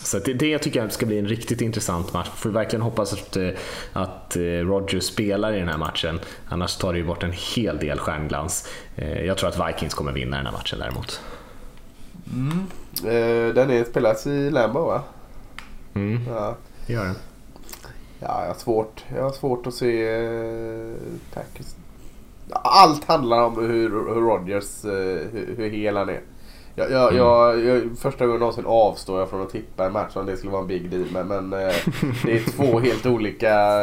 så 0.03 0.19
det, 0.19 0.33
det 0.33 0.59
tycker 0.59 0.81
jag 0.81 0.93
ska 0.93 1.07
bli 1.07 1.19
en 1.19 1.29
riktigt 1.29 1.61
intressant 1.61 2.13
match. 2.13 2.29
Får 2.37 2.51
verkligen 2.51 2.83
hoppas 2.83 3.13
att, 3.13 3.37
eh, 3.37 3.49
att 3.93 4.37
eh, 4.37 4.43
Rogers 4.43 5.05
spelar 5.05 5.53
i 5.53 5.59
den 5.59 5.69
här 5.69 5.79
matchen. 5.79 6.21
Annars 6.49 6.77
tar 6.77 6.93
det 6.93 6.99
ju 6.99 7.05
bort 7.05 7.23
en 7.23 7.33
hel 7.57 7.79
del 7.79 7.99
stjärnglans. 7.99 8.69
Jag 9.25 9.39
tror 9.39 9.49
att 9.49 9.69
Vikings 9.69 9.95
kommer 9.95 10.13
vinna 10.13 10.37
den 10.37 10.47
här 10.47 10.53
matchen 10.53 10.79
däremot. 10.79 11.21
Mm. 12.33 12.67
Eh, 13.01 13.55
den 13.55 13.71
är 13.71 13.85
spelas 13.85 14.27
i 14.27 14.51
Lambo 14.51 14.85
va? 14.85 15.03
Mm, 15.95 16.21
ja. 16.29 16.55
det 16.87 16.93
gör 16.93 17.05
den. 17.05 17.17
Ja, 18.21 18.41
jag 18.41 18.49
har 18.49 18.55
svårt, 18.55 19.05
jag 19.17 19.23
har 19.23 19.33
svårt 19.33 19.67
att 19.67 19.75
se 19.75 20.09
eh, 20.09 20.95
Packers. 21.35 21.67
Allt 22.51 23.05
handlar 23.05 23.43
om 23.45 23.59
hur, 23.59 23.91
hur 24.15 24.21
Rodgers, 24.21 24.85
eh, 24.85 25.31
hur, 25.33 25.55
hur 25.57 25.71
hel 25.71 25.97
han 25.97 26.09
är. 26.09 26.21
Jag, 26.75 26.91
jag, 26.91 27.09
mm. 27.09 27.17
jag, 27.17 27.65
jag, 27.65 27.99
första 27.99 28.27
gången 28.27 28.41
någonsin 28.41 28.65
avstår 28.67 29.19
jag 29.19 29.31
från 29.31 29.43
att 29.43 29.51
tippa 29.51 29.87
en 29.87 29.93
match 29.93 30.17
om 30.17 30.27
det 30.27 30.37
skulle 30.37 30.53
vara 30.53 30.63
en 30.63 30.69
big 30.69 30.91
deal. 30.91 31.07
Men, 31.13 31.29
men 31.29 31.53
eh, 31.53 31.59
det 32.25 32.33
är 32.33 32.51
två 32.51 32.81
helt 32.81 33.07
olika. 33.07 33.79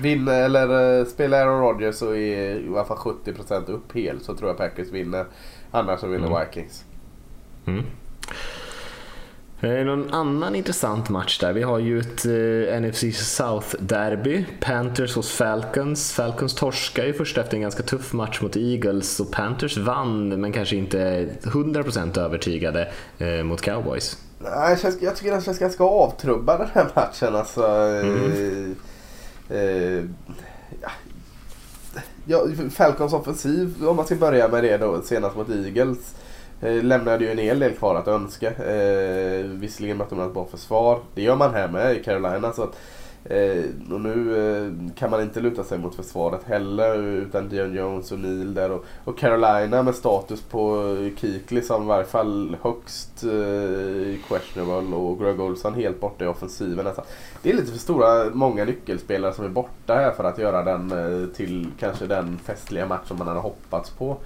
Vinner 0.00 0.42
eller 0.42 1.04
spelar 1.04 1.46
Aaron 1.46 1.60
Rodgers 1.60 1.96
så 1.96 2.14
är 2.14 2.58
i 2.58 2.68
alla 2.68 2.84
fall 2.84 2.96
70% 2.96 3.70
upp 3.70 3.92
hel 3.92 4.20
så 4.20 4.36
tror 4.36 4.50
jag 4.50 4.58
Packers 4.58 4.88
vinner. 4.88 5.24
Annars 5.70 6.00
så 6.00 6.06
vinner 6.06 6.26
mm. 6.26 6.40
Vikings. 6.40 6.84
Mm. 7.66 7.84
Eh, 9.62 9.70
någon 9.70 10.14
annan 10.14 10.54
intressant 10.54 11.08
match 11.08 11.38
där. 11.38 11.52
Vi 11.52 11.62
har 11.62 11.78
ju 11.78 12.00
ett 12.00 12.24
eh, 12.24 12.80
NFC 12.80 13.02
South-derby. 13.38 14.44
Panthers 14.60 15.16
hos 15.16 15.32
Falcons. 15.32 16.12
Falcons 16.12 16.54
torskar 16.54 17.04
ju 17.04 17.12
först 17.12 17.38
efter 17.38 17.54
en 17.54 17.60
ganska 17.60 17.82
tuff 17.82 18.12
match 18.12 18.40
mot 18.40 18.56
Eagles 18.56 19.20
och 19.20 19.30
Panthers 19.30 19.78
vann 19.78 20.40
men 20.40 20.52
kanske 20.52 20.76
inte 20.76 21.28
100% 21.42 22.18
övertygade 22.18 22.92
eh, 23.18 23.42
mot 23.42 23.60
Cowboys. 23.60 24.16
Nej, 24.38 24.78
jag 25.00 25.16
tycker 25.16 25.30
den 25.30 25.40
känns 25.40 25.58
ganska 25.58 25.84
avtrubbad 25.84 26.60
den 26.60 26.68
här 26.74 26.90
matchen. 26.94 27.36
Alltså, 27.36 27.66
mm. 27.66 28.76
eh, 29.48 29.58
eh, 29.58 30.04
ja, 32.26 32.46
Falcons 32.70 33.12
offensiv, 33.12 33.74
om 33.86 33.96
man 33.96 34.06
ska 34.06 34.14
börja 34.14 34.48
med 34.48 34.64
det 34.64 34.76
då, 34.76 35.02
senast 35.02 35.36
mot 35.36 35.50
Eagles. 35.50 36.14
Eh, 36.62 36.82
lämnade 36.82 37.24
ju 37.24 37.30
en 37.30 37.38
hel 37.38 37.58
del 37.58 37.72
kvar 37.72 37.94
att 37.94 38.08
önska. 38.08 38.50
Eh, 38.50 39.44
visserligen 39.44 39.96
mötte 39.96 40.14
man 40.14 40.26
ett 40.26 40.34
bra 40.34 40.46
försvar. 40.46 41.00
Det 41.14 41.22
gör 41.22 41.36
man 41.36 41.54
här 41.54 41.68
med 41.68 41.96
i 41.96 42.02
Carolina. 42.02 42.52
Så 42.52 42.62
att, 42.62 42.76
eh, 43.24 43.64
och 43.92 44.00
nu 44.00 44.36
eh, 44.36 44.94
kan 44.94 45.10
man 45.10 45.22
inte 45.22 45.40
luta 45.40 45.64
sig 45.64 45.78
mot 45.78 45.94
försvaret 45.94 46.40
heller 46.44 46.98
utan 46.98 47.48
Dion 47.48 47.74
Jones 47.74 48.12
och 48.12 48.18
Neil 48.18 48.54
där. 48.54 48.70
Och, 48.70 48.84
och 49.04 49.18
Carolina 49.18 49.82
med 49.82 49.94
status 49.94 50.42
på 50.42 50.96
Keekly 51.16 51.62
som 51.62 51.82
i 51.82 51.86
varje 51.86 52.04
fall 52.04 52.56
högst 52.62 53.24
eh, 53.24 54.18
questionable 54.28 54.96
och 54.96 55.18
Greg 55.18 55.40
Olson 55.40 55.74
helt 55.74 56.00
borta 56.00 56.24
i 56.24 56.28
offensiven. 56.28 56.86
Alltså, 56.86 57.04
det 57.42 57.50
är 57.50 57.54
lite 57.54 57.72
för 57.72 57.78
stora, 57.78 58.30
många 58.32 58.64
nyckelspelare 58.64 59.32
som 59.32 59.44
är 59.44 59.48
borta 59.48 59.94
här 59.94 60.10
för 60.10 60.24
att 60.24 60.38
göra 60.38 60.62
den 60.62 60.92
eh, 60.92 61.28
till 61.28 61.66
kanske 61.78 62.06
den 62.06 62.38
festliga 62.38 62.86
match 62.86 63.08
som 63.08 63.18
man 63.18 63.28
hade 63.28 63.40
hoppats 63.40 63.90
på. 63.90 64.16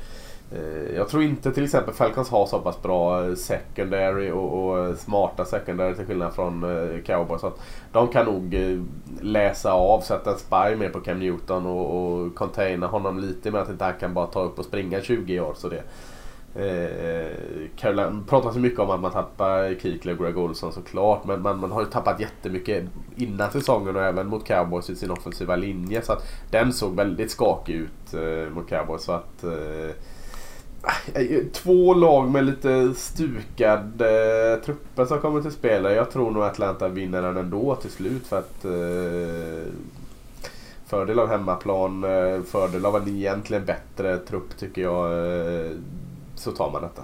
Eh, 0.54 0.96
jag 0.96 1.08
tror 1.08 1.22
inte 1.22 1.52
till 1.52 1.64
exempel 1.64 1.94
Falcons 1.94 2.30
har 2.30 2.46
så 2.46 2.58
pass 2.58 2.82
bra 2.82 3.26
eh, 3.26 3.34
secondary 3.34 4.30
och, 4.30 4.64
och 4.64 4.78
eh, 4.78 4.94
smarta 4.94 5.44
secondary 5.44 5.94
till 5.94 6.06
skillnad 6.06 6.34
från 6.34 6.64
Cowboys. 7.06 7.40
Så 7.40 7.46
att 7.46 7.60
de 7.92 8.08
kan 8.08 8.26
nog 8.26 8.56
läsa 9.20 9.72
av, 9.72 10.00
sätta 10.00 10.30
en 10.30 10.38
spy 10.38 10.76
mer 10.76 10.88
på 10.88 11.00
Cam 11.00 11.18
Newton 11.18 11.66
och, 11.66 11.96
och 11.96 12.34
containa 12.34 12.86
honom 12.86 13.18
lite 13.18 13.50
med 13.50 13.62
att 13.62 13.70
inte 13.70 13.84
han 13.84 13.94
kan 14.00 14.14
bara 14.14 14.26
ta 14.26 14.42
upp 14.42 14.58
och 14.58 14.64
springa 14.64 15.00
20 15.00 15.40
år. 15.40 15.54
Så 15.54 15.68
det, 15.68 15.82
eh, 16.54 17.36
Carolina 17.76 18.24
pratar 18.28 18.50
så 18.50 18.58
mycket 18.58 18.80
om 18.80 18.90
att 18.90 19.00
man 19.00 19.12
tappar 19.12 19.74
Kikle 19.80 20.12
och 20.12 20.18
Greg 20.18 20.38
Olson 20.38 20.72
såklart. 20.72 21.24
Men 21.24 21.42
man, 21.42 21.58
man 21.58 21.72
har 21.72 21.80
ju 21.80 21.86
tappat 21.86 22.20
jättemycket 22.20 22.84
innan 23.16 23.50
säsongen 23.50 23.96
och 23.96 24.02
även 24.02 24.26
mot 24.26 24.46
Cowboys 24.46 24.90
i 24.90 24.96
sin 24.96 25.10
offensiva 25.10 25.56
linje. 25.56 26.02
Så 26.02 26.12
att 26.12 26.22
den 26.50 26.72
såg 26.72 26.96
väldigt 26.96 27.30
skakig 27.30 27.74
ut 27.74 28.14
eh, 28.14 28.54
mot 28.54 28.68
Cowboys. 28.68 29.04
Så 29.04 29.12
att, 29.12 29.44
eh, 29.44 29.90
Äh, 31.14 31.22
eh, 31.22 31.42
två 31.52 31.94
lag 31.94 32.30
med 32.30 32.44
lite 32.44 32.94
stukade 32.94 34.52
eh, 34.52 34.64
trupper 34.64 35.04
som 35.04 35.20
kommer 35.20 35.42
till 35.42 35.52
spel. 35.52 35.84
Jag 35.84 36.10
tror 36.10 36.30
nog 36.30 36.42
Atlanta 36.42 36.88
vinner 36.88 37.22
den 37.22 37.36
ändå 37.36 37.74
till 37.74 37.90
slut 37.90 38.26
för 38.26 38.38
att 38.38 38.64
eh, 38.64 39.72
Fördel 40.86 41.18
av 41.18 41.28
hemmaplan, 41.28 42.04
eh, 42.04 42.42
fördel 42.42 42.86
av 42.86 42.96
en 42.96 43.08
egentligen 43.08 43.64
bättre 43.64 44.16
trupp 44.16 44.58
tycker 44.58 44.82
jag. 44.82 45.12
Eh, 45.12 45.70
så 46.34 46.50
tar 46.50 46.70
man 46.70 46.82
detta. 46.82 47.02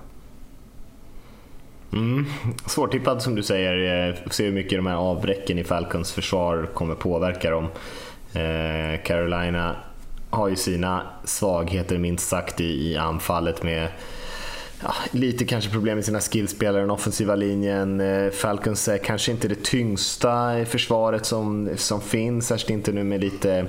Mm. 1.92 2.24
Svårtippad 2.66 3.22
som 3.22 3.34
du 3.34 3.42
säger. 3.42 4.08
Eh, 4.08 4.14
får 4.14 4.30
se 4.30 4.44
hur 4.44 4.52
mycket 4.52 4.78
de 4.78 4.86
här 4.86 4.96
avbräcken 4.96 5.58
i 5.58 5.64
Falcons 5.64 6.12
försvar 6.12 6.68
kommer 6.74 6.94
påverka 6.94 7.50
dem. 7.50 7.64
Eh, 8.32 9.02
Carolina 9.04 9.76
har 10.30 10.48
ju 10.48 10.56
sina 10.56 11.02
svagheter 11.24 11.98
minst 11.98 12.28
sagt 12.28 12.60
i, 12.60 12.92
i 12.92 12.96
anfallet 12.96 13.62
med 13.62 13.88
ja, 14.82 14.94
lite 15.10 15.44
kanske 15.44 15.70
problem 15.70 15.96
med 15.96 16.04
sina 16.04 16.20
skillspelare, 16.20 16.82
den 16.82 16.90
offensiva 16.90 17.34
linjen. 17.34 18.00
Eh, 18.00 18.30
Falcons 18.30 18.88
är 18.88 18.98
kanske 18.98 19.32
inte 19.32 19.48
det 19.48 19.62
tyngsta 19.62 20.64
försvaret 20.64 21.26
som, 21.26 21.70
som 21.76 22.00
finns, 22.00 22.46
särskilt 22.46 22.70
inte 22.70 22.92
nu 22.92 23.04
med 23.04 23.20
lite, 23.20 23.66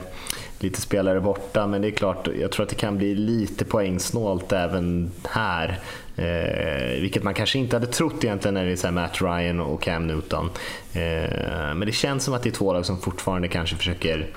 lite 0.60 0.82
spelare 0.82 1.21
borta. 1.21 1.67
Men 1.67 1.82
det 1.82 1.88
är 1.88 1.91
klart, 1.91 2.28
jag 2.39 2.52
tror 2.52 2.63
att 2.63 2.69
det 2.69 2.76
kan 2.76 2.97
bli 2.97 3.15
lite 3.15 3.65
poängsnålt 3.65 4.52
även 4.52 5.12
här. 5.30 5.80
Eh, 6.15 7.02
vilket 7.02 7.24
man 7.24 7.34
kanske 7.34 7.60
inte 7.60 7.76
hade 7.76 7.88
trott 7.88 8.24
egentligen 8.24 8.54
när 8.54 8.65
det 8.65 8.84
är 8.84 8.91
Matt 8.91 9.21
Ryan 9.21 9.60
och 9.60 9.82
Cam 9.82 10.08
Newton. 10.08 10.50
Eh, 10.93 11.74
men 11.76 11.80
det 11.86 11.91
känns 11.91 12.24
som 12.24 12.34
att 12.34 12.43
det 12.43 12.50
är 12.50 12.54
två 12.54 12.74
lag 12.74 12.86
som 12.86 13.02
fortfarande 13.02 13.47
kanske 13.47 13.76
försöker 13.76 14.28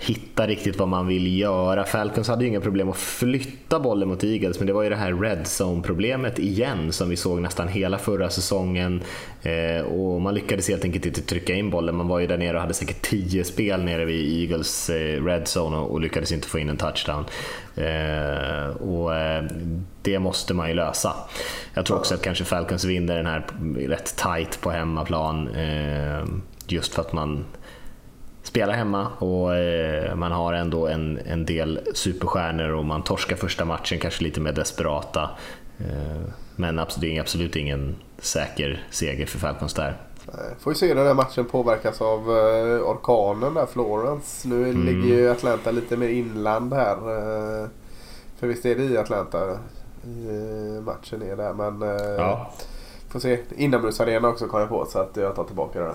hitta 0.00 0.46
riktigt 0.46 0.78
vad 0.78 0.88
man 0.88 1.06
vill 1.06 1.38
göra. 1.38 1.84
Falcons 1.84 2.28
hade 2.28 2.44
ju 2.44 2.50
inga 2.50 2.60
problem 2.60 2.88
att 2.88 2.96
flytta 2.96 3.80
bollen 3.80 4.08
mot 4.08 4.24
Eagles, 4.24 4.58
men 4.58 4.66
det 4.66 4.72
var 4.72 4.82
ju 4.82 4.90
det 4.90 4.96
här 4.96 5.12
red 5.12 5.46
zone 5.60 5.82
problemet 5.82 6.38
igen 6.38 6.92
som 6.92 7.08
vi 7.08 7.16
såg 7.16 7.40
nästan 7.40 7.68
hela 7.68 7.98
förra 7.98 8.30
säsongen. 8.30 9.02
Eh, 9.42 9.82
och 9.82 10.20
man 10.20 10.34
lyckades 10.34 10.68
helt 10.68 10.84
enkelt 10.84 11.06
inte 11.06 11.22
trycka 11.22 11.54
in 11.54 11.70
bollen. 11.70 11.96
Man 11.96 12.08
var 12.08 12.18
ju 12.18 12.26
där 12.26 12.38
nere 12.38 12.56
och 12.56 12.60
hade 12.60 12.74
säkert 12.74 13.02
10 13.02 13.44
spel 13.44 13.84
nere 13.84 14.04
vid 14.04 14.42
Eagles 14.42 14.90
eh, 14.90 15.24
red 15.24 15.42
zone 15.42 15.76
och, 15.76 15.90
och, 15.90 16.00
lyckades 16.00 16.32
inte 16.32 16.48
få 16.48 16.58
in 16.58 16.68
en 16.68 16.76
touchdown. 16.76 17.24
Eh, 17.76 18.76
och 18.76 19.16
eh, 19.16 19.44
det 20.02 20.18
måste 20.18 20.54
man 20.54 20.68
ju 20.68 20.74
lösa. 20.74 21.14
Jag 21.74 21.86
tror 21.86 21.96
också 21.96 22.14
att 22.14 22.22
kanske 22.22 22.44
Falcons 22.44 22.84
vinner 22.84 23.16
den 23.16 23.26
här 23.26 23.46
rätt 23.88 24.16
tight 24.16 24.60
på 24.60 24.70
hemmaplan. 24.70 25.48
Eh, 25.48 26.24
just 26.66 26.94
för 26.94 27.02
att 27.02 27.12
man 27.12 27.44
spelar 28.50 28.74
hemma 28.74 29.06
och 29.18 29.56
eh, 29.56 30.14
man 30.14 30.32
har 30.32 30.52
ändå 30.52 30.86
en, 30.86 31.18
en 31.26 31.46
del 31.46 31.80
superstjärnor 31.94 32.70
och 32.70 32.84
man 32.84 33.02
torskar 33.02 33.36
första 33.36 33.64
matchen 33.64 33.98
kanske 33.98 34.24
lite 34.24 34.40
mer 34.40 34.52
desperata. 34.52 35.30
Eh, 35.78 36.22
men 36.56 36.80
det 37.00 37.16
är 37.16 37.20
absolut 37.20 37.56
ingen 37.56 37.96
säker 38.18 38.84
seger 38.90 39.26
för 39.26 39.38
Falcons 39.38 39.74
där. 39.74 39.96
Får 40.58 40.70
vi 40.70 40.74
se 40.74 40.88
hur 40.88 40.94
den 40.94 41.06
här 41.06 41.14
matchen 41.14 41.44
påverkas 41.44 42.00
av 42.00 42.20
eh, 42.20 42.90
orkanen 42.90 43.54
där, 43.54 43.66
Florence. 43.66 44.48
Nu 44.48 44.70
mm. 44.70 44.86
ligger 44.86 45.16
ju 45.16 45.30
Atlanta 45.30 45.70
lite 45.70 45.96
mer 45.96 46.08
inland 46.08 46.72
här. 46.72 46.96
För 48.38 48.46
visst 48.46 48.66
är 48.66 48.74
det 48.76 48.84
i 48.84 48.98
Atlanta 48.98 49.38
matchen 50.80 51.22
är 51.22 51.36
där. 51.36 51.52
Men 51.52 51.80
ja. 52.18 52.50
får 53.08 53.20
se. 53.20 53.38
Inomhusarena 53.56 54.28
också 54.28 54.46
kom 54.46 54.60
jag 54.60 54.68
på 54.68 54.86
så 54.86 54.98
att 54.98 55.16
jag 55.16 55.36
tar 55.36 55.44
tillbaka 55.44 55.80
det. 55.80 55.94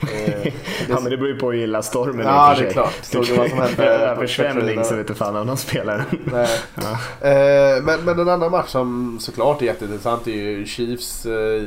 Eh, 0.00 0.46
ja 0.88 1.00
men 1.00 1.10
det 1.10 1.16
beror 1.16 1.28
ju 1.28 1.38
på 1.38 1.52
hur 1.52 1.62
illa 1.62 1.82
stormen 1.82 2.26
ja, 2.26 2.52
är 2.52 2.60
det 2.60 2.68
är 2.68 2.72
klart. 2.72 2.98
Såg 3.02 3.26
du 3.26 3.36
vad 3.36 3.48
som 3.50 3.58
hände? 3.58 3.84
Översvämning 3.84 4.84
så 4.84 4.96
vet 4.96 5.18
fan 5.18 5.36
om 5.36 5.46
de 5.46 5.56
spelar. 5.56 6.04
Nej. 6.24 6.48
Ja. 6.74 7.28
Eh, 7.28 7.82
men, 7.82 8.04
men 8.04 8.18
en 8.18 8.28
annan 8.28 8.50
match 8.50 8.68
som 8.68 9.18
såklart 9.20 9.62
är 9.62 9.66
jätteintressant 9.66 10.26
är 10.26 10.32
ju 10.32 10.66
Chiefs 10.66 11.26
eh, 11.26 11.62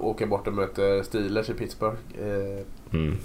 åker 0.00 0.26
bort 0.26 0.46
och 0.46 0.52
möter 0.52 1.02
Steelers 1.02 1.50
i 1.50 1.54
Pittsburgh. 1.54 1.96
Eh, 2.20 2.96
mm. 2.98 3.16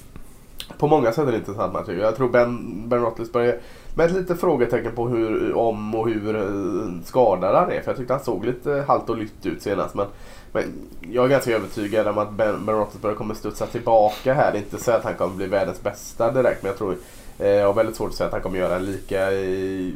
På 0.77 0.87
många 0.87 1.11
sätt 1.11 1.17
är 1.17 1.25
det 1.25 1.31
en 1.31 1.39
intressant 1.39 1.73
match. 1.73 1.89
Jag 1.99 2.15
tror 2.15 2.29
Ben, 2.29 2.89
ben 2.89 2.99
Roethlisberger 3.01 3.59
med 3.95 4.05
ett 4.05 4.11
litet 4.11 4.39
frågetecken 4.39 4.95
på 4.95 5.07
hur, 5.07 5.53
om 5.53 5.95
och 5.95 6.09
hur 6.09 7.03
skadad 7.05 7.55
han 7.55 7.71
är. 7.71 7.81
För 7.81 7.91
jag 7.91 7.97
tyckte 7.97 8.13
han 8.13 8.23
såg 8.23 8.45
lite 8.45 8.85
halt 8.87 9.09
och 9.09 9.17
lytt 9.17 9.45
ut 9.45 9.61
senast. 9.61 9.95
Men 9.95 10.05
men 10.51 10.73
jag 11.11 11.25
är 11.25 11.29
ganska 11.29 11.51
övertygad 11.51 12.07
om 12.07 12.17
att 12.17 12.31
Ben, 12.31 12.65
ben 12.65 12.75
Roethlisberger 12.75 13.15
kommer 13.15 13.35
studsa 13.35 13.65
tillbaka 13.65 14.33
här. 14.33 14.51
Det 14.51 14.57
är 14.57 14.61
inte 14.61 14.83
så 14.83 14.91
att 14.91 15.03
han 15.03 15.15
kommer 15.15 15.35
bli 15.35 15.47
världens 15.47 15.81
bästa 15.81 16.31
direkt. 16.31 16.63
Men 16.63 16.69
jag 16.69 16.77
tror 16.77 16.97
eh, 17.39 17.47
jag 17.47 17.65
har 17.65 17.73
väldigt 17.73 17.95
svårt 17.95 18.09
att 18.09 18.15
säga 18.15 18.27
att 18.27 18.33
han 18.33 18.41
kommer 18.41 18.59
göra 18.59 18.75
en 18.75 18.85
lika 18.85 19.31
eh, 19.31 19.93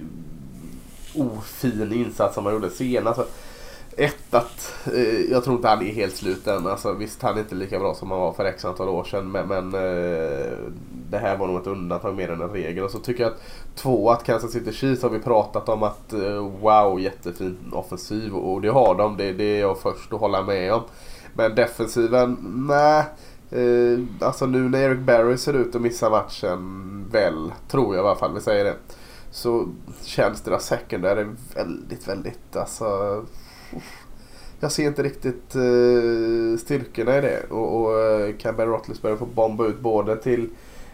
ofin 1.15 1.93
insats 1.93 2.35
som 2.35 2.45
han 2.45 2.53
gjorde 2.53 2.69
senast. 2.69 3.19
Ett 3.97 4.33
att 4.33 4.87
eh, 4.93 5.31
jag 5.31 5.43
tror 5.43 5.55
inte 5.55 5.67
han 5.67 5.81
är 5.81 5.91
helt 5.91 6.15
slut 6.15 6.47
än. 6.47 6.67
Alltså, 6.67 6.93
visst 6.93 7.21
han 7.21 7.35
är 7.35 7.39
inte 7.39 7.55
lika 7.55 7.79
bra 7.79 7.93
som 7.93 8.11
han 8.11 8.19
var 8.19 8.33
för 8.33 8.45
x 8.45 8.65
antal 8.65 8.89
år 8.89 9.03
sedan. 9.03 9.31
Men, 9.31 9.47
men 9.47 9.73
eh, 9.73 10.57
det 11.09 11.17
här 11.17 11.37
var 11.37 11.47
nog 11.47 11.61
ett 11.61 11.67
undantag 11.67 12.15
mer 12.15 12.31
än 12.31 12.41
en 12.41 12.49
regel. 12.49 12.83
Och 12.83 12.91
så 12.91 12.99
tycker 12.99 13.23
jag 13.23 13.31
att 13.31 13.41
två 13.75 14.09
att 14.09 14.23
Kansas 14.23 14.51
City 14.51 14.73
Chiefs 14.73 15.03
har 15.03 15.09
vi 15.09 15.19
pratat 15.19 15.69
om 15.69 15.83
att 15.83 16.13
eh, 16.13 16.49
wow 16.61 16.99
jättefin 16.99 17.57
offensiv. 17.71 18.35
Och 18.35 18.61
det 18.61 18.69
har 18.69 18.95
de. 18.95 19.17
Det, 19.17 19.33
det 19.33 19.43
är 19.43 19.59
jag 19.59 19.79
först 19.79 20.13
att 20.13 20.19
hålla 20.19 20.43
med 20.43 20.73
om. 20.73 20.81
Men 21.33 21.55
defensiven, 21.55 22.37
nej. 22.69 23.03
Eh, 23.51 23.99
alltså 24.27 24.45
nu 24.45 24.69
när 24.69 24.79
Eric 24.79 24.99
Barry 24.99 25.37
ser 25.37 25.53
ut 25.53 25.75
att 25.75 25.81
missa 25.81 26.09
matchen 26.09 27.05
väl, 27.11 27.53
tror 27.67 27.95
jag 27.95 28.05
i 28.05 28.07
alla 28.07 28.17
fall, 28.17 28.33
vi 28.33 28.41
säger 28.41 28.65
det. 28.65 28.75
Så 29.31 29.67
känns 30.03 30.41
deras 30.41 30.65
secondary 30.65 31.25
väldigt, 31.55 32.07
väldigt 32.07 32.55
alltså 32.55 32.85
jag 34.59 34.71
ser 34.71 34.87
inte 34.87 35.03
riktigt 35.03 35.55
uh, 35.55 36.57
styrkorna 36.57 37.17
i 37.17 37.21
det. 37.21 37.43
Och, 37.49 37.81
och 37.81 37.99
eh, 37.99 38.29
uh, 38.29 38.35
kan 38.37 38.55
Ben 38.55 38.67
Roethlisberger 38.67 39.17
få 39.17 39.25
bomba 39.25 39.65
ut 39.65 39.79
både 39.79 40.17
till 40.17 40.41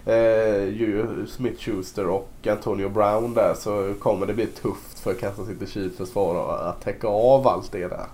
uh, 0.07 1.25
Smith 1.27 1.59
Schuster 1.59 2.07
och 2.07 2.29
Antonio 2.47 2.89
Brown 2.89 3.33
där 3.33 3.53
så 3.53 3.93
kommer 3.99 4.25
det 4.25 4.33
bli 4.33 4.45
tufft 4.45 4.99
för 4.99 5.13
Kansas 5.13 5.47
City 5.47 5.65
Chiefs 5.67 5.97
försvar 5.97 6.59
att 6.69 6.81
täcka 6.81 7.07
av 7.07 7.47
allt 7.47 7.71
det 7.71 7.87
där. 7.87 8.05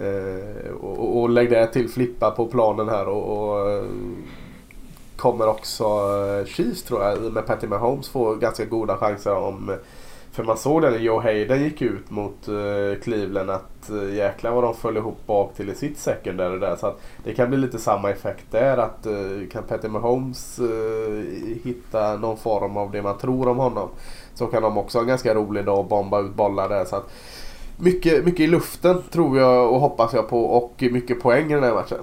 Uh, 0.00 0.70
och, 0.70 1.20
och 1.20 1.30
lägg 1.30 1.50
det 1.50 1.66
till 1.66 1.88
flippa 1.88 2.30
på 2.30 2.46
planen 2.46 2.88
här 2.88 3.08
och, 3.08 3.38
och 3.38 3.84
kommer 5.16 5.48
också 5.48 5.84
Chiefs 6.46 6.82
tror 6.82 7.02
jag 7.02 7.32
med 7.32 7.46
Patty 7.46 7.66
Mahomes 7.66 8.08
få 8.08 8.34
ganska 8.34 8.64
goda 8.64 8.96
chanser 8.96 9.34
om 9.34 9.76
för 10.32 10.44
man 10.44 10.58
såg 10.58 10.82
det 10.82 10.90
när 10.90 10.98
Joe 10.98 11.20
Hayden 11.20 11.62
gick 11.62 11.82
ut 11.82 12.10
mot 12.10 12.48
uh, 12.48 12.94
Cleveland 13.02 13.50
att 13.50 13.90
uh, 13.90 14.14
jäklar 14.14 14.50
vad 14.50 14.64
de 14.64 14.74
föll 14.74 14.96
ihop 14.96 15.26
bak 15.26 15.54
till 15.54 15.70
i 15.70 15.74
sitt 15.74 15.98
secondary 15.98 16.58
där. 16.58 16.76
Så 16.76 16.86
att 16.86 17.00
det 17.24 17.34
kan 17.34 17.48
bli 17.48 17.58
lite 17.58 17.78
samma 17.78 18.10
effekt 18.10 18.44
där. 18.50 18.78
Att 18.78 19.06
uh, 19.06 19.48
kan 19.48 19.62
Petter 19.62 19.88
Mahomes 19.88 20.60
uh, 20.60 21.24
hitta 21.64 22.16
någon 22.16 22.36
form 22.36 22.76
av 22.76 22.90
det 22.90 23.02
man 23.02 23.18
tror 23.18 23.48
om 23.48 23.56
honom. 23.56 23.88
Så 24.34 24.46
kan 24.46 24.62
de 24.62 24.78
också 24.78 24.98
ha 24.98 25.02
en 25.02 25.08
ganska 25.08 25.34
rolig 25.34 25.64
dag 25.64 25.78
och 25.78 25.86
bomba 25.86 26.20
ut 26.20 26.34
bollar 26.34 26.68
där. 26.68 26.84
Så 26.84 26.96
att 26.96 27.10
mycket, 27.76 28.24
mycket 28.24 28.40
i 28.40 28.46
luften 28.46 29.02
tror 29.10 29.38
jag 29.38 29.72
och 29.72 29.80
hoppas 29.80 30.12
jag 30.12 30.28
på 30.28 30.44
och 30.44 30.84
mycket 30.90 31.22
poäng 31.22 31.50
i 31.50 31.54
den 31.54 31.64
här 31.64 31.74
matchen. 31.74 31.98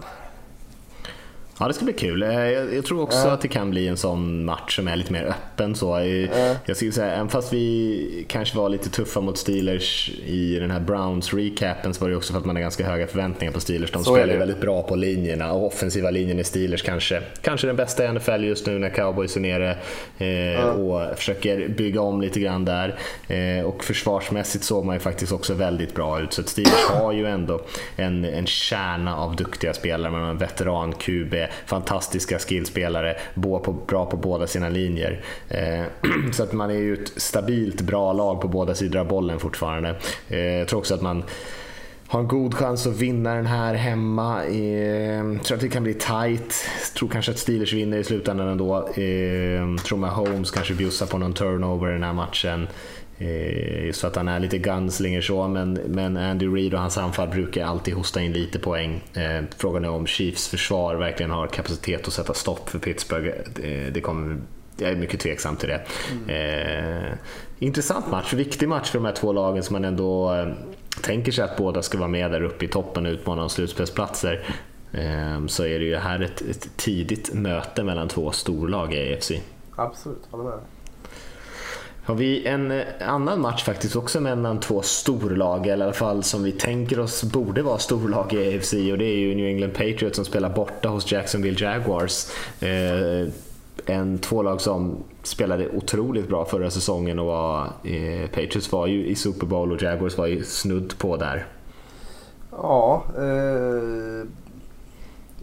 Ja, 1.60 1.68
det 1.68 1.74
ska 1.74 1.86
bli 1.86 1.93
kul. 1.93 2.24
Eh, 2.24 2.30
jag, 2.30 2.76
jag 2.76 2.86
tror 2.86 3.01
också 3.01 3.28
äh. 3.28 3.34
att 3.34 3.41
det 3.41 3.47
kan 3.47 3.70
bli 3.70 3.88
en 3.88 3.97
sån 3.97 4.45
match 4.45 4.76
som 4.76 4.88
är 4.88 4.95
lite 4.95 5.14
mer 5.14 5.24
öppen. 5.24 5.76
Så. 5.76 5.97
Äh. 5.97 6.30
Jag 6.66 6.76
skulle 6.76 6.91
säga, 6.91 7.12
även 7.12 7.30
fast 7.30 7.53
vi 7.53 8.26
kanske 8.30 8.58
var 8.58 8.70
lite 8.70 8.89
tuffa 8.89 9.22
mot 9.22 9.38
Steelers 9.38 10.12
i 10.26 10.60
den 10.60 10.72
här 10.72 10.80
Browns-recapen 10.80 11.93
så 11.93 12.01
var 12.01 12.10
det 12.10 12.16
också 12.16 12.34
för 12.34 12.39
att 12.39 12.45
man 12.45 12.55
har 12.55 12.62
ganska 12.62 12.86
höga 12.86 13.08
förväntningar 13.08 13.53
på 13.53 13.60
Steelers. 13.60 13.91
De 13.91 14.03
så 14.03 14.16
spelar 14.16 14.34
ju 14.34 14.39
väldigt 14.39 14.62
bra 14.62 14.84
på 14.84 14.95
linjerna 14.95 15.53
och 15.53 15.66
offensiva 15.66 16.10
linjen 16.10 16.39
i 16.39 16.43
Steelers 16.43 16.82
kanske, 16.82 17.22
kanske 17.41 17.68
den 17.68 17.76
bästa 17.76 18.05
i 18.05 18.14
NFL 18.14 18.43
just 18.43 18.66
nu 18.66 18.80
när 18.80 18.89
Cowboys 18.89 19.36
är 19.36 19.41
nere 19.41 19.78
eh, 20.18 20.60
äh. 20.60 20.66
och 20.66 21.18
försöker 21.18 21.68
bygga 21.68 22.01
om 22.01 22.22
lite 22.22 22.39
grann 22.39 22.66
där. 22.66 22.95
Eh, 23.28 23.66
och 23.66 23.84
försvarsmässigt 23.84 24.64
såg 24.64 24.86
man 24.86 24.95
ju 24.95 24.99
faktiskt 24.99 25.32
också 25.32 25.53
väldigt 25.53 25.95
bra 25.95 26.22
ut. 26.22 26.34
Så 26.34 26.43
Steelers 26.43 26.86
har 26.89 27.12
ju 27.12 27.26
ändå 27.26 27.62
en, 27.95 28.26
en 28.26 28.47
kärna 28.47 29.18
av 29.18 29.36
duktiga 29.36 29.74
spelare. 29.74 30.12
Har 30.12 30.20
en 30.30 30.38
veteran-QB 30.38 31.46
fantastiska 31.65 32.39
skillspelare, 32.39 33.15
bra 33.87 34.05
på 34.05 34.17
båda 34.17 34.47
sina 34.47 34.69
linjer. 34.69 35.21
Eh, 35.49 35.83
så 36.31 36.43
att 36.43 36.53
man 36.53 36.69
är 36.69 36.75
ju 36.75 36.93
ett 36.93 37.11
stabilt 37.15 37.81
bra 37.81 38.13
lag 38.13 38.41
på 38.41 38.47
båda 38.47 38.75
sidor 38.75 38.99
av 38.99 39.07
bollen 39.07 39.39
fortfarande. 39.39 39.95
Eh, 40.29 40.39
jag 40.39 40.67
tror 40.67 40.79
också 40.79 40.93
att 40.93 41.01
man 41.01 41.23
har 42.07 42.19
en 42.19 42.27
god 42.27 42.55
chans 42.55 42.87
att 42.87 42.97
vinna 42.97 43.35
den 43.35 43.45
här 43.45 43.73
hemma. 43.73 44.45
Jag 44.45 45.43
tror 45.43 45.55
att 45.55 45.61
det 45.61 45.69
kan 45.69 45.83
bli 45.83 45.93
tight. 45.93 46.55
Tror 46.97 47.09
kanske 47.09 47.31
att 47.31 47.37
Steelers 47.37 47.73
vinner 47.73 47.97
i 47.97 48.03
slutändan 48.03 48.47
ändå. 48.47 48.89
Jag 48.95 49.83
tror 49.85 50.05
att 50.05 50.13
Holmes 50.13 50.51
kanske 50.51 50.73
bjussar 50.73 51.05
på 51.05 51.17
någon 51.17 51.33
turnover 51.33 51.89
i 51.89 51.93
den 51.93 52.03
här 52.03 52.13
matchen. 52.13 52.67
Eh, 53.18 53.86
Just 53.86 54.01
för 54.01 54.07
att 54.07 54.15
han 54.15 54.28
är 54.28 54.39
lite 54.39 54.57
gunslinger 54.57 55.22
så, 55.22 55.47
men, 55.47 55.74
men 55.74 56.18
Andy 56.18 56.47
Reid 56.47 56.74
och 56.74 56.80
hans 56.80 56.97
anfall 56.97 57.28
brukar 57.28 57.65
alltid 57.65 57.93
hosta 57.93 58.22
in 58.22 58.34
lite 58.34 58.59
poäng. 58.59 59.03
Eh, 59.13 59.43
frågan 59.57 59.86
är 59.86 59.89
om 59.89 60.07
Chiefs 60.07 60.47
försvar 60.47 60.95
verkligen 60.95 61.32
har 61.32 61.47
kapacitet 61.47 62.07
att 62.07 62.13
sätta 62.13 62.34
stopp 62.34 62.70
för 62.70 62.80
Pittsburgh. 62.80 63.32
Det, 63.55 63.89
det 63.89 64.01
kommer, 64.01 64.38
jag 64.78 64.91
är 64.91 64.95
mycket 64.95 65.20
tveksam 65.20 65.55
till 65.55 65.70
det. 65.70 65.82
Mm. 66.11 67.05
Eh, 67.05 67.11
intressant 67.59 68.11
match, 68.11 68.34
viktig 68.34 68.70
match 68.70 68.89
för 68.89 68.99
de 68.99 69.05
här 69.05 69.13
två 69.13 69.34
lagen 69.34 69.63
som 69.63 69.74
man 69.74 69.86
ändå 69.86 70.34
eh, 70.34 70.47
tänker 71.01 71.32
sig 71.32 71.43
att 71.43 71.57
båda 71.57 71.82
ska 71.82 71.97
vara 71.97 72.09
med 72.09 72.32
där 72.32 72.41
uppe 72.41 72.65
i 72.65 72.68
toppen 72.68 73.05
och 73.05 73.11
utmana 73.11 73.43
om 73.43 73.49
slutspelsplatser. 73.49 74.43
Eh, 74.91 75.45
så 75.47 75.65
är 75.65 75.80
det 75.80 75.86
ju 75.86 75.95
här 75.95 76.20
ett, 76.20 76.41
ett 76.41 76.70
tidigt 76.78 77.34
möte 77.34 77.84
mellan 77.84 78.07
två 78.07 78.32
storlag 78.32 78.93
i 78.93 79.13
AFC. 79.13 79.32
Absolut, 79.76 80.22
håller 80.32 80.43
med 80.43 80.59
har 82.08 82.16
vi 82.16 82.47
en 82.47 82.72
eh, 82.72 82.86
annan 83.01 83.41
match 83.41 83.64
faktiskt 83.64 83.95
också 83.95 84.22
mellan 84.22 84.60
två 84.60 84.82
storlag, 84.82 85.68
eller 85.68 85.86
i 85.86 85.88
alla 85.88 85.93
fall 85.93 86.24
som 86.24 86.43
vi 86.43 86.51
tänker 86.51 86.99
oss 86.99 87.24
borde 87.24 87.62
vara 87.62 87.78
storlag 87.78 88.34
i 88.34 88.58
AFC 88.58 88.74
och 88.74 88.97
det 88.97 89.05
är 89.05 89.18
ju 89.18 89.36
New 89.36 89.45
England 89.45 89.72
Patriots 89.72 90.16
som 90.16 90.26
spelar 90.26 90.49
borta 90.49 90.89
hos 90.89 91.12
Jacksonville 91.12 91.58
Jaguars. 91.60 92.28
Eh, 92.62 93.34
en 93.86 94.20
två 94.20 94.43
lag 94.43 94.62
som 94.62 95.03
spelade 95.24 95.70
otroligt 95.70 96.28
bra 96.28 96.45
förra 96.45 96.70
säsongen 96.70 97.20
och 97.20 97.26
var, 97.26 97.64
eh, 97.84 98.28
Patriots 98.28 98.72
var 98.72 98.88
ju 98.88 99.08
i 99.08 99.16
Super 99.16 99.47
Bowl 99.47 99.72
och 99.72 99.82
Jaguars 99.82 100.18
var 100.18 100.28
ju 100.28 100.43
snudd 100.43 100.97
på 100.97 101.18
där. 101.18 101.45
Ja, 102.51 103.03
eh, 103.18 104.28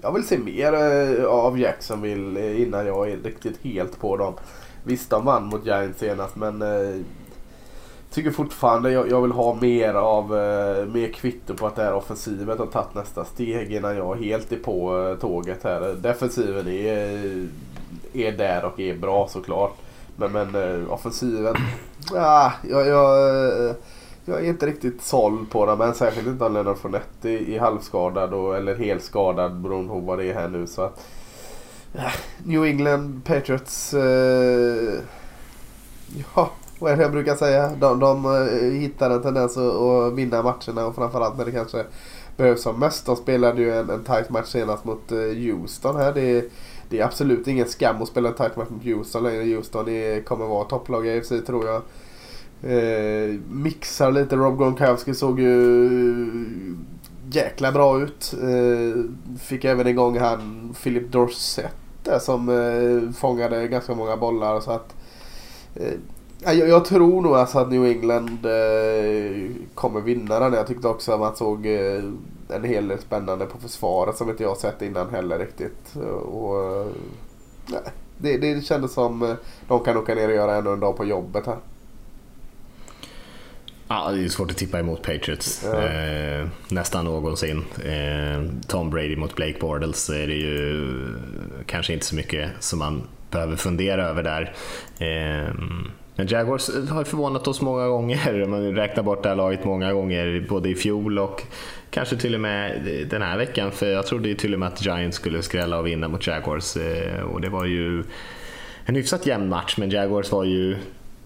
jag 0.03 0.13
vill 0.13 0.27
se 0.27 0.39
mer 0.39 0.73
eh, 0.73 1.25
av 1.25 1.59
Jacksonville 1.59 2.55
innan 2.55 2.87
jag 2.87 3.11
är 3.11 3.17
riktigt 3.17 3.59
helt 3.63 4.01
på 4.01 4.17
dem. 4.17 4.35
Visst, 4.85 5.11
de 5.11 5.25
vann 5.25 5.45
mot 5.45 5.67
Giants 5.67 5.99
senast 5.99 6.37
men 6.37 6.63
eh, 6.63 7.01
tycker 8.11 8.31
fortfarande 8.31 8.91
jag, 8.91 9.11
jag, 9.11 9.23
vill 9.23 9.33
ha 9.33 9.55
mer 9.55 9.95
av 9.95 10.25
eh, 10.39 10.87
mer 10.87 11.13
kvitto 11.13 11.55
på 11.55 11.67
att 11.67 11.77
det 11.77 11.83
här 11.83 11.95
offensivet 11.95 12.59
har 12.59 12.67
tagit 12.67 12.95
nästa 12.95 13.25
steg 13.25 13.73
innan 13.73 13.97
jag 13.97 14.15
helt 14.15 14.53
är 14.53 14.57
på 14.57 14.99
eh, 14.99 15.19
tåget 15.19 15.65
här. 15.65 15.95
Defensiven 15.95 16.69
är, 16.69 17.15
eh, 17.15 18.27
är 18.27 18.33
där 18.33 18.65
och 18.65 18.81
är 18.81 18.95
bra 18.95 19.29
såklart. 19.29 19.75
Men, 20.17 20.33
men 20.33 20.55
eh, 20.55 20.93
offensiven, 20.93 21.55
ah, 22.17 22.53
jag, 22.69 22.87
jag, 22.87 23.37
eh, 23.69 23.75
jag 24.25 24.45
är 24.45 24.49
inte 24.49 24.67
riktigt 24.67 25.03
såld 25.03 25.51
på 25.51 25.67
den. 25.67 25.79
Men 25.79 25.95
särskilt 25.95 26.27
inte 26.27 26.45
om 26.45 26.55
Leonard 26.55 26.79
Fournette 26.79 27.31
är 27.31 27.61
halvskadad 27.61 28.35
och, 28.35 28.57
eller 28.57 28.75
helskadad 28.75 29.55
beroende 29.55 29.89
på 29.89 30.01
vad 30.01 30.19
det 30.19 30.31
är 30.31 30.35
här 30.35 30.49
nu. 30.49 30.67
Så 30.67 30.83
att, 30.83 31.07
New 32.45 32.65
England 32.65 33.25
Patriots. 33.25 33.95
Eh, 33.95 35.01
ja, 36.35 36.51
vad 36.79 36.93
är 36.93 36.97
det 36.97 37.03
jag 37.03 37.13
brukar 37.13 37.35
säga? 37.35 37.71
De, 37.81 37.99
de 37.99 38.25
eh, 38.25 38.81
hittar 38.81 39.11
en 39.11 39.23
tendens 39.23 39.57
att, 39.57 39.75
att 39.75 40.13
vinna 40.13 40.43
matcherna 40.43 40.87
och 40.87 40.95
framförallt 40.95 41.39
när 41.39 41.45
det 41.45 41.53
kanske 41.53 41.85
behövs 42.37 42.63
som 42.63 42.81
mest. 42.81 43.07
De 43.07 43.17
spelade 43.17 43.63
ju 43.63 43.75
en, 43.75 43.91
en 43.91 44.05
tight 44.05 44.31
match 44.31 44.47
senast 44.47 44.85
mot 44.85 45.13
eh, 45.13 45.19
Houston 45.19 45.97
här. 45.97 46.13
Det, 46.13 46.51
det 46.89 47.01
är 47.01 47.05
absolut 47.05 47.49
ingen 47.49 47.69
skam 47.69 48.03
att 48.03 48.09
spela 48.09 48.29
en 48.29 48.35
tight 48.35 48.57
match 48.57 48.69
mot 48.71 48.85
Houston 48.85 49.23
längre. 49.23 49.55
Houston 49.55 49.89
är, 49.89 50.21
kommer 50.21 50.47
vara 50.47 50.65
topplag 50.65 51.07
i 51.07 51.19
AFC 51.19 51.33
tror 51.47 51.67
jag. 51.67 51.83
Eh, 52.73 53.41
mixar 53.51 54.13
lite. 54.13 54.37
Rob 54.37 54.59
Gronkowski 54.59 55.15
såg 55.15 55.41
ju 55.41 56.31
jäkla 57.31 57.73
bra 57.73 58.01
ut. 58.01 58.35
Eh, 58.43 59.03
fick 59.41 59.65
även 59.65 59.87
igång 59.87 60.19
han 60.19 60.75
Philip 60.83 61.13
Dorsett 61.13 61.84
där 62.05 62.19
som 62.19 62.49
eh, 62.49 63.13
fångade 63.13 63.69
ganska 63.69 63.95
många 63.95 64.17
bollar. 64.17 64.61
Så 64.61 64.71
att, 64.71 64.95
eh, 65.75 65.93
jag, 66.41 66.69
jag, 66.69 66.85
tror 66.85 67.23
nog 67.23 67.35
alltså 67.35 67.59
att 67.59 67.71
New 67.71 67.85
England 67.85 68.47
eh, 68.47 69.51
kommer 69.75 70.01
vinna 70.01 70.41
den. 70.41 70.53
Jag 70.53 70.67
tyckte 70.67 70.89
också 70.89 71.13
att 71.13 71.21
man 71.21 71.37
såg 71.37 71.67
eh, 71.67 72.05
en 72.49 72.65
hel 72.65 72.89
del 72.89 72.99
spännande 72.99 73.47
på 73.47 73.59
försvaret 73.59 74.17
som 74.17 74.31
inte 74.31 74.43
jag 74.43 74.57
sett 74.57 74.83
innan 74.83 75.11
heller 75.11 75.39
riktigt. 75.39 75.97
Och, 76.27 76.65
eh, 76.65 76.87
nej, 77.67 77.83
det, 78.19 78.39
det 78.39 78.65
kändes 78.65 78.93
som 78.93 79.23
eh, 79.23 79.35
de 79.69 79.81
kan 79.81 79.97
åka 79.97 80.15
ner 80.15 80.29
och 80.29 80.35
göra 80.35 80.57
ännu 80.57 80.73
en 80.73 80.81
dag 80.81 80.97
på 80.97 81.05
jobbet 81.05 81.47
här. 81.47 81.59
Ja, 83.89 84.11
det 84.11 84.25
är 84.25 84.29
svårt 84.29 84.51
att 84.51 84.57
tippa 84.57 84.79
emot 84.79 85.03
Patriots. 85.03 85.67
Ja. 85.73 85.83
Eh, 85.83 86.47
nästan 86.69 87.05
någonsin. 87.05 87.65
Eh, 87.85 88.43
Tom 88.69 88.91
Brady 88.91 89.17
mot 89.17 89.35
Blake 89.35 89.59
Bortles 89.61 90.11
är 90.11 90.27
det 90.27 90.35
ju 90.35 90.95
kanske 91.67 91.93
inte 91.93 92.07
så 92.07 92.15
mycket 92.15 92.51
som 92.61 92.79
man 92.79 93.03
behöver 93.31 93.57
fundera 93.57 94.05
över 94.05 94.23
där. 94.23 94.53
Eh, 94.99 95.55
men 96.17 96.27
Jaguars 96.27 96.71
har 96.91 97.05
förvånat 97.05 97.49
oss 97.49 97.61
många 97.61 97.89
gånger. 97.89 98.47
Man 98.47 98.75
räknar 98.75 99.03
bort 99.03 99.23
det 99.23 99.29
här 99.29 99.37
laget 99.37 99.65
många 99.65 99.93
gånger, 99.93 100.47
både 100.49 100.69
i 100.69 100.75
fjol 100.75 101.19
och 101.19 101.43
kanske 101.91 102.17
till 102.17 102.35
och 102.35 102.41
med 102.41 102.83
den 103.11 103.23
här 103.23 103.39
veckan. 103.39 103.71
För 103.71 103.87
jag 103.87 104.07
trodde 104.07 104.35
till 104.35 104.55
och 104.55 104.61
med 104.61 104.69
att 104.69 104.85
Giants 104.85 105.17
skulle 105.17 105.43
skrälla 105.43 105.79
och 105.79 105.87
vinna 105.87 106.09
mot 106.09 106.27
Jaguars. 106.27 106.77
Eh, 106.77 107.21
och 107.21 107.41
det 107.41 107.49
var 107.49 107.65
ju 107.65 108.05
en 108.85 108.95
hyfsat 108.95 109.27
jämn 109.27 109.49
match, 109.49 109.75
men 109.79 109.91
Jaguars 109.91 110.33
var 110.33 110.45
ju 110.45 110.77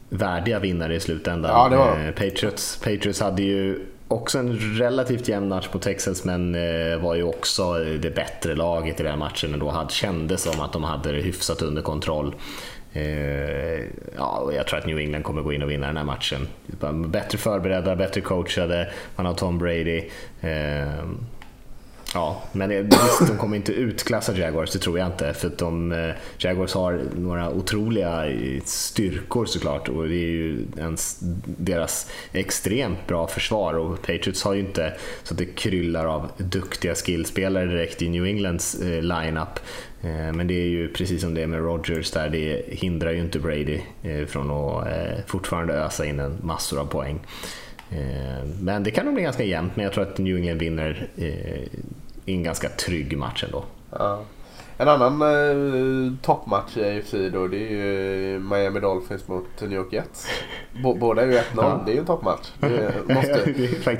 värdiga 0.08 0.58
vinnare 0.58 0.94
i 0.94 1.00
slutändan. 1.00 1.50
Ja, 1.50 1.78
var. 1.78 2.06
Eh, 2.06 2.10
Patriots, 2.10 2.76
Patriots 2.76 3.20
hade 3.20 3.42
ju 3.42 3.86
också 4.08 4.38
en 4.38 4.52
relativt 4.78 5.28
jämn 5.28 5.48
match 5.48 5.68
på 5.68 5.78
Texas 5.78 6.24
men 6.24 6.54
eh, 6.54 6.98
var 6.98 7.14
ju 7.14 7.22
också 7.22 7.74
det 7.74 8.14
bättre 8.14 8.54
laget 8.54 9.00
i 9.00 9.02
den 9.02 9.18
matchen 9.18 9.52
och 9.52 9.58
då 9.58 9.88
kändes 9.90 10.42
som 10.42 10.60
att 10.60 10.72
de 10.72 10.84
hade 10.84 11.12
det 11.12 11.20
hyfsat 11.20 11.62
under 11.62 11.82
kontroll. 11.82 12.34
Eh, 12.92 13.02
ja, 14.16 14.50
jag 14.56 14.66
tror 14.66 14.78
att 14.78 14.86
New 14.86 14.98
England 14.98 15.22
kommer 15.22 15.42
gå 15.42 15.52
in 15.52 15.62
och 15.62 15.70
vinna 15.70 15.86
den 15.86 15.96
här 15.96 16.04
matchen. 16.04 16.48
Bättre 17.06 17.38
förberedda, 17.38 17.96
bättre 17.96 18.20
coachade, 18.20 18.90
man 19.16 19.26
har 19.26 19.34
Tom 19.34 19.58
Brady. 19.58 20.08
Ja, 22.14 22.42
men 22.52 22.70
eh, 22.70 22.82
visst, 22.82 23.26
de 23.26 23.36
kommer 23.38 23.56
inte 23.56 23.72
utklassa 23.72 24.36
Jaguars, 24.36 24.70
det 24.70 24.78
tror 24.78 24.98
jag 24.98 25.08
inte. 25.08 25.34
För 25.34 25.46
att 25.46 25.58
de, 25.58 25.92
eh, 25.92 26.14
Jaguars 26.38 26.74
har 26.74 27.00
några 27.16 27.50
otroliga 27.50 28.26
eh, 28.26 28.62
styrkor 28.64 29.46
såklart 29.46 29.88
och 29.88 30.08
det 30.08 30.14
är 30.14 30.30
ju 30.30 30.66
ens, 30.78 31.18
deras 31.46 32.10
extremt 32.32 33.06
bra 33.06 33.26
försvar 33.26 33.74
och 33.74 34.02
Patriots 34.02 34.42
har 34.42 34.54
ju 34.54 34.60
inte 34.60 34.94
så 35.22 35.34
att 35.34 35.38
det 35.38 35.46
kryllar 35.46 36.06
av 36.06 36.30
duktiga 36.36 36.94
skillspelare 36.94 37.66
direkt 37.66 38.02
i 38.02 38.08
New 38.08 38.24
Englands 38.24 38.76
lineup. 38.80 39.60
Men 40.34 40.46
det 40.46 40.54
är 40.54 40.68
ju 40.68 40.88
precis 40.92 41.20
som 41.20 41.34
det 41.34 41.42
är 41.42 41.46
med 41.46 41.60
Rogers 41.60 42.10
där, 42.10 42.28
det 42.28 42.62
hindrar 42.68 43.10
ju 43.10 43.18
inte 43.18 43.38
Brady 43.38 43.80
från 44.26 44.50
att 44.50 44.88
fortfarande 45.26 45.74
ösa 45.74 46.06
in 46.06 46.20
en 46.20 46.38
massor 46.42 46.80
av 46.80 46.84
poäng. 46.84 47.20
Eh, 47.90 48.44
men 48.60 48.82
det 48.82 48.90
kan 48.90 49.04
nog 49.04 49.14
bli 49.14 49.22
ganska 49.22 49.44
jämnt, 49.44 49.76
men 49.76 49.84
jag 49.84 49.92
tror 49.92 50.04
att 50.04 50.18
New 50.18 50.36
England 50.36 50.58
vinner 50.58 51.08
i 52.24 52.34
en 52.34 52.42
ganska 52.42 52.68
trygg 52.68 53.18
match 53.18 53.44
ändå. 53.44 53.64
Ja. 53.90 54.20
En 54.80 54.88
annan 54.88 55.22
eh, 55.22 56.12
toppmatch 56.22 56.76
i 56.76 56.98
AFC 56.98 57.14
då 57.32 57.46
det 57.46 57.56
är 57.56 57.70
ju 57.70 58.38
Miami 58.38 58.80
Dolphins 58.80 59.28
mot 59.28 59.60
New 59.60 59.72
York 59.72 59.92
Jets. 59.92 60.26
B 60.84 60.94
båda 61.00 61.22
är 61.22 61.26
ju 61.26 61.32
1-0. 61.32 61.42
Ja. 61.56 61.82
Det 61.86 61.90
är 61.90 61.94
ju 61.94 62.00
en 62.00 62.06
toppmatch. 62.06 62.48
Måste, 63.08 63.52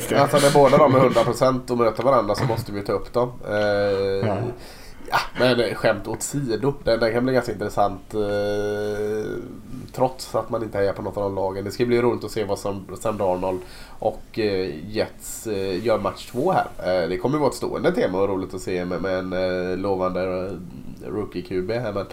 det. 0.09 0.21
Alltså 0.21 0.37
när 0.37 0.55
båda 0.55 0.77
de 0.77 0.95
är 0.95 0.99
100% 0.99 1.71
och 1.71 1.79
möter 1.79 2.03
varandra 2.03 2.35
så 2.35 2.45
måste 2.45 2.73
vi 2.73 2.83
ta 2.83 2.93
upp 2.93 3.13
dem. 3.13 3.33
Eh, 3.49 3.57
ja. 4.29 4.37
Ja, 5.11 5.19
men 5.39 5.75
skämt 5.75 6.09
åt 6.09 6.23
sido. 6.23 6.75
Den, 6.85 7.01
den 7.01 7.13
kan 7.13 7.25
bli 7.25 7.35
ganska 7.35 7.53
intressant. 7.53 8.15
Eh, 8.15 8.21
trots 9.93 10.35
att 10.35 10.51
man 10.51 10.63
inte 10.63 10.79
hejar 10.79 10.93
på 10.93 11.03
något 11.03 11.17
av 11.17 11.23
de 11.23 11.35
lagen. 11.35 11.65
Det 11.65 11.71
ska 11.71 11.87
bli 11.87 12.03
roligt 12.03 12.25
att 12.25 12.31
se 12.31 12.45
vad 12.45 12.59
som 12.59 12.87
Sam 13.01 13.19
Darnold 13.19 13.61
och 13.99 14.39
eh, 14.39 14.89
Jets 14.89 15.47
eh, 15.47 15.85
gör 15.85 15.99
match 15.99 16.31
två 16.31 16.53
här. 16.53 16.67
Eh, 16.79 17.09
det 17.09 17.17
kommer 17.17 17.39
vara 17.39 17.49
ett 17.49 17.57
stående 17.57 17.93
tema 17.93 18.21
och 18.21 18.29
roligt 18.29 18.55
att 18.55 18.61
se 18.61 18.85
med, 18.85 19.03
med 19.03 19.19
en 19.19 19.83
lovande 19.83 20.51
rookie-QB 21.07 21.81
här. 21.81 21.93
Men, 21.93 22.07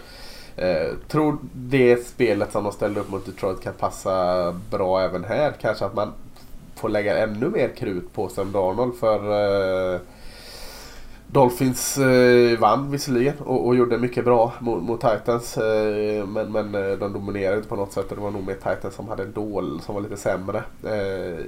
Eh, 0.56 0.94
tror 1.08 1.38
det 1.52 2.06
spelet 2.06 2.52
som 2.52 2.64
de 2.64 2.72
ställde 2.72 3.00
upp 3.00 3.10
mot 3.10 3.26
Detroit 3.26 3.60
kan 3.60 3.74
passa 3.74 4.52
bra 4.70 5.00
även 5.00 5.24
här. 5.24 5.52
Kanske 5.60 5.84
att 5.84 5.94
man 5.94 6.12
får 6.74 6.88
lägga 6.88 7.18
ännu 7.18 7.48
mer 7.48 7.68
krut 7.68 8.12
på 8.12 8.28
Sam 8.28 8.52
Darnold 8.52 8.94
för 8.94 9.94
eh, 9.94 10.00
Dolphins 11.32 11.98
eh, 11.98 12.58
vann 12.58 12.90
visserligen 12.90 13.34
och, 13.38 13.66
och 13.66 13.76
gjorde 13.76 13.98
mycket 13.98 14.24
bra 14.24 14.52
mot, 14.60 14.82
mot 14.82 15.00
Titans. 15.00 15.56
Eh, 15.58 16.26
men, 16.26 16.52
men 16.52 16.74
eh, 16.74 16.98
de 16.98 17.12
dominerade 17.12 17.56
inte 17.56 17.68
på 17.68 17.76
något 17.76 17.92
sätt. 17.92 18.08
Det 18.08 18.14
var 18.14 18.30
nog 18.30 18.46
mer 18.46 18.54
Titans 18.54 18.94
som 18.94 19.08
hade 19.08 19.22
en 19.22 19.32
dål 19.32 19.80
som 19.80 19.94
var 19.94 20.02
lite 20.02 20.16
sämre. 20.16 20.62
Eh, 20.84 21.44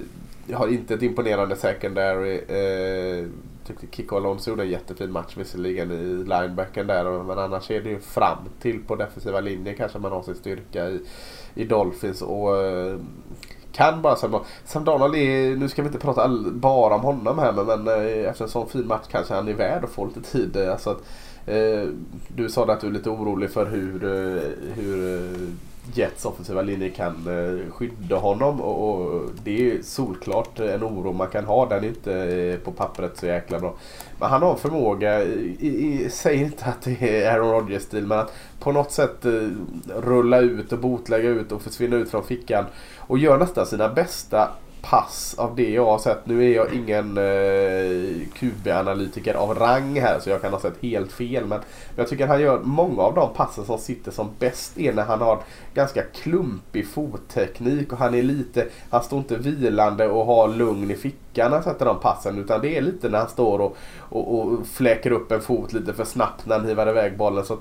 har 0.55 0.67
inte 0.67 0.93
ett 0.93 1.01
imponerande 1.01 1.55
secondary. 1.55 2.35
Eh, 2.37 3.25
tyckte 3.67 3.87
Kiko 3.91 4.15
Alonso 4.15 4.49
gjorde 4.49 4.63
en 4.63 4.69
jättefin 4.69 5.11
match 5.11 5.37
visserligen 5.37 5.91
i 5.91 6.03
linebacken 6.03 6.87
där. 6.87 7.23
Men 7.23 7.39
annars 7.39 7.71
är 7.71 7.81
det 7.81 7.89
ju 7.89 7.99
fram 7.99 8.37
till 8.61 8.83
på 8.83 8.95
defensiva 8.95 9.39
linjen 9.39 9.75
kanske 9.75 9.99
man 9.99 10.11
har 10.11 10.21
sin 10.21 10.35
styrka 10.35 10.89
i, 10.89 11.01
i 11.55 11.63
Dolphins. 11.63 12.21
Och 12.21 12.57
eh, 12.57 12.97
kan 13.71 14.01
bara 14.01 14.15
Sam 14.15 14.35
Sam 14.65 14.83
Donald 14.83 15.15
är, 15.15 15.55
nu 15.55 15.69
ska 15.69 15.81
vi 15.81 15.87
inte 15.87 15.99
prata 15.99 16.23
all, 16.23 16.51
bara 16.51 16.95
om 16.95 17.01
honom 17.01 17.39
här 17.39 17.51
men, 17.51 17.65
men 17.65 17.87
eh, 17.87 18.29
efter 18.29 18.43
en 18.43 18.49
sån 18.49 18.69
fin 18.69 18.87
match 18.87 19.05
kanske 19.11 19.33
han 19.33 19.47
är 19.47 19.53
värd 19.53 19.83
att 19.83 19.89
få 19.89 20.05
lite 20.05 20.21
tid. 20.21 20.57
Alltså 20.57 20.89
att, 20.89 21.01
eh, 21.45 21.89
du 22.27 22.49
sa 22.49 22.71
att 22.71 22.81
du 22.81 22.87
är 22.87 22.91
lite 22.91 23.09
orolig 23.09 23.51
för 23.51 23.65
hur, 23.65 24.03
eh, 24.03 24.73
hur 24.75 25.33
Jets 25.93 26.25
offensiva 26.25 26.61
linje 26.61 26.89
kan 26.89 27.27
eh, 27.27 27.71
skydda 27.71 28.15
honom 28.15 28.61
och, 28.61 28.89
och, 28.89 29.29
det 29.43 29.71
är 29.71 29.81
solklart 29.81 30.59
eh, 30.59 30.73
en 30.73 30.83
oro 30.83 31.13
man 31.13 31.27
kan 31.27 31.45
ha. 31.45 31.65
Den 31.65 31.83
är 31.83 31.87
inte 31.87 32.13
eh, 32.13 32.59
på 32.59 32.71
pappret 32.71 33.17
så 33.17 33.25
jäkla 33.25 33.59
bra. 33.59 33.75
Men 34.19 34.29
han 34.29 34.41
har 34.41 34.51
en 34.51 34.57
förmåga, 34.57 35.23
i, 35.23 36.07
säger 36.11 36.45
inte 36.45 36.65
att 36.65 36.81
det 36.81 37.23
är 37.23 37.31
Aaron 37.31 37.51
Rodgers-stil, 37.51 38.07
men 38.07 38.19
att 38.19 38.33
på 38.59 38.71
något 38.71 38.91
sätt 38.91 39.25
rulla 39.87 40.39
ut 40.39 40.73
och 40.73 40.79
botlägga 40.79 41.29
ut 41.29 41.51
och 41.51 41.61
försvinna 41.61 41.95
ut 41.95 42.09
från 42.09 42.23
fickan 42.23 42.65
och 42.97 43.17
gör 43.17 43.37
nästan 43.37 43.65
sina 43.65 43.89
bästa 43.89 44.49
pass 44.81 45.35
av 45.37 45.55
det 45.55 45.69
jag 45.69 45.85
har 45.85 45.97
sett. 45.97 46.25
Nu 46.25 46.51
är 46.51 46.55
jag 46.55 46.73
ingen 46.73 47.17
eh, 47.17 48.27
QB-analytiker 48.33 49.33
av 49.33 49.55
rang 49.55 49.99
här 49.99 50.19
så 50.19 50.29
jag 50.29 50.41
kan 50.41 50.53
ha 50.53 50.59
sett 50.59 50.81
helt 50.81 51.11
fel. 51.11 51.45
Men 51.45 51.59
jag 51.95 52.07
tycker 52.07 52.27
han 52.27 52.41
gör 52.41 52.59
många 52.63 53.01
av 53.01 53.15
de 53.15 53.33
passen 53.33 53.65
som 53.65 53.77
sitter 53.77 54.11
som 54.11 54.29
bäst 54.39 54.77
är 54.77 54.93
när 54.93 55.03
han 55.03 55.21
har 55.21 55.39
ganska 55.73 56.01
klumpig 56.01 56.87
fotteknik 56.87 57.91
och 57.91 57.97
han 57.97 58.15
är 58.15 58.23
lite, 58.23 58.67
han 58.89 59.03
står 59.03 59.19
inte 59.19 59.35
vilande 59.35 60.07
och 60.07 60.25
har 60.25 60.47
lugn 60.47 60.91
i 60.91 60.95
fickan 60.95 61.51
när 61.51 61.57
han 61.57 61.63
sätter 61.63 61.85
de 61.85 61.99
passen 61.99 62.37
utan 62.37 62.61
det 62.61 62.77
är 62.77 62.81
lite 62.81 63.09
när 63.09 63.19
han 63.19 63.29
står 63.29 63.59
och, 63.59 63.77
och, 63.99 64.39
och 64.39 64.67
fläker 64.67 65.11
upp 65.11 65.31
en 65.31 65.41
fot 65.41 65.73
lite 65.73 65.93
för 65.93 66.05
snabbt 66.05 66.45
när 66.45 66.59
han 66.59 66.67
hivar 66.67 66.89
iväg 66.89 67.17
bollen. 67.17 67.45
Så 67.45 67.57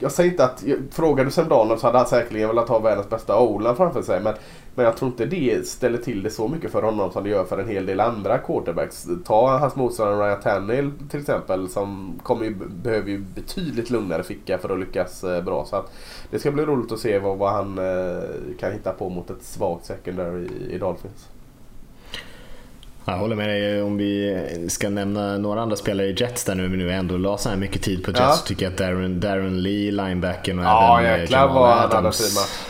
jag 0.00 0.12
säger 0.12 0.30
inte 0.30 0.44
att, 0.44 0.64
frågar 0.90 1.24
du 1.24 1.30
Sam 1.30 1.48
Donald 1.48 1.80
så 1.80 1.86
hade 1.86 1.98
han 1.98 2.06
säkerligen 2.06 2.48
velat 2.48 2.68
ha 2.68 2.78
världens 2.78 3.10
bästa 3.10 3.40
Olan 3.40 3.76
framför 3.76 4.02
sig. 4.02 4.20
Men, 4.20 4.34
men 4.80 4.86
jag 4.86 4.96
tror 4.96 5.10
inte 5.10 5.26
det 5.26 5.66
ställer 5.66 5.98
till 5.98 6.22
det 6.22 6.30
så 6.30 6.48
mycket 6.48 6.72
för 6.72 6.82
honom 6.82 7.12
som 7.12 7.24
det 7.24 7.30
gör 7.30 7.44
för 7.44 7.58
en 7.58 7.68
hel 7.68 7.86
del 7.86 8.00
andra 8.00 8.38
quarterbacks. 8.38 9.06
Ta 9.24 9.58
hans 9.58 9.76
motståndare 9.76 10.26
Ryan 10.26 10.40
Tannehill 10.40 10.92
till 11.10 11.20
exempel 11.20 11.68
som 11.68 12.20
kommer 12.22 12.44
ju, 12.44 12.54
behöver 12.54 13.10
ju 13.10 13.18
betydligt 13.18 13.90
lugnare 13.90 14.22
ficka 14.22 14.58
för 14.58 14.68
att 14.68 14.80
lyckas 14.80 15.24
eh, 15.24 15.42
bra. 15.42 15.64
Så 15.64 15.84
det 16.30 16.38
ska 16.38 16.50
bli 16.50 16.64
roligt 16.64 16.92
att 16.92 16.98
se 16.98 17.18
vad, 17.18 17.38
vad 17.38 17.52
han 17.52 17.78
eh, 17.78 18.22
kan 18.60 18.72
hitta 18.72 18.92
på 18.92 19.08
mot 19.08 19.30
ett 19.30 19.42
svagt 19.42 19.84
secondary 19.84 20.46
i, 20.46 20.74
i 20.74 20.78
Dolphins. 20.78 21.28
Jag 23.04 23.16
håller 23.16 23.36
med 23.36 23.48
dig. 23.48 23.82
Om 23.82 23.96
vi 23.96 24.46
ska 24.68 24.90
nämna 24.90 25.38
några 25.38 25.60
andra 25.60 25.76
spelare 25.76 26.06
i 26.06 26.14
Jets 26.18 26.44
där 26.44 26.54
nu, 26.54 26.68
men 26.68 26.78
nu 26.78 26.92
ändå 26.92 27.16
la 27.16 27.38
så 27.38 27.48
här 27.48 27.56
mycket 27.56 27.82
tid 27.82 28.04
på 28.04 28.10
Jets, 28.10 28.20
ja. 28.20 28.32
så 28.32 28.46
tycker 28.46 28.64
jag 28.64 28.72
att 28.72 28.78
Darren, 28.78 29.20
Darren 29.20 29.62
Lee, 29.62 29.90
linebacken 29.90 30.58
och 30.58 30.64
ja, 30.64 31.00
även 31.00 31.20
eh, 31.20 31.30
Jamal 31.30 31.78
Adams. 31.78 32.60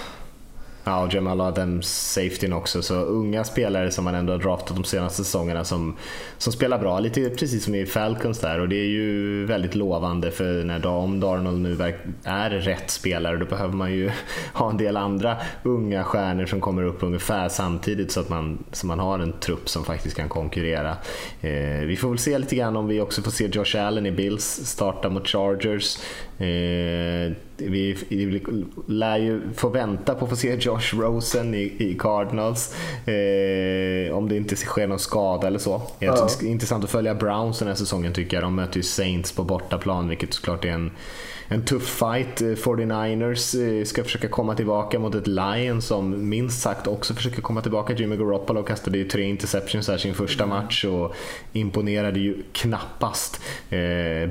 Ja, 0.90 1.04
och 1.04 1.14
Jamal 1.14 1.40
Adams 1.40 2.12
safetyn 2.12 2.52
också. 2.52 2.82
Så 2.82 2.94
unga 2.94 3.44
spelare 3.44 3.90
som 3.90 4.04
man 4.04 4.14
ändå 4.14 4.32
har 4.32 4.38
draftat 4.38 4.76
de 4.76 4.84
senaste 4.84 5.24
säsongerna 5.24 5.64
som, 5.64 5.96
som 6.38 6.52
spelar 6.52 6.78
bra. 6.78 7.00
Lite 7.00 7.30
precis 7.30 7.64
som 7.64 7.74
i 7.74 7.86
Falcons 7.86 8.40
där 8.40 8.60
och 8.60 8.68
det 8.68 8.76
är 8.76 8.88
ju 8.88 9.44
väldigt 9.44 9.74
lovande 9.74 10.30
för 10.30 10.64
när 10.64 10.86
om 10.86 11.20
Darnold 11.20 11.60
nu 11.60 11.94
är 12.24 12.50
rätt 12.50 12.90
spelare 12.90 13.36
då 13.36 13.46
behöver 13.46 13.74
man 13.74 13.92
ju 13.92 14.10
ha 14.52 14.70
en 14.70 14.76
del 14.76 14.96
andra 14.96 15.36
unga 15.62 16.04
stjärnor 16.04 16.46
som 16.46 16.60
kommer 16.60 16.82
upp 16.82 17.02
ungefär 17.02 17.48
samtidigt 17.48 18.12
så 18.12 18.20
att 18.20 18.28
man, 18.28 18.64
så 18.72 18.86
man 18.86 18.98
har 18.98 19.18
en 19.18 19.32
trupp 19.32 19.68
som 19.68 19.84
faktiskt 19.84 20.16
kan 20.16 20.28
konkurrera. 20.28 20.96
Eh, 21.40 21.86
vi 21.86 21.96
får 21.96 22.08
väl 22.08 22.18
se 22.18 22.38
lite 22.38 22.56
grann 22.56 22.76
om 22.76 22.88
vi 22.88 23.00
också 23.00 23.22
får 23.22 23.30
se 23.30 23.46
Josh 23.46 23.86
Allen 23.86 24.06
i 24.06 24.12
Bills 24.12 24.60
starta 24.64 25.08
mot 25.08 25.28
Chargers. 25.28 25.98
Eh, 26.38 27.32
vi, 27.60 27.96
vi 28.08 28.42
lär 28.86 29.18
ju 29.18 29.40
få 29.54 29.68
vänta 29.68 30.14
på 30.14 30.24
att 30.24 30.30
få 30.30 30.36
se 30.36 30.54
Josh 30.54 30.94
Rosen 30.94 31.54
i, 31.54 31.76
i 31.78 31.96
Cardinals. 31.98 32.74
Eh, 33.06 34.16
om 34.16 34.28
det 34.28 34.36
inte 34.36 34.56
sker 34.56 34.86
någon 34.86 34.98
skada 34.98 35.46
eller 35.46 35.58
så. 35.58 35.82
Ja. 35.98 36.28
Det 36.40 36.46
är 36.46 36.50
intressant 36.50 36.84
att 36.84 36.90
följa 36.90 37.14
Browns 37.14 37.58
den 37.58 37.68
här 37.68 37.74
säsongen 37.74 38.12
tycker 38.12 38.36
jag. 38.36 38.44
De 38.44 38.54
möter 38.54 38.76
ju 38.76 38.82
Saints 38.82 39.32
på 39.32 39.44
bortaplan 39.44 40.08
vilket 40.08 40.34
såklart 40.34 40.64
är 40.64 40.68
en 40.68 40.90
en 41.52 41.64
tuff 41.64 41.88
fight. 41.88 42.40
Eh, 42.40 42.46
49ers 42.46 43.78
eh, 43.80 43.84
ska 43.84 44.04
försöka 44.04 44.28
komma 44.28 44.54
tillbaka 44.54 44.98
mot 44.98 45.14
ett 45.14 45.26
Lions 45.26 45.86
som 45.86 46.28
minst 46.28 46.62
sagt 46.62 46.86
också 46.86 47.14
försöker 47.14 47.42
komma 47.42 47.62
tillbaka. 47.62 47.92
Jimmy 47.92 48.16
Garoppolo 48.16 48.62
kastade 48.62 48.98
ju 48.98 49.08
tre 49.08 49.22
interceptions 49.22 49.88
här 49.88 49.98
sin 49.98 50.14
första 50.14 50.46
match 50.46 50.84
och 50.84 51.14
imponerade 51.52 52.20
ju 52.20 52.42
knappast. 52.52 53.40
Eh, 53.70 53.78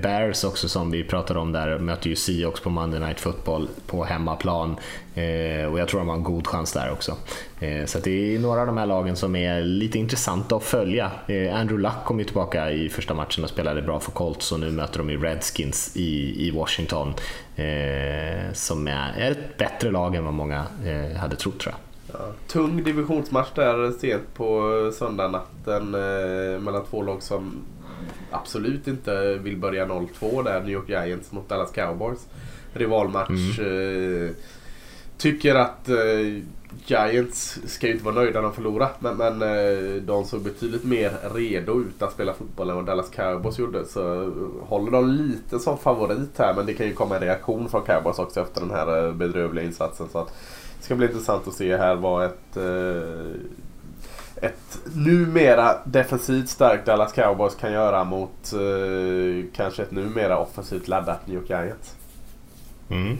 Bears 0.02 0.44
också 0.44 0.70
som 0.70 0.92
vi 0.92 1.04
pratade 1.04 1.40
om 1.40 1.52
där 1.52 1.80
möter 1.80 2.10
ju 2.10 2.16
Seahawks 2.16 2.62
på 2.62 2.70
Monday 2.70 3.00
Night 3.00 3.20
Football 3.20 3.70
på 3.88 4.04
hemmaplan. 4.04 4.76
Eh, 5.20 5.72
och 5.72 5.80
jag 5.80 5.88
tror 5.88 6.00
de 6.00 6.10
har 6.10 6.16
en 6.16 6.24
god 6.24 6.48
chans 6.48 6.74
där 6.74 6.92
också. 6.92 7.18
Eh, 7.60 7.86
så 7.86 8.00
det 8.00 8.36
är 8.36 8.40
några 8.40 8.62
av 8.62 8.68
de 8.68 8.78
här 8.78 8.86
lagen 8.86 9.16
som 9.16 9.36
är 9.36 9.62
lite 9.62 10.00
intressanta 10.00 10.56
att 10.56 10.64
följa. 10.64 11.12
Eh, 11.28 11.56
Andrew 11.56 11.82
Luck 11.82 12.06
kom 12.06 12.20
ju 12.20 12.26
tillbaka 12.26 12.72
i 12.72 12.90
första 12.90 13.14
matchen 13.14 13.44
och 13.44 13.50
spelade 13.50 13.82
bra 13.82 14.00
för 14.00 14.12
Colts 14.12 14.52
och 14.52 14.60
nu 14.60 14.72
möter 14.72 14.98
de 14.98 15.10
ju 15.10 15.22
Redskins 15.22 15.92
i, 15.96 16.48
i 16.48 16.52
Washington. 16.52 17.14
som 18.54 18.88
är, 18.88 19.14
är 19.18 19.32
ett 19.32 19.58
bättre 19.58 19.92
lag 19.92 20.16
än 20.16 20.26
vad 20.26 20.34
många 20.34 20.66
hade 21.18 21.36
trott 21.36 21.60
tror 21.60 21.74
jag. 21.74 21.80
Ja, 22.14 22.34
tung 22.48 22.84
divisionsmatch 22.84 23.50
där 23.56 23.92
sent 23.92 24.34
på 24.34 24.92
söndagnatten 24.94 25.96
eh, 25.96 26.60
mellan 26.60 26.86
två 26.90 27.04
lag 27.04 27.24
som 27.24 27.62
absolut 28.32 28.88
inte 28.88 29.34
vill 29.34 29.58
börja 29.58 29.86
0-2 29.86 30.44
där. 30.44 30.60
New 30.60 30.70
York 30.70 30.90
Giants 30.90 31.32
mot 31.32 31.50
Dallas 31.50 31.72
Cowboys. 31.72 32.28
Rivalmatch. 32.74 33.60
Mm. 33.60 34.26
Eh, 34.26 34.32
tycker 35.20 35.56
att 35.56 35.90
eh, 35.90 36.44
Giants 36.86 37.60
ska 37.66 37.88
ju 37.88 37.94
inte 37.94 38.06
vara 38.06 38.16
nöjda 38.16 38.42
när 38.42 38.48
de 38.48 38.54
förlorar. 38.54 38.92
Men, 39.00 39.18
men 39.18 39.42
eh, 39.42 40.02
de 40.02 40.26
såg 40.26 40.42
betydligt 40.42 40.84
mer 40.84 41.12
redo 41.34 41.82
ut 41.82 42.02
att 42.02 42.12
spela 42.12 42.34
fotboll 42.34 42.70
än 42.70 42.76
vad 42.76 42.86
Dallas 42.86 43.10
Cowboys 43.10 43.60
gjorde. 43.60 43.86
Så 43.86 44.24
eh, 44.24 44.30
håller 44.68 44.92
de 44.92 45.10
lite 45.10 45.60
som 45.60 45.78
favorit 45.78 46.38
här. 46.38 46.54
Men 46.54 46.66
det 46.66 46.74
kan 46.74 46.86
ju 46.86 46.94
komma 46.94 47.16
en 47.16 47.22
reaktion 47.22 47.70
från 47.70 47.82
Cowboys 47.82 48.20
också 48.20 48.42
efter 48.42 48.62
den 48.62 48.72
här 48.72 49.08
eh, 49.08 49.14
bedrövliga 49.14 49.66
insatsen. 49.66 50.08
Så 50.12 50.20
att, 50.20 50.28
det 50.78 50.86
ska 50.86 50.96
bli 50.96 51.08
intressant 51.08 51.48
att 51.48 51.54
se 51.54 51.78
här 51.78 51.96
vad 51.96 52.26
ett 52.26 52.58
eh, 52.58 53.42
ett 54.42 54.80
numera 54.94 55.76
defensivt 55.86 56.50
starkt 56.50 56.86
Dallas 56.86 57.14
Cowboys 57.14 57.56
kan 57.56 57.72
göra 57.72 58.04
mot 58.04 58.54
eh, 58.54 59.46
kanske 59.56 59.84
ett 59.84 59.92
numera 59.92 60.38
offensivt 60.38 60.88
laddat 60.88 61.28
New 61.28 61.36
York 61.36 61.50
Giants. 61.50 61.96
Mm. 62.90 63.18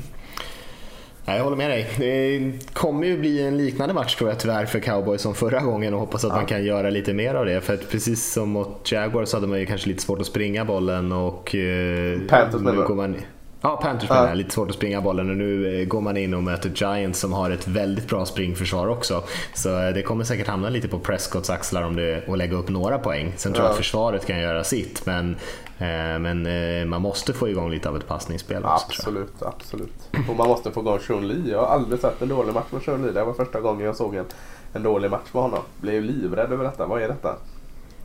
Jag 1.36 1.44
håller 1.44 1.58
med 1.58 1.70
dig. 1.70 1.88
Det 1.98 2.74
kommer 2.74 3.08
ju 3.08 3.18
bli 3.18 3.42
en 3.42 3.58
liknande 3.58 3.94
match 3.94 4.16
tror 4.16 4.30
jag 4.30 4.40
tyvärr 4.40 4.66
för 4.66 4.80
cowboys 4.80 5.22
som 5.22 5.36
förra 5.36 5.60
gången 5.60 5.94
och 5.94 6.00
hoppas 6.00 6.24
att 6.24 6.30
ja. 6.30 6.36
man 6.36 6.46
kan 6.46 6.66
göra 6.66 6.90
lite 6.90 7.14
mer 7.14 7.36
av 7.36 7.46
det. 7.46 7.62
För 7.62 7.74
att 7.74 7.90
precis 7.90 8.34
som 8.34 8.50
mot 8.50 8.92
Jaguars 8.92 9.30
så 9.30 9.38
hade 9.38 9.48
man 9.48 9.60
ju 9.60 9.66
kanske 9.66 9.88
lite 9.88 10.04
svårt 10.04 10.20
att 10.20 10.26
springa 10.26 10.66
bollen 10.66 11.12
och... 11.12 11.56
Eh, 11.56 12.20
Panthers 12.30 12.62
nu 12.62 12.84
går 12.84 12.96
man, 12.96 13.16
Ja, 13.62 13.80
Panthers 13.82 14.10
menar 14.10 14.28
jag. 14.28 14.38
Lite 14.38 14.52
svårt 14.52 14.70
att 14.70 14.76
springa 14.76 15.02
bollen 15.02 15.30
och 15.30 15.38
nu 15.38 15.82
eh, 15.82 15.88
går 15.88 16.02
man 16.02 16.18
in 16.18 16.34
och 16.34 16.44
möter 16.44 16.70
Giants 16.76 17.20
som 17.20 17.34
har 17.34 17.50
ett 17.50 17.68
väldigt 17.68 18.08
bra 18.10 18.26
springförsvar 18.26 18.88
också. 18.88 19.24
Så 19.54 19.82
eh, 19.82 19.94
det 19.94 20.02
kommer 20.04 20.24
säkert 20.24 20.48
hamna 20.48 20.70
lite 20.70 20.88
på 20.88 21.00
Prescotts 21.00 21.50
axlar 21.50 21.84
om 21.84 21.96
det, 21.96 22.28
och 22.28 22.38
lägga 22.38 22.58
upp 22.58 22.70
några 22.70 22.98
poäng. 23.00 23.34
Sen 23.38 23.54
tror 23.54 23.66
jag 23.66 23.72
att 23.72 23.78
försvaret 23.78 24.26
kan 24.26 24.40
göra 24.40 24.64
sitt, 24.64 25.06
men, 25.06 25.36
eh, 25.78 26.20
men 26.20 26.90
man 26.90 27.02
måste 27.02 27.34
få 27.34 27.50
igång 27.50 27.72
lite 27.72 27.90
av 27.90 27.98
ett 27.98 28.08
passningsspel 28.08 28.66
också. 28.66 28.70
jag. 28.72 28.82
Absolut, 29.00 29.42
absolut. 29.44 29.94
Och 30.30 30.36
man 30.36 30.48
måste 30.48 30.72
få 30.72 30.80
igång 30.80 31.00
Sean 31.00 31.28
Lee. 31.28 31.52
Jag 31.52 31.60
har 31.60 31.68
aldrig 31.68 32.02
sett 32.02 32.22
en 32.22 32.30
dålig 32.30 32.54
match 32.54 32.68
med 32.70 32.82
Sean 32.82 33.02
Lee. 33.02 33.12
Det 33.12 33.24
var 33.24 33.34
första 33.34 33.60
gången 33.60 33.86
jag 33.86 33.96
såg 33.96 34.16
en, 34.16 34.26
en 34.74 34.84
dålig 34.84 35.12
match 35.12 35.28
med 35.34 35.44
honom. 35.44 35.60
Blev 35.82 36.04
livrädd 36.04 36.52
över 36.54 36.64
detta. 36.64 36.86
Vad 36.86 37.02
är 37.02 37.08
detta? 37.08 37.36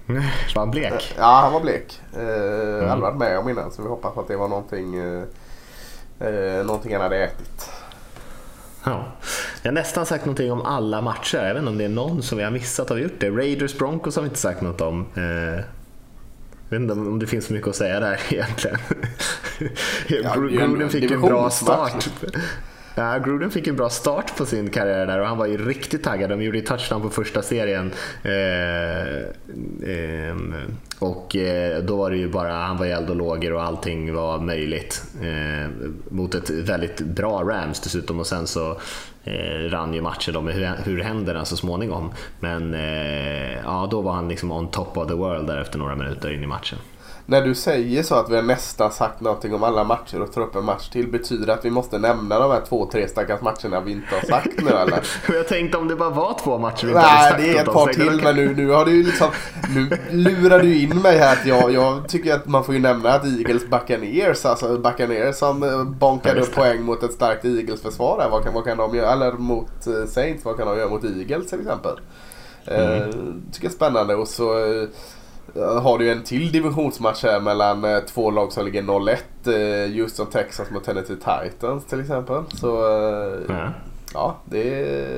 Var 0.55 0.61
han 0.61 0.71
blek? 0.71 1.15
Ja, 1.19 1.41
han 1.43 1.53
var 1.53 1.61
blek. 1.61 2.01
Eh, 2.13 2.93
Aldrig 2.93 3.01
varit 3.03 3.17
med 3.17 3.39
om 3.39 3.49
innan 3.49 3.71
så 3.71 3.83
vi 3.83 3.89
hoppas 3.89 4.19
att 4.19 4.29
det 4.29 4.37
var 4.37 4.49
någonting, 4.49 4.95
eh, 4.97 5.23
eh, 6.21 6.67
någonting 6.67 6.93
han 6.93 7.03
hade 7.03 7.17
ätit. 7.17 7.71
Ja. 8.85 9.05
Jag 9.63 9.71
har 9.71 9.75
nästan 9.75 10.07
sagt 10.07 10.25
någonting 10.25 10.53
om 10.53 10.63
alla 10.63 11.01
matcher. 11.01 11.39
Jag 11.39 11.55
vet 11.55 11.61
inte 11.61 11.71
om 11.71 11.79
det 11.79 11.85
är 11.85 11.89
någon 11.89 12.23
som 12.23 12.39
vi 12.39 12.45
har 12.45 12.51
missat. 12.51 12.89
Har 12.89 12.97
vi 12.97 13.03
gjort 13.03 13.21
det? 13.21 13.31
Raiders 13.31 13.79
Broncos 13.79 14.17
har 14.17 14.23
vi 14.23 14.29
inte 14.29 14.41
sagt 14.41 14.61
något 14.61 14.81
om. 14.81 15.07
Eh, 15.15 15.23
jag 15.23 16.71
vet 16.71 16.81
inte 16.81 16.93
om 16.93 17.19
det 17.19 17.27
finns 17.27 17.47
så 17.47 17.53
mycket 17.53 17.69
att 17.69 17.77
säga 17.77 18.01
där 18.01 18.21
egentligen. 18.31 18.79
en 20.09 20.51
Gruden 20.51 20.91
fick 20.91 21.11
en 21.11 21.21
bra 21.21 21.51
start. 21.51 22.11
Ja, 22.97 23.19
Gruden 23.19 23.51
fick 23.51 23.67
en 23.67 23.77
bra 23.77 23.91
start 23.91 24.37
på 24.37 24.47
sin 24.47 24.71
karriär 24.71 25.07
där 25.07 25.21
och 25.21 25.27
han 25.27 25.39
var 25.39 25.47
ju 25.47 25.69
riktigt 25.69 26.03
taggad. 26.03 26.31
De 26.31 26.43
gjorde 26.43 26.59
ju 26.59 26.65
touchdown 26.65 27.03
på 27.03 27.11
första 27.11 27.43
serien. 27.43 27.93
Eh, 28.23 29.25
ehm, 29.89 30.55
eh, 30.55 30.75
och 30.99 31.37
då 31.83 31.97
var 31.97 32.11
det 32.11 32.17
ju 32.17 32.29
bara, 32.29 32.53
han 32.53 32.77
var 32.77 32.87
i 32.87 32.91
eld 32.91 33.11
och 33.11 33.17
lågor 33.17 33.53
och 33.53 33.63
allting 33.63 34.15
var 34.15 34.39
möjligt. 34.39 35.05
Eh, 35.23 35.71
mot 36.09 36.35
ett 36.35 36.51
väldigt 36.51 37.01
bra 37.01 37.43
Rams 37.43 37.81
dessutom 37.81 38.21
och 38.21 38.27
sen 38.27 38.47
så 38.47 38.79
eh, 39.25 39.71
rann 39.71 39.95
ju 39.95 40.01
matchen 40.01 40.35
då 40.35 40.41
med 40.41 40.55
hur, 40.55 40.85
hur 40.85 41.03
händerna 41.03 41.45
så 41.45 41.57
småningom. 41.57 42.13
Men 42.41 42.75
eh, 42.75 43.55
ja, 43.65 43.89
då 43.91 44.01
var 44.01 44.13
han 44.13 44.29
liksom 44.29 44.53
on 44.53 44.71
top 44.71 44.97
of 44.97 45.09
the 45.09 45.15
world 45.15 45.47
där 45.47 45.61
efter 45.61 45.79
några 45.79 45.97
minuter 45.97 46.33
in 46.33 46.43
i 46.43 46.47
matchen. 46.47 46.79
När 47.27 47.43
du 47.43 47.55
säger 47.55 48.03
så 48.03 48.15
att 48.15 48.31
vi 48.31 48.37
har 48.37 48.43
nästan 48.43 48.93
sagt 48.93 49.21
någonting 49.21 49.55
om 49.55 49.63
alla 49.63 49.85
matcher 49.85 50.23
och 50.23 50.33
tar 50.33 50.41
upp 50.41 50.57
en 50.57 50.65
match 50.65 50.89
till. 50.89 51.09
Betyder 51.11 51.47
det 51.47 51.55
att 51.55 51.65
vi 51.65 51.71
måste 51.71 51.99
nämna 51.99 52.39
de 52.39 52.51
här 52.51 52.61
två, 52.69 52.87
tre 52.93 53.09
stackars 53.09 53.41
matcherna 53.41 53.81
vi 53.81 53.93
inte 53.93 54.15
har 54.15 54.23
sagt 54.23 54.63
nu 54.63 54.71
eller? 54.71 55.07
Jag 55.33 55.49
tänkte 55.49 55.79
om 55.79 55.89
det 55.89 55.97
bara 55.97 56.11
var 56.11 56.39
två 56.45 56.59
matcher 56.59 56.87
vi 56.87 56.89
inte 56.93 57.01
hade 57.01 57.21
Nej, 57.21 57.31
sagt 57.31 57.43
det 57.43 57.59
är 57.59 57.63
ett 57.63 57.73
par 57.75 57.87
till 57.87 58.21
men 58.25 58.37
nu, 58.37 58.55
nu 58.57 58.71
har 58.71 58.85
du 58.85 58.91
ju 58.93 59.03
liksom 59.03 59.29
Nu 59.75 59.91
lurar 60.11 60.59
du 60.59 60.79
in 60.79 60.99
mig 61.03 61.19
här 61.19 61.33
att 61.33 61.47
jag, 61.47 61.73
jag 61.73 62.09
tycker 62.09 62.35
att 62.35 62.47
man 62.47 62.65
får 62.65 62.75
ju 62.75 62.81
nämna 62.81 63.11
att 63.13 63.25
Eagles 63.25 63.67
Buccaneers, 63.67 64.45
alltså 64.45 64.79
Buccaneers 64.79 65.37
som 65.37 65.63
eh, 65.63 65.85
bonkade 65.85 66.41
upp 66.41 66.55
poäng 66.55 66.83
mot 66.83 67.03
ett 67.03 67.13
starkt 67.13 67.45
Eagles-försvar. 67.45 68.29
Vad 68.31 68.45
kan, 68.45 68.55
vad 68.55 68.65
kan 68.65 68.77
de 68.77 68.95
göra? 68.97 69.13
Eller 69.13 69.33
mot 69.33 69.87
eh, 69.87 70.05
Saints, 70.09 70.45
vad 70.45 70.57
kan 70.57 70.67
de 70.67 70.77
göra 70.79 70.89
mot 70.91 71.05
Eagles 71.05 71.51
till 71.51 71.61
exempel? 71.61 72.01
Eh, 72.67 73.03
Mm. 73.03 73.43
tycker 73.53 73.67
jag 73.67 73.71
är 73.73 73.77
spännande 73.77 74.15
och 74.15 74.29
så 74.29 74.59
eh, 74.59 74.89
har 75.63 75.99
du 75.99 76.11
en 76.11 76.23
till 76.23 76.53
divisionsmatch 76.53 77.23
här 77.23 77.41
mellan 77.41 77.85
eh, 77.85 77.99
två 77.99 78.31
lag 78.31 78.53
som 78.53 78.65
ligger 78.65 78.83
0-1. 78.83 79.17
Eh, 79.47 79.97
Houston 79.97 80.27
Texas 80.27 80.71
mot 80.71 80.85
Tennessee 80.85 81.17
Titans 81.17 81.85
till 81.85 82.01
exempel. 82.01 82.43
Så 82.49 82.69
eh, 82.69 83.41
Ja. 83.49 83.73
ja, 84.15 84.37
det. 84.45 84.65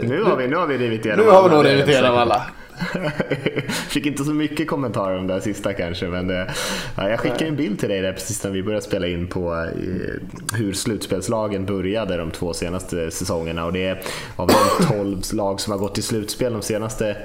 Nu 0.03 0.23
har 0.23 0.37
vi, 0.37 0.49
nu 0.49 0.57
har 0.57 0.67
vi 0.67 0.79
rivit 0.79 1.05
igenom 1.05 1.25
nu 1.25 1.31
har 1.31 1.49
vi 1.49 1.55
nog 1.55 1.65
rivit 1.65 1.89
igenom 1.89 2.17
alla. 2.17 2.43
Fick 3.69 4.07
inte 4.07 4.25
så 4.25 4.31
mycket 4.31 4.69
kommentarer 4.69 5.19
om 5.19 5.27
det 5.27 5.41
sista 5.41 5.73
kanske 5.73 6.07
men 6.07 6.27
det, 6.27 6.55
ja, 6.97 7.09
jag 7.09 7.21
skickade 7.21 7.47
en 7.47 7.57
bild 7.57 7.79
till 7.81 7.89
dig 7.89 8.01
där 8.01 8.13
precis 8.13 8.45
när 8.45 8.51
vi 8.51 8.63
började 8.63 8.85
spela 8.85 9.07
in 9.07 9.27
på 9.27 9.55
eh, 9.55 10.57
hur 10.59 10.73
slutspelslagen 10.73 11.67
började 11.67 12.17
de 12.17 12.31
två 12.31 12.53
senaste 12.53 13.11
säsongerna 13.11 13.65
och 13.65 13.73
det 13.73 13.87
är 13.87 14.03
av 14.37 14.49
de 14.49 14.85
12 14.87 15.23
lag 15.33 15.61
som 15.61 15.73
har 15.73 15.79
gått 15.79 15.95
till 15.95 16.03
slutspel 16.03 16.53
de 16.53 16.63
senaste 16.63 17.11
eh, 17.11 17.17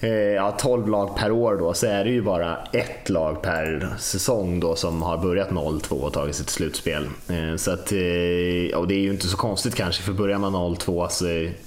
Eh, 0.00 0.10
ja, 0.10 0.56
12 0.60 0.88
lag 0.88 1.16
per 1.16 1.30
år 1.32 1.56
då, 1.56 1.74
så 1.74 1.86
är 1.86 2.04
det 2.04 2.10
ju 2.10 2.22
bara 2.22 2.56
ett 2.72 3.08
lag 3.10 3.42
per 3.42 3.88
säsong 3.98 4.60
då 4.60 4.74
som 4.76 5.02
har 5.02 5.18
börjat 5.18 5.50
0-2 5.50 5.92
och 5.92 6.12
tagit 6.12 6.34
sig 6.34 6.46
till 6.46 6.54
slutspel. 6.54 7.04
Eh, 7.28 7.56
Så 7.56 7.70
att, 7.70 7.92
eh, 7.92 8.78
och 8.78 8.88
det 8.88 8.94
är 8.94 9.00
ju 9.00 9.10
inte 9.10 9.26
så 9.28 9.36
konstigt 9.36 9.74
kanske, 9.74 10.02
för 10.02 10.12
börjar 10.12 10.38
man 10.38 10.52
0-2 10.54 11.08
så 11.08 11.24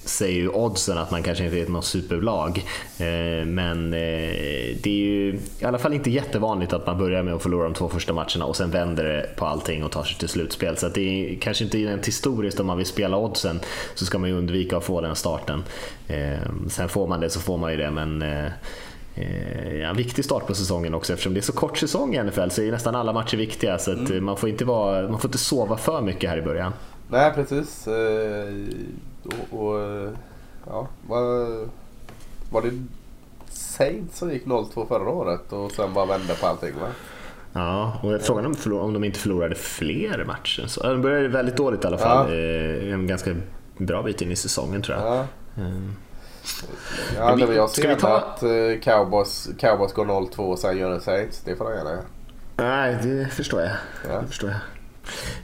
säger 0.08 0.34
ju 0.40 0.48
oddsen 0.48 0.98
att 0.98 1.10
man 1.10 1.22
kanske 1.22 1.44
inte 1.44 1.58
är 1.58 1.66
något 1.66 1.84
superlag. 1.84 2.64
Eh, 2.98 3.46
Men 3.46 3.92
eh, 3.94 4.76
det 4.82 4.86
är 4.86 5.04
ju 5.06 5.38
i 5.60 5.64
alla 5.64 5.78
fall 5.78 5.92
inte 5.94 6.10
jättevanligt 6.10 6.72
att 6.72 6.86
man 6.86 6.98
börjar 6.98 7.22
med 7.22 7.34
att 7.34 7.42
förlora 7.42 7.64
de 7.64 7.74
två 7.74 7.88
första 7.88 8.12
matcherna 8.12 8.44
och 8.44 8.56
sen 8.56 8.70
vänder 8.70 9.04
det 9.04 9.26
på 9.36 9.46
allting 9.46 9.84
och 9.84 9.90
tar 9.92 10.02
sig 10.04 10.18
till 10.18 10.28
slutspel. 10.28 10.76
Så 10.76 10.86
att 10.86 10.94
det 10.94 11.00
är 11.34 11.38
kanske 11.40 11.64
inte 11.64 11.78
rent 11.78 12.08
historiskt 12.08 12.60
om 12.60 12.66
man 12.66 12.76
vill 12.76 12.86
spela 12.86 13.16
oddsen 13.16 13.60
så 13.94 14.04
ska 14.06 14.18
man 14.18 14.28
ju 14.30 14.36
undvika 14.38 14.76
att 14.76 14.84
få 14.84 15.00
den 15.00 15.16
starten. 15.16 15.64
Eh, 16.08 16.38
Sen 16.68 16.88
får 16.88 17.06
man 17.06 17.20
det 17.20 17.30
så 17.30 17.40
får 17.40 17.58
man 17.58 17.70
ju 17.70 17.76
det 17.76 17.90
men 17.90 18.19
eh, 18.22 18.46
eh, 19.14 19.76
Ja, 19.80 19.88
en 19.88 19.96
viktig 19.96 20.24
start 20.24 20.46
på 20.46 20.54
säsongen 20.54 20.94
också 20.94 21.12
eftersom 21.12 21.34
det 21.34 21.40
är 21.40 21.42
så 21.42 21.52
kort 21.52 21.78
säsong 21.78 22.14
i 22.14 22.22
NFL 22.22 22.48
så 22.48 22.62
är 22.62 22.70
nästan 22.70 22.94
alla 22.94 23.12
matcher 23.12 23.36
viktiga 23.36 23.78
så 23.78 23.92
att 23.92 24.10
eh, 24.10 24.20
man, 24.20 24.36
får 24.36 24.48
inte 24.48 24.64
vara, 24.64 25.08
man 25.08 25.20
får 25.20 25.28
inte 25.28 25.38
sova 25.38 25.76
för 25.76 26.00
mycket 26.00 26.30
här 26.30 26.36
i 26.36 26.42
början. 26.42 26.72
Nej 27.08 27.32
precis. 27.34 27.88
Och, 29.24 29.60
och 29.60 29.80
ja, 30.66 30.88
var, 31.08 31.46
var 32.50 32.62
det 32.62 32.70
Saints 33.50 34.18
som 34.18 34.32
gick 34.32 34.46
0-2 34.46 34.88
förra 34.88 35.10
året 35.10 35.52
och 35.52 35.72
sen 35.72 35.94
bara 35.94 36.06
vände 36.06 36.34
på 36.40 36.46
allting 36.46 36.74
va? 36.80 36.88
Ja, 37.52 38.00
och 38.02 38.20
frågan 38.20 38.46
om, 38.46 38.72
om 38.72 38.92
de 38.92 39.04
inte 39.04 39.18
förlorade 39.18 39.54
fler 39.54 40.24
matcher. 40.24 40.66
Så, 40.66 40.82
de 40.82 41.02
började 41.02 41.28
väldigt 41.28 41.56
dåligt 41.56 41.84
i 41.84 41.86
alla 41.86 41.98
fall. 41.98 42.26
Eh, 42.28 42.92
En 42.92 43.06
ganska 43.06 43.34
bra 43.76 44.02
bit 44.02 44.22
in 44.22 44.30
i 44.30 44.36
säsongen 44.36 44.82
tror 44.82 44.98
jag. 44.98 45.06
Ja. 45.06 45.26
Mm. 45.56 45.92
Ja, 47.16 47.34
vi- 47.34 47.46
det 47.46 47.54
jag 47.54 47.70
ser 47.70 47.94
ta- 47.96 48.16
att 48.16 48.42
eh, 48.42 48.48
Cowboys, 48.82 49.48
Cowboys 49.58 49.92
går 49.92 50.04
0-2 50.04 50.36
och 50.38 50.58
sen 50.58 50.78
gör 50.78 50.90
en 50.90 51.00
Saints. 51.00 51.40
Det 51.44 51.56
får 51.56 51.64
de 51.70 51.76
gärna. 51.76 51.98
Nej, 52.56 52.98
det 53.02 53.28
förstår 53.28 53.60
jag. 53.60 53.70
Ja. 54.08 54.20
Det 54.20 54.26
förstår 54.26 54.50
jag. 54.50 54.58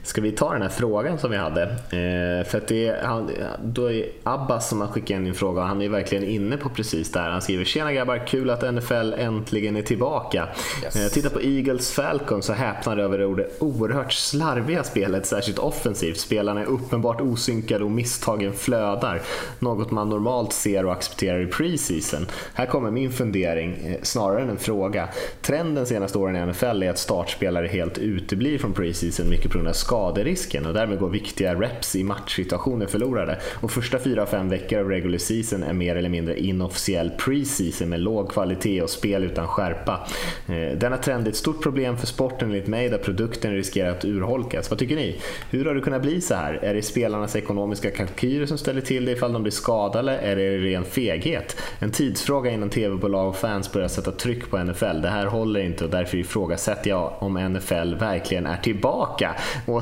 Ska 0.07 0.21
vi 0.21 0.31
ta 0.31 0.53
den 0.53 0.61
här 0.61 0.69
frågan 0.69 1.17
som 1.17 1.31
vi 1.31 1.37
hade? 1.37 1.63
Eh, 1.63 2.47
för 2.47 2.57
att 2.57 2.67
det 2.67 2.87
är, 2.87 3.03
han, 3.03 3.31
då 3.63 3.91
är 3.91 4.05
Abbas 4.23 4.69
som 4.69 4.81
har 4.81 4.87
skickat 4.87 5.09
in 5.09 5.27
en 5.27 5.33
fråga 5.33 5.61
och 5.61 5.67
han 5.67 5.81
är 5.81 5.89
verkligen 5.89 6.23
inne 6.23 6.57
på 6.57 6.69
precis 6.69 7.11
där. 7.11 7.29
Han 7.29 7.41
skriver 7.41 7.65
“Tjena 7.65 7.93
grabbar, 7.93 8.27
kul 8.27 8.49
att 8.49 8.73
NFL 8.73 9.13
äntligen 9.17 9.75
är 9.75 9.81
tillbaka”. 9.81 10.47
Yes. 10.83 10.95
Eh, 10.95 11.07
titta 11.07 11.29
på 11.29 11.41
Eagles 11.41 11.91
Falcons 11.91 12.45
så 12.45 12.53
häpnar 12.53 12.97
över 12.97 13.17
det 13.17 13.47
oerhört 13.59 14.13
slarviga 14.13 14.83
spelet, 14.83 15.25
särskilt 15.25 15.59
offensivt. 15.59 16.17
Spelarna 16.17 16.61
är 16.61 16.65
uppenbart 16.65 17.21
osynkade 17.21 17.83
och 17.83 17.91
misstagen 17.91 18.53
flödar. 18.53 19.21
Något 19.59 19.91
man 19.91 20.09
normalt 20.09 20.53
ser 20.53 20.85
och 20.85 20.91
accepterar 20.91 21.41
i 21.41 21.47
preseason. 21.47 22.25
Här 22.53 22.65
kommer 22.65 22.91
min 22.91 23.11
fundering, 23.11 23.73
eh, 23.73 23.97
snarare 24.01 24.41
än 24.41 24.49
en 24.49 24.57
fråga. 24.57 25.09
Trenden 25.41 25.85
senaste 25.85 26.17
åren 26.17 26.35
i 26.35 26.39
NFL 26.39 26.83
är 26.83 26.89
att 26.89 26.99
startspelare 26.99 27.67
helt 27.67 27.97
uteblir 27.97 28.57
från 28.57 28.73
preseason, 28.73 29.29
mycket 29.29 29.51
på 29.51 29.57
grund 29.57 29.67
av 29.67 29.73
skaderisken 29.97 30.65
och 30.65 30.73
därmed 30.73 30.99
går 30.99 31.09
viktiga 31.09 31.55
reps 31.55 31.95
i 31.95 32.03
matchsituationer 32.03 32.87
förlorade. 32.87 33.39
Och 33.61 33.71
första 33.71 33.97
4-5 33.97 34.49
veckor 34.49 34.79
av 34.79 34.89
regular 34.89 35.17
season 35.17 35.63
är 35.63 35.73
mer 35.73 35.95
eller 35.95 36.09
mindre 36.09 36.39
inofficiell 36.39 37.09
preseason 37.09 37.89
med 37.89 37.99
låg 37.99 38.31
kvalitet 38.31 38.81
och 38.81 38.89
spel 38.89 39.23
utan 39.23 39.47
skärpa. 39.47 40.07
Eh, 40.47 40.77
Denna 40.77 40.97
trend 40.97 41.27
är 41.27 41.31
ett 41.31 41.37
stort 41.37 41.63
problem 41.63 41.97
för 41.97 42.07
sporten 42.07 42.49
enligt 42.49 42.67
mig 42.67 42.89
där 42.89 42.97
produkten 42.97 43.53
riskerar 43.53 43.89
att 43.89 44.05
urholkas. 44.05 44.69
Vad 44.69 44.79
tycker 44.79 44.95
ni? 44.95 45.19
Hur 45.49 45.65
har 45.65 45.75
det 45.75 45.81
kunnat 45.81 46.01
bli 46.01 46.21
så 46.21 46.35
här? 46.35 46.53
Är 46.53 46.73
det 46.73 46.81
spelarnas 46.81 47.35
ekonomiska 47.35 47.91
kalkyler 47.91 48.45
som 48.45 48.57
ställer 48.57 48.81
till 48.81 49.05
det 49.05 49.11
ifall 49.11 49.33
de 49.33 49.43
blir 49.43 49.51
skadade 49.51 50.17
eller 50.17 50.43
är 50.43 50.57
det 50.57 50.57
ren 50.57 50.83
feghet? 50.83 51.57
En 51.79 51.91
tidsfråga 51.91 52.51
innan 52.51 52.69
tv-bolag 52.69 53.27
och 53.29 53.35
fans 53.35 53.73
börjar 53.73 53.87
sätta 53.87 54.11
tryck 54.11 54.49
på 54.49 54.57
NFL. 54.57 55.01
Det 55.01 55.09
här 55.09 55.25
håller 55.25 55.59
inte 55.59 55.83
och 55.83 55.89
därför 55.89 56.17
ifrågasätter 56.17 56.89
jag 56.89 57.13
om 57.19 57.33
NFL 57.33 57.95
verkligen 57.95 58.45
är 58.45 58.57
tillbaka. 58.57 59.35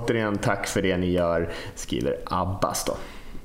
Återigen 0.06 0.38
tack 0.38 0.68
för 0.68 0.82
det 0.82 0.98
ni 0.98 1.12
gör, 1.12 1.50
skriver 1.76 2.18
Abbas 2.26 2.86
då. 2.86 2.94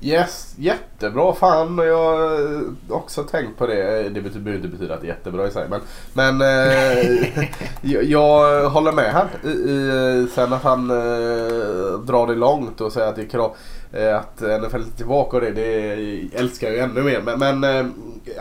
Yes, 0.03 0.55
jättebra. 0.57 1.33
Fan, 1.33 1.77
jag 1.77 2.17
har 2.17 2.63
också 2.89 3.23
tänkt 3.23 3.57
på 3.57 3.67
det. 3.67 4.09
Det 4.09 4.21
behöver 4.21 4.55
inte 4.55 4.67
betyda 4.67 4.93
att 4.93 5.01
det 5.01 5.07
är 5.07 5.09
jättebra 5.09 5.47
i 5.47 5.51
sig. 5.51 5.67
Men, 5.69 5.81
men 6.13 6.41
eh, 6.41 7.45
jag, 7.81 8.03
jag 8.03 8.69
håller 8.69 8.91
med 8.91 9.13
här. 9.13 9.27
I, 9.43 9.49
i, 9.49 10.27
sen 10.35 10.53
att 10.53 10.63
han 10.63 10.89
eh, 10.89 11.99
drar 11.99 12.27
det 12.27 12.35
långt 12.35 12.81
och 12.81 12.91
säger 12.91 13.07
att 13.07 13.15
det 13.15 13.21
är 13.21 13.29
krav. 13.29 13.55
Eh, 13.91 14.15
att 14.15 14.41
NFL 14.41 14.75
är 14.75 14.97
tillbaka 14.97 15.37
och 15.37 15.43
det, 15.43 15.51
det 15.51 15.93
älskar 16.33 16.67
jag 16.67 16.75
ju 16.75 16.81
ännu 16.81 17.01
mer. 17.01 17.21
Men, 17.21 17.59
men 17.59 17.63
eh, 17.63 17.85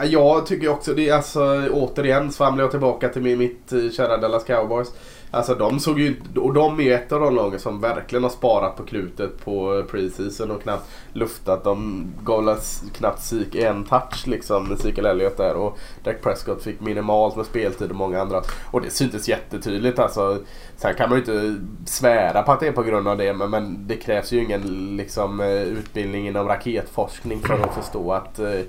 jag 0.04 0.46
tycker 0.46 0.68
också 0.68 0.94
det 0.94 1.08
är 1.08 1.14
alltså 1.14 1.68
återigen 1.70 2.32
svamlar 2.32 2.64
jag 2.64 2.70
tillbaka 2.70 3.08
till 3.08 3.22
mitt 3.22 3.72
eh, 3.72 3.90
kära 3.90 4.16
Dallas 4.16 4.44
Cowboys. 4.44 4.88
Alltså 5.30 5.54
de 5.54 5.80
såg 5.80 6.00
ju 6.00 6.16
och 6.36 6.54
de 6.54 6.80
är 6.80 6.94
ett 6.94 7.12
av 7.12 7.20
de 7.20 7.34
lagen 7.34 7.60
som 7.60 7.80
verkligen 7.80 8.22
har 8.22 8.30
sparat 8.30 8.76
på 8.76 8.82
klutet 8.82 9.44
på 9.44 9.78
eh, 9.78 9.84
preseason 9.84 10.50
och 10.50 10.62
knappt 10.62 10.88
luftat. 11.12 11.64
De 11.64 12.04
gav 12.24 12.58
knappt 12.94 13.18
psyk 13.18 13.54
en 13.54 13.84
touch 13.84 14.26
liksom, 14.26 14.72
Ezekiel 14.72 15.06
Elliot 15.06 15.36
där 15.36 15.54
och 15.54 15.78
Dak 16.04 16.22
Prescott 16.22 16.62
fick 16.62 16.80
minimalt 16.80 17.36
med 17.36 17.46
speltid 17.46 17.90
och 17.90 17.96
många 17.96 18.20
andra. 18.20 18.42
Och 18.70 18.80
det 18.80 18.90
syntes 18.90 19.28
jättetydligt 19.28 19.98
alltså. 19.98 20.38
Sen 20.76 20.94
kan 20.94 21.08
man 21.08 21.18
ju 21.18 21.24
inte 21.24 21.64
svära 21.86 22.42
på 22.42 22.52
att 22.52 22.60
det 22.60 22.66
är 22.66 22.72
på 22.72 22.82
grund 22.82 23.08
av 23.08 23.16
det 23.16 23.32
men, 23.32 23.50
men 23.50 23.86
det 23.86 23.96
krävs 23.96 24.32
ju 24.32 24.44
ingen 24.44 24.96
liksom, 24.96 25.40
eh, 25.40 25.62
utbildning 25.62 26.28
inom 26.28 26.48
raketforskning 26.48 27.40
för 27.40 27.54
att 27.54 27.74
förstå 27.74 28.12
att 28.12 28.38
eh, 28.38 28.60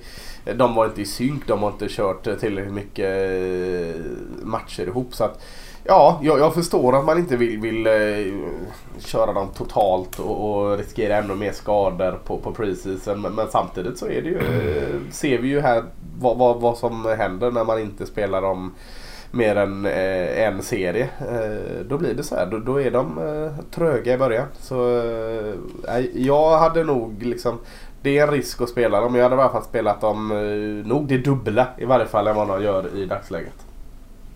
de 0.55 0.75
var 0.75 0.85
inte 0.85 1.01
i 1.01 1.05
synk, 1.05 1.47
de 1.47 1.63
har 1.63 1.71
inte 1.71 1.87
kört 1.89 2.27
eh, 2.27 2.35
tillräckligt 2.35 2.73
mycket 2.73 3.11
matcher 4.43 4.83
ihop. 4.83 5.15
Så 5.15 5.23
att, 5.23 5.41
Ja, 5.83 6.19
jag, 6.21 6.39
jag, 6.39 6.53
förstår 6.53 6.99
att 6.99 7.05
man 7.05 7.17
inte 7.17 7.37
vill, 7.37 7.59
vill 7.59 7.87
eh, 7.87 8.33
köra 8.99 9.33
dem 9.33 9.47
totalt 9.57 10.19
och, 10.19 10.51
och, 10.51 10.77
riskera 10.77 11.17
ännu 11.17 11.35
mer 11.35 11.51
skador 11.51 12.19
på, 12.25 12.37
på 12.37 12.51
preseason. 12.51 13.21
Men, 13.21 13.33
men 13.33 13.47
samtidigt 13.49 13.97
så 13.97 14.05
är 14.05 14.21
det 14.21 14.29
ju, 14.29 14.37
eh, 14.37 15.11
ser 15.11 15.37
vi 15.37 15.47
ju 15.47 15.59
här 15.59 15.83
vad, 16.19 16.37
vad, 16.37 16.61
vad, 16.61 16.77
som 16.77 17.05
händer 17.05 17.51
när 17.51 17.63
man 17.63 17.79
inte 17.79 18.05
spelar 18.05 18.41
dem 18.41 18.75
mer 19.31 19.55
än 19.55 19.85
eh, 19.85 20.47
en 20.47 20.61
serie. 20.61 21.09
Eh, 21.19 21.85
då 21.89 21.97
blir 21.97 22.13
det 22.13 22.23
så 22.23 22.35
här. 22.35 22.45
Då, 22.45 22.59
då 22.59 22.81
är 22.81 22.91
de 22.91 23.17
eh, 23.17 23.65
tröga 23.71 24.13
i 24.13 24.17
början. 24.17 24.47
Så 24.59 24.99
eh, 25.87 26.05
jag 26.13 26.57
hade 26.57 26.83
nog 26.83 27.23
liksom 27.23 27.57
det 28.01 28.17
är 28.17 28.23
en 28.23 28.31
risk 28.33 28.61
att 28.61 28.69
spela 28.69 29.01
dem. 29.01 29.15
Jag 29.15 29.23
hade 29.23 29.35
i 29.35 29.39
alla 29.39 29.49
fall 29.49 29.63
spelat 29.63 30.01
dem 30.01 30.31
eh, 30.31 30.87
nog 30.87 31.07
det 31.07 31.17
dubbla 31.17 31.67
i 31.77 31.85
varje 31.85 32.05
fall 32.05 32.27
än 32.27 32.35
vad 32.35 32.47
de 32.47 32.63
gör 32.63 32.97
i 32.97 33.05
dagsläget. 33.05 33.70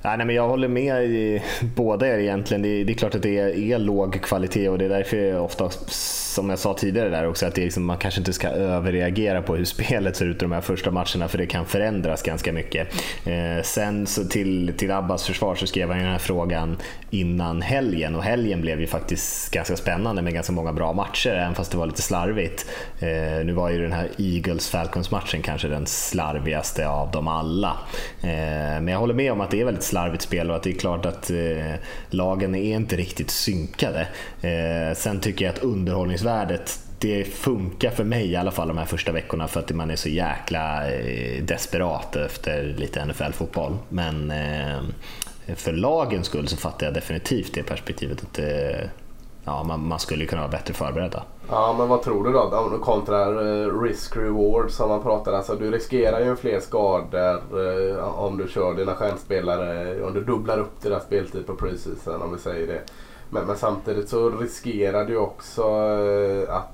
Nej, 0.05 0.17
men 0.17 0.35
jag 0.35 0.47
håller 0.47 0.67
med 0.67 1.03
i 1.03 1.41
båda 1.75 2.07
er 2.07 2.17
egentligen. 2.17 2.61
Det 2.61 2.67
är, 2.67 2.85
det 2.85 2.93
är 2.93 2.95
klart 2.95 3.15
att 3.15 3.21
det 3.21 3.39
är, 3.39 3.57
är, 3.57 3.79
låg 3.79 4.21
kvalitet 4.21 4.69
och 4.69 4.77
det 4.77 4.85
är 4.85 4.89
därför 4.89 5.17
jag 5.17 5.43
ofta, 5.43 5.69
som 5.89 6.49
jag 6.49 6.59
sa 6.59 6.73
tidigare 6.73 7.09
där 7.09 7.27
också, 7.27 7.45
att 7.45 7.55
det 7.55 7.61
är 7.61 7.65
liksom, 7.65 7.85
man 7.85 7.97
kanske 7.97 8.21
inte 8.21 8.33
ska 8.33 8.47
överreagera 8.47 9.41
på 9.41 9.55
hur 9.55 9.65
spelet 9.75 10.15
ser 10.15 10.25
ut 10.25 10.35
i 10.35 10.39
de 10.39 10.51
här 10.51 10.61
första 10.61 10.91
matcherna 10.91 11.27
för 11.27 11.37
det 11.37 11.45
kan 11.45 11.65
förändras 11.65 12.21
ganska 12.21 12.53
mycket. 12.53 12.87
Eh, 13.25 13.63
sen 13.63 14.07
så 14.07 14.23
till, 14.23 14.73
till 14.77 14.91
Abbas 14.91 15.27
försvar 15.27 15.55
så 15.55 15.67
skrev 15.67 15.89
han 15.89 15.97
den 15.97 16.07
här 16.07 16.17
frågan 16.17 16.77
innan 17.09 17.61
helgen 17.61 18.15
och 18.15 18.23
helgen 18.23 18.61
blev 18.61 18.79
ju 18.79 18.87
faktiskt 18.87 19.51
ganska 19.51 19.75
spännande 19.75 20.21
med 20.21 20.33
ganska 20.33 20.53
många 20.53 20.73
bra 20.73 20.93
matcher 20.93 21.29
även 21.29 21.55
fast 21.55 21.71
det 21.71 21.77
var 21.77 21.85
lite 21.85 22.01
slarvigt. 22.01 22.65
Eh, 22.99 23.45
nu 23.45 23.53
var 23.53 23.69
ju 23.69 23.81
den 23.81 23.91
här 23.91 24.09
Eagles-Falcons-matchen 24.17 25.41
kanske 25.41 25.67
den 25.67 25.85
slarvigaste 25.85 26.87
av 26.87 27.11
dem 27.11 27.27
alla. 27.27 27.77
Eh, 28.21 28.81
men 28.81 28.87
jag 28.87 28.99
håller 28.99 29.13
med 29.13 29.31
om 29.31 29.41
att 29.41 29.51
det 29.51 29.61
är 29.61 29.65
väldigt 29.65 29.83
slarvigt 29.83 29.94
spel 30.21 30.49
och 30.49 30.55
att 30.55 30.63
det 30.63 30.69
är 30.69 30.79
klart 30.79 31.05
att 31.05 31.29
eh, 31.29 31.73
lagen 32.09 32.55
är 32.55 32.75
inte 32.75 32.95
riktigt 32.95 33.29
synkade. 33.29 34.07
Eh, 34.41 34.95
sen 34.95 35.19
tycker 35.19 35.45
jag 35.45 35.53
att 35.53 35.63
underhållningsvärdet 35.63 36.79
det 36.99 37.23
funkar 37.23 37.91
för 37.91 38.03
mig 38.03 38.31
i 38.31 38.35
alla 38.35 38.51
fall 38.51 38.67
de 38.67 38.77
här 38.77 38.85
första 38.85 39.11
veckorna 39.11 39.47
för 39.47 39.59
att 39.59 39.71
man 39.71 39.91
är 39.91 39.95
så 39.95 40.09
jäkla 40.09 40.91
eh, 40.91 41.43
desperat 41.43 42.15
efter 42.15 42.63
lite 42.63 43.05
NFL-fotboll. 43.05 43.77
Men 43.89 44.31
eh, 44.31 44.79
för 45.55 45.73
lagens 45.73 46.27
skull 46.27 46.47
så 46.47 46.57
fattar 46.57 46.85
jag 46.85 46.93
definitivt 46.93 47.53
det 47.53 47.63
perspektivet 47.63 48.23
att 48.23 48.39
eh, 48.39 48.89
ja, 49.45 49.63
man, 49.63 49.87
man 49.87 49.99
skulle 49.99 50.25
kunna 50.25 50.41
vara 50.41 50.51
bättre 50.51 50.73
förberedda. 50.73 51.23
Ja, 51.49 51.75
men 51.77 51.87
vad 51.87 52.01
tror 52.01 52.23
du 52.23 52.31
då? 52.31 52.79
Kontra 52.83 53.21
eh, 53.21 53.81
risk-reward 53.81 54.71
som 54.71 54.89
man 54.89 55.01
pratar. 55.01 55.33
Alltså, 55.33 55.55
du 55.55 55.71
riskerar 55.71 56.19
ju 56.19 56.35
fler 56.35 56.59
skador 56.59 57.41
eh, 57.93 58.19
om 58.19 58.37
du 58.37 58.47
kör 58.47 58.73
dina 58.73 58.95
stjärnspelare. 58.95 60.03
Om 60.03 60.13
du 60.13 60.23
dubblar 60.23 60.57
upp 60.57 60.81
deras 60.81 61.03
speltid 61.03 61.47
på 61.47 61.55
preseason 61.55 62.21
om 62.21 62.33
vi 62.33 62.39
säger 62.39 62.67
det. 62.67 62.81
Men, 63.29 63.47
men 63.47 63.57
samtidigt 63.57 64.09
så 64.09 64.29
riskerar 64.29 65.05
du 65.05 65.17
också 65.17 65.61
eh, 65.61 66.55
att 66.55 66.71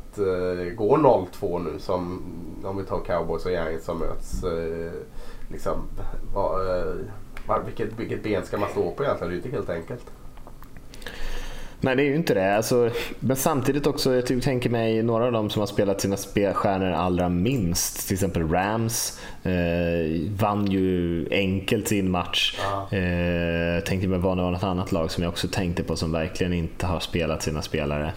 gå 0.76 0.98
0-2 0.98 1.72
nu 1.72 1.80
som 1.80 2.22
om 2.64 2.78
vi 2.78 2.84
tar 2.84 3.00
Cowboys 3.00 3.46
och 3.46 3.52
Giants 3.52 3.86
som 3.86 4.00
möts. 4.00 4.44
liksom, 5.50 5.78
va, 7.48 7.60
vilket, 7.66 8.00
vilket 8.00 8.24
ben 8.24 8.46
ska 8.46 8.58
man 8.58 8.70
stå 8.70 8.92
på 8.92 9.04
egentligen? 9.04 9.30
Det 9.30 9.36
är 9.36 9.40
ju 9.40 9.44
inte 9.44 9.50
helt 9.50 9.70
enkelt. 9.70 10.06
Nej, 11.84 11.96
det 11.96 12.04
är 12.04 12.06
ju 12.06 12.16
inte 12.16 12.34
det. 12.34 12.56
Alltså, 12.56 12.90
men 13.20 13.36
samtidigt 13.36 13.88
också, 13.88 14.16
jag 14.16 14.44
tänker 14.44 14.70
mig 14.70 15.04
några 15.04 15.26
av 15.26 15.32
dem 15.32 15.50
som 15.50 15.60
har 15.60 15.68
spelat 15.68 16.02
sina 16.02 16.18
spelstjärnor 16.18 16.92
allra 16.92 17.30
minst, 17.30 18.08
till 18.08 18.14
exempel 18.14 18.50
Rams, 18.50 19.20
eh, 19.44 19.52
vann 20.40 20.72
ju 20.72 21.28
enkelt 21.32 21.88
sin 21.88 22.12
match. 22.12 22.60
Ah. 22.60 22.96
Eh, 22.96 23.84
tänkte 23.84 24.08
mig 24.08 24.20
vad 24.20 24.38
det 24.38 24.44
var 24.44 24.52
något 24.52 24.64
annat 24.64 24.92
lag 24.92 25.12
som 25.12 25.24
jag 25.24 25.30
också 25.30 25.48
tänkte 25.48 25.84
på 25.84 25.96
som 25.96 26.12
verkligen 26.12 26.54
inte 26.54 26.86
har 26.86 27.00
spelat 27.00 27.44
sina 27.44 27.62
spelare. 27.62 28.14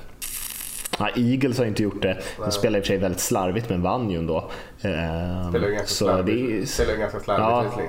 Ja, 0.98 1.08
Eagles 1.16 1.58
har 1.58 1.64
inte 1.64 1.82
gjort 1.82 2.02
det. 2.02 2.18
De 2.44 2.50
spelar 2.50 2.78
i 2.78 2.80
och 2.80 2.84
för 2.84 2.88
sig 2.88 2.98
väldigt 2.98 3.20
slarvigt 3.20 3.70
men 3.70 3.82
vann 3.82 4.10
ju 4.10 4.18
ändå. 4.18 4.36
Eh, 4.80 5.48
spelar 5.48 5.68
ganska 5.68 5.86
slarvigt, 5.86 6.76
det, 6.76 6.96
ganska 6.96 7.20
slarvigt 7.20 7.72
ja, 7.76 7.82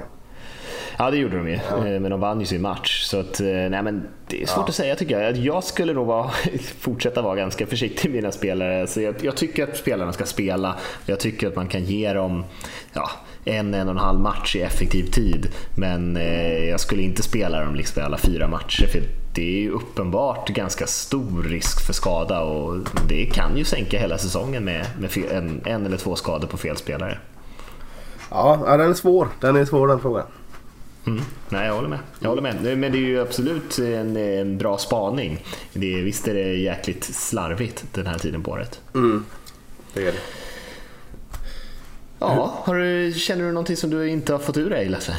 Ja 0.98 1.12
det 1.12 1.18
gjorde 1.18 1.38
de 1.38 1.50
ju, 1.50 1.60
ja. 1.70 1.88
Eh, 1.88 2.00
men 2.00 2.12
de 2.12 2.20
vann 2.20 2.39
ju 2.39 2.46
sin 2.46 2.62
match. 2.62 3.04
Så 3.04 3.20
att, 3.20 3.39
eh, 3.39 3.46
nej, 3.48 3.84
men 3.84 4.08
det 4.28 4.41
är 4.41 4.46
svårt 4.46 4.64
ja. 4.66 4.70
att 4.70 4.76
säga 4.76 4.96
tycker 4.96 5.20
jag. 5.20 5.38
Jag 5.38 5.64
skulle 5.64 5.93
nog 5.93 6.08
vara, 6.08 6.32
fortsätta 6.80 7.22
vara 7.22 7.36
ganska 7.36 7.68
försiktig 7.68 8.10
med 8.10 8.16
mina 8.16 8.32
spelare. 8.32 8.88
Så 8.88 9.02
jag, 9.02 9.16
jag, 9.22 9.38
tycker 9.38 9.64
att 9.64 9.78
spelarna 9.78 10.14
ska 10.14 10.26
spela. 10.26 10.76
Jag 11.06 11.20
tycker 11.20 11.48
att 11.48 11.56
man 11.56 11.68
kan 11.68 11.84
ge 11.84 12.14
dem 12.14 12.46
ja, 12.93 13.10
en, 13.46 13.74
en 13.74 13.88
och 13.88 13.93
en 13.93 14.00
halv 14.00 14.20
match 14.20 14.56
i 14.56 14.62
effektiv 14.62 15.04
tid. 15.04 15.48
Men 15.78 16.18
eh, 16.18 16.70
jag 16.70 16.80
skulle 16.80 17.02
inte 17.02 17.24
spela 17.24 17.64
dem 17.64 17.76
liksom 17.76 18.04
alla 18.04 18.18
fyra 18.18 18.48
matcher. 18.48 18.88
För 18.88 19.02
det 19.36 19.58
är 19.58 19.62
ju 19.62 19.72
uppenbart 19.72 20.50
ganska 20.50 20.88
stor 20.88 21.43
risk 21.43 21.86
för 21.86 21.93
skada 21.93 22.41
och 22.41 22.78
det 23.10 23.26
kan 23.26 23.58
ju 23.58 23.64
sänka 23.64 24.00
hela 24.00 24.18
säsongen 24.18 24.64
med, 24.64 24.86
med 25.00 25.18
en, 25.32 25.62
en 25.66 25.86
eller 25.86 25.98
två 25.98 26.16
skador 26.16 26.48
på 26.48 26.58
fel 26.58 26.78
spelare. 26.78 27.18
Ja, 28.30 28.78
den 28.78 28.89
är 28.89 28.93
svår. 28.93 29.28
Den 29.41 29.56
är 29.56 29.66
svår 29.66 29.88
den 29.88 30.00
frågan. 30.00 30.26
Mm. 31.08 31.24
Nej, 31.49 31.68
jag 31.68 31.76
håller 31.76 31.89
med. 31.89 31.99
Jag 32.20 32.30
håller 32.30 32.41
med. 32.41 32.78
Men 32.78 32.91
det 32.91 32.97
är 32.97 33.01
ju 33.08 33.22
absolut 33.22 33.78
en, 33.80 34.18
en 34.18 34.58
bra 34.58 34.78
spaning. 34.78 35.45
Det 35.74 35.99
är, 35.99 36.03
visst 36.03 36.28
är 36.28 36.34
det 36.34 36.56
jäkligt 36.56 37.03
slarvigt 37.03 37.86
den 37.93 38.08
här 38.08 38.18
tiden 38.18 38.43
på 38.43 38.51
året. 38.51 38.82
Mm. 38.93 39.26
Det 39.93 40.08
är 40.08 40.12
det. 40.12 40.20
Ja, 42.20 42.64
du, 42.68 43.14
känner 43.18 43.45
du 43.45 43.51
någonting 43.51 43.78
som 43.78 43.89
du 43.89 44.10
inte 44.10 44.32
har 44.32 44.39
fått 44.39 44.58
ur 44.58 44.70
dig 44.70 44.89
Lasse? 44.89 45.16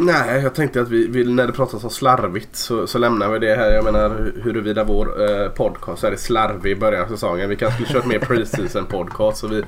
Nej, 0.00 0.42
jag 0.42 0.54
tänkte 0.54 0.80
att 0.80 0.88
vi, 0.88 1.06
vi, 1.06 1.24
när 1.24 1.46
det 1.46 1.52
pratas 1.52 1.84
om 1.84 1.90
slarvigt 1.90 2.56
så, 2.56 2.86
så 2.86 2.98
lämnar 2.98 3.28
vi 3.28 3.38
det 3.38 3.54
här. 3.54 3.70
Jag 3.72 3.84
menar 3.84 4.32
huruvida 4.42 4.84
vår 4.84 5.30
eh, 5.30 5.48
podcast 5.48 6.04
är 6.04 6.16
slarvig 6.16 6.72
i 6.72 6.76
början 6.76 7.04
av 7.04 7.08
säsongen. 7.08 7.48
Vi 7.48 7.56
kanske 7.56 7.84
skulle 7.84 8.00
kört 8.00 8.08
mer 8.08 8.18
preseason 8.18 8.86
podcast 8.86 9.38
så 9.38 9.46
vi, 9.46 9.62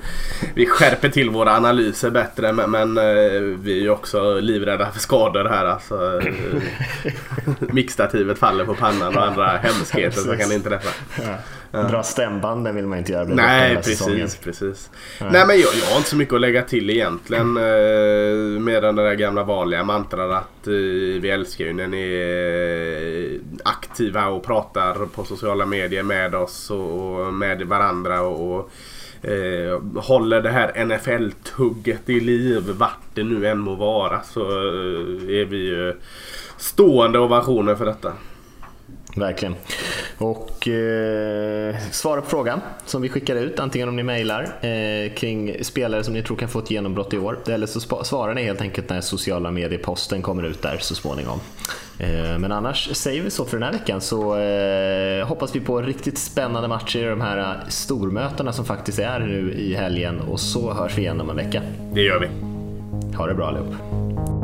vi 0.55 0.67
skärper 0.67 1.09
till 1.09 1.31
våra 1.31 1.57
analyser 1.57 2.11
bättre. 2.11 2.53
Men, 2.53 2.71
men 2.71 2.99
eh, 2.99 3.41
vi 3.41 3.79
är 3.79 3.83
ju 3.83 3.91
också 3.91 4.41
livrädda 4.41 4.91
för 4.91 5.01
skador 5.01 5.45
här. 5.45 5.65
Alltså, 5.65 6.21
eh, 6.21 6.35
mixtativet 7.73 8.39
faller 8.39 8.65
på 8.65 8.75
pannan 8.75 9.17
och 9.17 9.27
andra 9.27 9.47
hemskheter 9.47 10.21
som 10.21 10.37
kan 10.37 10.53
inträffa. 10.53 10.91
Ja. 11.23 11.37
Dra 11.71 12.03
stämbanden 12.03 12.75
vill 12.75 12.87
man 12.87 12.99
inte 12.99 13.13
göra. 13.13 13.25
Nej, 13.25 13.77
precis. 13.77 13.99
Säsongen. 13.99 14.29
precis. 14.45 14.91
Nej. 15.21 15.31
Nej. 15.33 15.47
men 15.47 15.61
jag, 15.61 15.69
jag 15.81 15.87
har 15.91 15.97
inte 15.97 16.11
så 16.11 16.17
mycket 16.17 16.35
att 16.35 16.41
lägga 16.41 16.63
till 16.63 16.91
egentligen. 16.91 17.57
Eh, 17.57 18.61
med 18.61 18.83
den 18.83 18.97
där 18.97 19.15
gamla 19.15 19.45
vanliga 19.45 19.85
mantran 19.85 20.33
att 20.33 20.67
eh, 20.67 20.73
vi 21.21 21.31
älskar 21.31 21.65
ju 21.65 21.73
när 21.73 21.87
ni 21.87 22.03
är 22.03 23.41
aktiva 23.65 24.27
och 24.27 24.45
pratar 24.45 25.07
på 25.07 25.25
sociala 25.25 25.67
medier 25.67 26.03
med 26.03 26.35
oss 26.35 26.71
och, 26.71 27.27
och 27.27 27.35
med 27.35 27.63
varandra. 27.63 28.21
och, 28.21 28.57
och 28.57 28.71
Eh, 29.23 30.01
håller 30.03 30.43
det 30.43 30.51
här 30.51 30.85
NFL-tugget 30.85 32.11
i 32.11 32.21
liv 32.21 32.71
vart 32.79 33.15
det 33.15 33.23
nu 33.23 33.47
än 33.47 33.59
må 33.59 33.75
vara 33.75 34.21
så 34.23 34.41
eh, 34.41 35.41
är 35.41 35.45
vi 35.45 35.57
ju 35.57 35.95
stående 36.57 37.19
ovationer 37.19 37.75
för 37.75 37.87
detta. 37.87 38.13
Verkligen. 39.17 39.55
Och 40.19 40.69
eh, 40.69 41.77
svara 41.91 42.21
på 42.21 42.29
frågan 42.29 42.61
som 42.87 43.03
vi 43.03 43.09
skickar 43.09 43.37
ut, 43.37 43.61
antingen 43.61 43.89
om 43.89 43.97
ni 43.97 44.03
mejlar 44.03 44.43
eh, 44.43 45.13
kring 45.13 45.65
spelare 45.65 46.05
som 46.05 46.15
ni 46.15 46.23
tror 46.23 46.37
kan 46.37 46.49
få 46.49 46.59
ett 46.59 46.71
genombrott 46.71 47.15
i 47.15 47.19
år, 47.19 47.39
eller 47.49 47.67
så 47.67 48.05
svarar 48.05 48.35
ni 48.35 48.43
helt 48.43 48.61
enkelt 48.61 48.89
när 48.89 49.01
sociala 49.01 49.51
medieposten 49.51 50.23
kommer 50.23 50.43
ut 50.43 50.63
där 50.63 50.79
så 50.81 50.95
småningom. 50.95 51.41
Eh, 51.99 52.39
men 52.39 52.53
annars 52.53 52.97
säger 52.97 53.23
vi 53.23 53.31
så 53.31 53.45
för 53.45 53.57
den 53.57 53.63
här 53.63 53.73
veckan 53.73 54.01
så 54.01 54.39
eh, 54.39 55.27
hoppas 55.27 55.57
vi 55.57 55.61
på 55.61 55.83
riktigt 55.83 56.19
spännande 56.19 56.69
matcher 56.69 56.99
i 56.99 57.05
de 57.05 57.21
här 57.21 57.65
stormötena 57.69 58.53
som 58.53 58.65
faktiskt 58.65 58.99
är 58.99 59.21
nu 59.21 59.53
i 59.53 59.75
helgen 59.75 60.21
och 60.21 60.41
så 60.41 60.73
hörs 60.73 60.99
vi 60.99 61.03
igen 61.03 61.21
om 61.21 61.31
en 61.31 61.37
vecka. 61.37 61.63
Det 61.93 62.03
gör 62.03 62.21
vi. 62.21 62.29
Ha 63.17 63.27
det 63.27 63.35
bra 63.35 63.47
allihop. 63.47 64.40